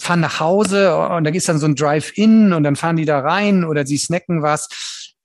fahren 0.00 0.20
nach 0.20 0.40
Hause 0.40 0.96
und 0.96 1.24
da 1.24 1.30
ist 1.30 1.48
dann 1.48 1.58
so 1.58 1.66
ein 1.66 1.74
Drive-In 1.74 2.52
und 2.52 2.62
dann 2.64 2.76
fahren 2.76 2.96
die 2.96 3.06
da 3.06 3.20
rein 3.20 3.64
oder 3.64 3.86
sie 3.86 3.98
snacken 3.98 4.42
was. 4.42 4.68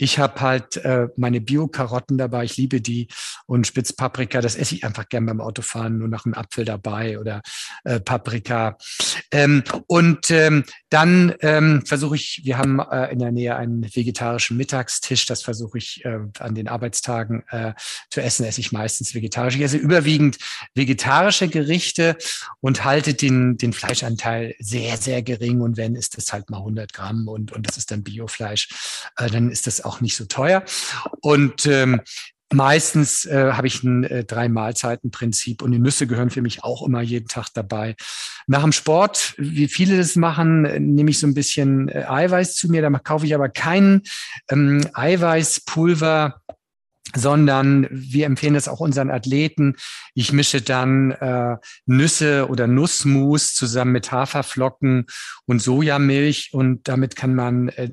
Ich 0.04 0.20
habe 0.20 0.42
halt 0.42 0.76
äh, 0.78 1.08
meine 1.16 1.40
Bio-Karotten 1.40 2.18
dabei, 2.18 2.44
ich 2.44 2.58
liebe 2.58 2.82
die. 2.82 3.08
Und 3.46 3.66
Spitzpaprika, 3.66 4.42
das 4.42 4.58
esse 4.58 4.76
ich 4.76 4.84
einfach 4.84 5.08
gern 5.08 5.26
beim 5.26 5.40
Autofahren, 5.40 5.98
nur 5.98 6.10
nach 6.10 6.26
einem 6.26 6.34
Apfel 6.34 6.66
dabei 6.66 7.20
oder 7.20 7.42
äh, 7.86 8.02
Paprika. 8.02 8.78
Ähm, 9.32 9.64
und 9.88 10.30
ähm, 10.30 10.66
dann 10.90 11.34
ähm, 11.40 11.86
versuche 11.86 12.18
ich, 12.18 12.42
wir 12.44 12.58
haben 12.58 12.80
äh, 12.80 13.14
in 13.14 13.20
der 13.20 13.32
Nähe 13.32 13.56
einen 13.56 13.84
vegetarischen 13.84 14.58
Mittagstisch, 14.58 15.26
das 15.26 15.42
versuche 15.42 15.78
ich 15.78 16.04
äh, 16.04 16.20
an 16.40 16.54
den 16.54 16.68
Arbeitstagen 16.68 17.44
äh, 17.50 17.74
zu 18.10 18.22
essen, 18.22 18.46
esse 18.46 18.60
ich 18.60 18.74
meistens 18.74 19.16
vegetarisch. 19.16 19.56
Ich 19.56 19.62
esse 19.62 19.78
überwiegend 19.78 20.38
vegetarische 20.76 21.48
Gerichte 21.48 22.18
und 22.60 22.84
halte 22.84 23.14
den, 23.14 23.58
den 23.58 23.72
Fleischanteil 23.72 24.54
sehr, 24.60 24.98
sehr 24.98 25.24
gering. 25.24 25.62
Und 25.62 25.78
wenn, 25.78 25.96
ist 25.96 26.18
das 26.18 26.34
halt 26.34 26.50
mal 26.50 26.58
100 26.58 26.92
Gramm 26.92 27.30
und, 27.30 27.54
und 27.54 27.70
das 27.70 27.78
ist 27.78 27.90
dann 27.90 28.04
Biofleisch, 28.04 28.68
äh, 29.16 29.30
dann 29.30 29.50
ist 29.50 29.66
das 29.66 29.82
auch 29.82 29.93
nicht 30.02 30.16
so 30.16 30.26
teuer. 30.26 30.64
Und 31.22 31.66
ähm, 31.66 32.02
Meistens 32.54 33.26
äh, 33.26 33.52
habe 33.54 33.66
ich 33.66 33.84
ein 33.84 34.04
äh, 34.04 34.24
drei 34.24 34.48
Mahlzeiten 34.48 35.10
Prinzip 35.10 35.64
und 35.64 35.72
die 35.72 35.80
Nüsse 35.80 36.06
gehören 36.06 36.30
für 36.30 36.44
mich 36.44 36.64
auch 36.64 36.86
immer 36.86 37.02
jeden 37.02 37.28
Tag 37.28 37.48
dabei. 37.54 37.96
Nach 38.46 38.62
dem 38.62 38.72
Sport, 38.72 39.34
wie 39.38 39.68
viele 39.68 39.98
das 39.98 40.16
machen, 40.16 40.62
nehme 40.94 41.10
ich 41.10 41.20
so 41.20 41.26
ein 41.26 41.34
bisschen 41.34 41.90
äh, 41.90 42.06
Eiweiß 42.08 42.56
zu 42.56 42.70
mir. 42.70 42.84
Da 42.84 42.92
kaufe 43.00 43.26
ich 43.26 43.34
aber 43.34 43.50
kein 43.50 44.04
ähm, 44.50 44.86
Eiweißpulver 44.94 46.42
sondern 47.16 47.88
wir 47.92 48.26
empfehlen 48.26 48.56
es 48.56 48.68
auch 48.68 48.80
unseren 48.80 49.12
Athleten. 49.12 49.76
Ich 50.14 50.34
mische 50.34 50.62
dann 50.62 51.12
äh, 51.12 51.58
Nüsse 51.86 52.48
oder 52.50 52.68
Nussmus 52.68 53.54
zusammen 53.54 53.92
mit 53.92 54.12
Haferflocken 54.12 55.06
und 55.46 55.62
Sojamilch 55.62 56.50
und 56.54 56.88
damit 56.88 57.16
kann 57.16 57.36
man 57.36 57.70
äh, 57.70 57.92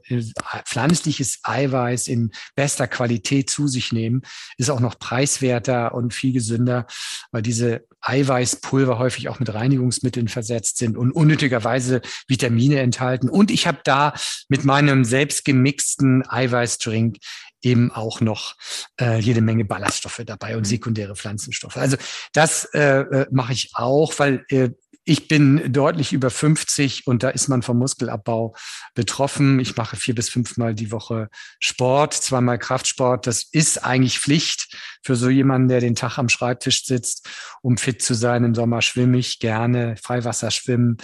pflanzliches 0.65 1.41
Eiweiß 1.43 2.09
in 2.09 2.31
bester 2.55 2.89
Qualität 2.89 3.51
zu 3.51 3.69
sich 3.69 3.93
nehmen. 3.93 4.23
Ist 4.57 4.71
auch 4.71 4.81
noch 4.81 4.99
preiswerter 4.99 5.95
und 5.95 6.15
viel 6.15 6.33
gesünder, 6.33 6.87
weil 7.31 7.43
diese 7.43 7.85
Eiweißpulver 8.03 8.99
häufig 8.99 9.29
auch 9.29 9.41
mit 9.41 9.53
Reinigungsmitteln 9.53 10.29
versetzt 10.29 10.79
sind 10.79 10.97
und 10.97 11.13
unnötigerweise 11.13 12.01
Vitamine 12.27 12.81
enthalten. 12.81 13.29
Und 13.29 13.51
ich 13.51 13.67
habe 13.67 13.81
da 13.85 14.15
mit 14.49 14.65
meinem 14.65 15.05
selbst 15.05 15.45
gemixten 15.45 16.27
Eiweißdrink 16.27 17.19
eben 17.63 17.91
auch 17.91 18.21
noch 18.21 18.57
äh, 19.01 19.19
jede 19.19 19.41
Menge 19.41 19.65
Ballaststoffe 19.65 20.23
dabei 20.25 20.57
und 20.57 20.63
mhm. 20.63 20.67
sekundäre 20.67 21.17
Pflanzenstoffe. 21.17 21.77
Also 21.77 21.97
das 22.33 22.65
äh, 22.75 23.01
äh, 23.01 23.27
mache 23.31 23.53
ich 23.53 23.71
auch, 23.75 24.19
weil 24.19 24.45
äh, 24.49 24.71
ich 25.05 25.29
bin 25.29 25.73
deutlich 25.73 26.13
über 26.13 26.31
50 26.31 27.07
und 27.07 27.23
da 27.23 27.31
ist 27.31 27.49
man 27.49 27.63
vom 27.63 27.79
Muskelabbau 27.79 28.55
betroffen. 28.95 29.59
Ich 29.59 29.77
mache 29.77 29.97
vier 29.97 30.15
bis 30.15 30.29
fünfmal 30.29 30.75
die 30.75 30.93
Woche 30.93 31.31
Sport, 31.59 32.15
zweimal 32.15 32.59
Kraftsport. 32.59 33.27
Das 33.27 33.43
ist 33.43 33.83
eigentlich 33.83 34.21
Pflicht 34.21 34.77
für 35.03 35.17
so 35.17 35.31
jemanden, 35.31 35.69
der 35.69 35.81
den 35.81 35.95
Tag 35.97 36.19
am 36.19 36.29
Schreibtisch 36.29 36.85
sitzt, 36.85 37.29
um 37.63 37.79
fit 37.79 38.03
zu 38.03 38.15
sein. 38.15 38.45
Im 38.45 38.55
Sommer 38.55 38.83
schwimme 38.83 39.19
ich 39.19 39.39
gerne, 39.39 39.97
Freiwasser 39.97 40.51
schwimmen, 40.51 40.99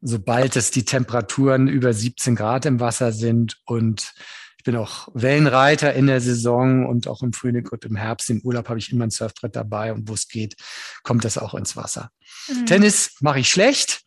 sobald 0.00 0.54
es 0.54 0.70
die 0.70 0.84
Temperaturen 0.84 1.68
über 1.68 1.92
17 1.92 2.36
Grad 2.36 2.66
im 2.66 2.80
Wasser 2.80 3.12
sind 3.12 3.56
und 3.64 4.12
ich 4.58 4.64
bin 4.64 4.76
auch 4.76 5.08
Wellenreiter 5.14 5.94
in 5.94 6.08
der 6.08 6.20
Saison 6.20 6.84
und 6.84 7.06
auch 7.06 7.22
im 7.22 7.32
Frühling 7.32 7.68
und 7.68 7.84
im 7.84 7.94
Herbst. 7.94 8.28
Im 8.28 8.40
Urlaub 8.42 8.68
habe 8.68 8.80
ich 8.80 8.92
immer 8.92 9.04
ein 9.04 9.10
Surfbrett 9.10 9.54
dabei 9.54 9.92
und 9.92 10.08
wo 10.08 10.14
es 10.14 10.26
geht, 10.28 10.56
kommt 11.04 11.24
das 11.24 11.38
auch 11.38 11.54
ins 11.54 11.76
Wasser. 11.76 12.10
Mhm. 12.48 12.66
Tennis 12.66 13.16
mache 13.20 13.38
ich 13.38 13.48
schlecht, 13.48 14.02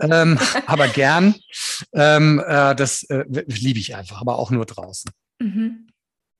ähm, 0.00 0.38
aber 0.66 0.88
gern. 0.88 1.34
Ähm, 1.94 2.38
äh, 2.46 2.76
das 2.76 3.04
äh, 3.04 3.24
liebe 3.28 3.78
ich 3.78 3.96
einfach, 3.96 4.20
aber 4.20 4.38
auch 4.38 4.50
nur 4.50 4.66
draußen. 4.66 5.10
Mhm. 5.40 5.88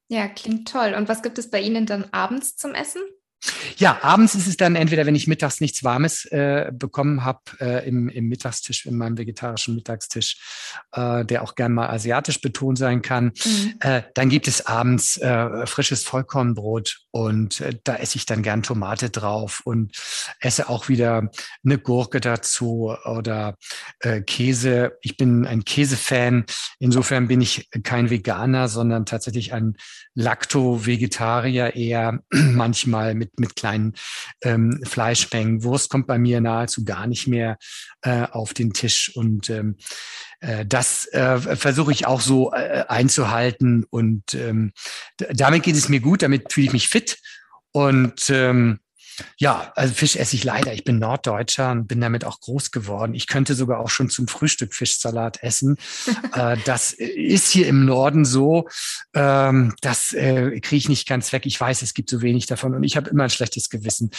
Ja, 0.09 0.29
klingt 0.29 0.69
toll. 0.69 0.95
Und 0.95 1.09
was 1.09 1.23
gibt 1.23 1.39
es 1.39 1.51
bei 1.51 1.61
Ihnen 1.61 1.87
dann 1.87 2.05
abends 2.13 2.57
zum 2.57 2.75
Essen? 2.75 3.01
Ja, 3.77 3.99
abends 4.03 4.35
ist 4.35 4.47
es 4.47 4.57
dann 4.57 4.77
entweder, 4.77 5.07
wenn 5.07 5.15
ich 5.15 5.27
mittags 5.27 5.61
nichts 5.61 5.85
Warmes 5.85 6.25
äh, 6.27 6.71
bekommen 6.73 7.25
habe 7.25 7.41
äh, 7.61 7.89
im, 7.89 8.09
im 8.09 8.29
Mittagstisch, 8.29 8.87
in 8.87 8.97
meinem 8.97 9.19
vegetarischen 9.19 9.75
Mittagstisch, 9.75 10.37
äh, 10.93 11.25
der 11.25 11.43
auch 11.43 11.55
gern 11.55 11.73
mal 11.73 11.89
asiatisch 11.89 12.41
betont 12.41 12.79
sein 12.79 13.03
kann, 13.03 13.33
mhm. 13.45 13.75
Äh, 13.81 14.03
dann 14.15 14.29
gibt 14.29 14.49
es 14.49 14.67
abends 14.67 15.17
äh, 15.17 15.67
frisches 15.67 16.05
Vollkornbrot 16.05 17.01
und 17.11 17.61
äh, 17.61 17.75
da 17.85 17.97
esse 17.97 18.17
ich 18.17 18.27
dann 18.27 18.43
gern 18.43 18.63
Tomate 18.63 19.11
drauf 19.11 19.63
und 19.65 19.93
esse 20.41 20.69
auch 20.69 20.89
wieder 20.89 21.31
eine 21.65 21.79
Gurke 21.79 22.21
dazu 22.21 22.95
oder 23.05 23.57
Käse. 24.27 24.99
Ich 25.03 25.17
bin 25.17 25.47
ein 25.47 25.65
Käsefan. 25.65 26.45
Insofern 26.79 27.29
bin 27.29 27.41
ich 27.41 27.69
kein 27.83 28.11
Veganer, 28.11 28.69
sondern 28.69 29.07
tatsächlich 29.07 29.53
ein 29.53 29.77
Lacto-Vegetarier 30.15 31.75
eher 31.75 32.21
manchmal 32.31 33.15
mit 33.15 33.34
mit, 33.39 33.57
kleinen 33.57 33.95
ähm, 34.43 34.81
Fleischmengen. 34.85 35.65
Wurst 35.65 35.91
kommt 35.91 36.07
bei 36.07 36.19
mir 36.19 36.41
nahezu 36.41 36.85
gar 36.85 37.07
nicht 37.07 37.27
mehr 37.27 37.59
äh, 38.03 38.27
auf 38.31 38.55
den 38.55 38.73
Tisch. 38.73 39.15
Und 39.15 39.51
ähm, 39.51 39.77
äh, 40.41 40.67
das 40.67 41.07
äh, 41.13 41.39
versuche 41.57 41.93
ich 41.93 42.07
auch 42.07 42.21
so 42.21 42.53
äh, 42.53 42.85
einzuhalten. 42.89 43.85
Und 43.91 44.35
ähm, 44.35 44.73
damit 45.17 45.63
geht 45.63 45.77
es 45.77 45.89
mir 45.89 46.01
gut, 46.01 46.23
damit 46.23 46.53
fühle 46.53 46.67
ich 46.67 46.73
mich 46.73 46.89
fit. 46.89 47.19
Und 47.73 48.31
ähm, 48.31 48.81
ja, 49.39 49.73
also 49.75 49.95
Fisch 49.95 50.17
esse 50.17 50.37
ich 50.37 50.45
leider. 50.45 50.73
Ich 50.73 50.85
bin 50.85 50.99
Norddeutscher 50.99 51.71
und 51.71 51.87
bin 51.87 52.01
damit 52.01 52.25
auch 52.25 52.41
groß 52.41 52.71
geworden. 52.71 53.15
Ich 53.15 53.27
könnte 53.27 53.55
sogar 53.55 53.81
auch 53.81 53.91
schon 53.91 54.11
zum 54.11 54.29
Frühstück 54.29 54.75
Fischsalat 54.75 55.43
essen. 55.43 55.77
äh, 56.35 56.57
das 56.65 56.93
ist 56.93 57.51
hier 57.51 57.67
im 57.67 57.85
Norden 57.85 58.25
so. 58.25 58.69
Ähm, 59.15 59.75
das 59.81 60.13
äh, 60.13 60.61
kriege 60.61 60.77
ich 60.77 60.89
nicht 60.89 61.09
ganz 61.09 61.33
weg. 61.33 61.47
Ich 61.47 61.61
weiß, 61.61 61.83
es 61.83 61.95
gibt 61.95 62.11
so 62.11 62.23
wenig 62.23 62.47
davon 62.47 62.75
und 62.75 62.83
ich 62.85 62.97
habe 62.97 63.11
immer 63.11 63.25
ein 63.25 63.31
schlechtes 63.31 63.71
Gewissen, 63.71 64.11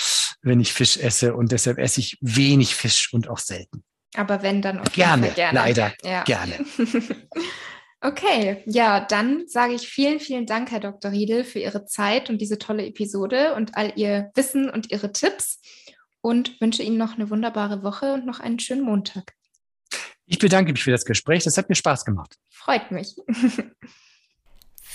wenn 0.42 0.60
ich 0.60 0.74
Fisch 0.74 0.98
esse 0.98 1.36
und 1.36 1.52
deshalb 1.52 1.78
esse 1.78 2.00
ich 2.00 2.18
wenig 2.22 2.76
Fisch 2.76 3.12
und 3.14 3.28
auch 3.28 3.40
selten. 3.40 3.84
Aber 4.16 4.44
wenn 4.44 4.62
dann 4.62 4.80
auch 4.80 4.92
gerne, 4.92 5.30
gerne. 5.32 5.60
leider 5.60 5.94
ja. 6.04 6.24
gerne. 6.24 6.54
Okay, 8.06 8.62
ja, 8.68 9.00
dann 9.00 9.48
sage 9.48 9.74
ich 9.74 9.88
vielen, 9.88 10.20
vielen 10.20 10.46
Dank, 10.46 10.70
Herr 10.70 10.80
Dr. 10.80 11.10
Riedel, 11.10 11.44
für 11.44 11.58
Ihre 11.58 11.88
Zeit 11.88 12.30
und 12.30 12.40
diese 12.40 12.60
tolle 12.60 12.86
Episode 12.86 13.56
und 13.56 13.76
all 13.76 13.94
Ihr 13.96 14.30
Wissen 14.36 14.70
und 14.70 14.92
Ihre 14.92 15.12
Tipps 15.12 15.60
und 16.22 16.62
wünsche 16.62 16.84
Ihnen 16.84 16.98
noch 16.98 17.16
eine 17.16 17.32
wunderbare 17.32 17.82
Woche 17.82 18.14
und 18.14 18.28
noch 18.28 18.40
einen 18.40 18.60
schönen 18.60 18.84
Montag. 18.84 19.34
Ich 20.28 20.38
bedanke 20.38 20.72
mich 20.72 20.84
für 20.84 20.92
das 20.92 21.04
Gespräch. 21.04 21.46
Das 21.46 21.58
hat 21.58 21.68
mir 21.68 21.74
Spaß 21.74 22.06
gemacht. 22.06 22.36
Freut 22.52 22.92
mich. 22.92 23.16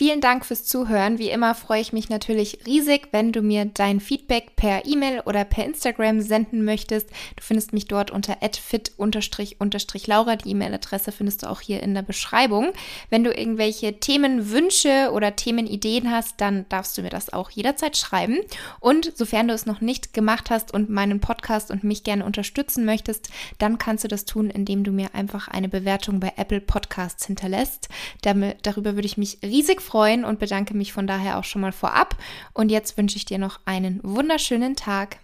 Vielen 0.01 0.23
Dank 0.23 0.47
fürs 0.47 0.65
Zuhören. 0.65 1.19
Wie 1.19 1.29
immer 1.29 1.55
freue 1.55 1.83
ich 1.83 1.93
mich 1.93 2.09
natürlich 2.09 2.61
riesig, 2.65 3.09
wenn 3.13 3.33
du 3.33 3.43
mir 3.43 3.67
dein 3.67 4.01
Feedback 4.01 4.57
per 4.57 4.87
E-Mail 4.87 5.21
oder 5.27 5.45
per 5.45 5.67
Instagram 5.67 6.23
senden 6.23 6.65
möchtest. 6.65 7.11
Du 7.37 7.43
findest 7.43 7.75
mich 7.75 7.85
dort 7.85 8.11
unter 8.11 8.39
fit-laura. 8.41 10.37
Die 10.37 10.49
E-Mail-Adresse 10.53 11.13
findest 11.13 11.43
du 11.43 11.51
auch 11.51 11.61
hier 11.61 11.83
in 11.83 11.93
der 11.93 12.01
Beschreibung. 12.01 12.73
Wenn 13.11 13.25
du 13.25 13.31
irgendwelche 13.31 14.01
Themenwünsche 14.01 15.11
oder 15.13 15.37
Themenideen 15.37 16.11
hast, 16.11 16.41
dann 16.41 16.65
darfst 16.71 16.97
du 16.97 17.03
mir 17.03 17.11
das 17.11 17.35
auch 17.35 17.51
jederzeit 17.51 17.95
schreiben. 17.99 18.39
Und 18.79 19.13
sofern 19.15 19.49
du 19.49 19.53
es 19.55 19.67
noch 19.67 19.83
nicht 19.83 20.15
gemacht 20.15 20.49
hast 20.49 20.73
und 20.73 20.89
meinen 20.89 21.21
Podcast 21.21 21.71
und 21.71 21.85
mich 21.85 22.05
gerne 22.05 22.25
unterstützen 22.25 22.87
möchtest, 22.87 23.29
dann 23.59 23.77
kannst 23.77 24.05
du 24.05 24.09
das 24.09 24.25
tun, 24.25 24.49
indem 24.49 24.83
du 24.83 24.93
mir 24.93 25.15
einfach 25.15 25.49
eine 25.49 25.69
Bewertung 25.69 26.21
bei 26.21 26.33
Apple 26.37 26.63
Podcasts 26.63 27.27
hinterlässt. 27.27 27.91
Darüber 28.23 28.95
würde 28.95 29.05
ich 29.05 29.19
mich 29.19 29.37
riesig 29.43 29.83
freuen 29.83 29.90
freuen 29.91 30.25
und 30.25 30.39
bedanke 30.39 30.75
mich 30.75 30.93
von 30.93 31.07
daher 31.07 31.39
auch 31.39 31.45
schon 31.45 31.63
mal 31.63 31.73
vorab. 31.73 32.17
Und 32.55 32.71
jetzt 32.71 32.97
wünsche 32.97 33.17
ich 33.17 33.25
dir 33.25 33.39
noch 33.39 33.59
einen 33.65 34.01
wunderschönen 34.03 34.77
Tag. 34.77 35.19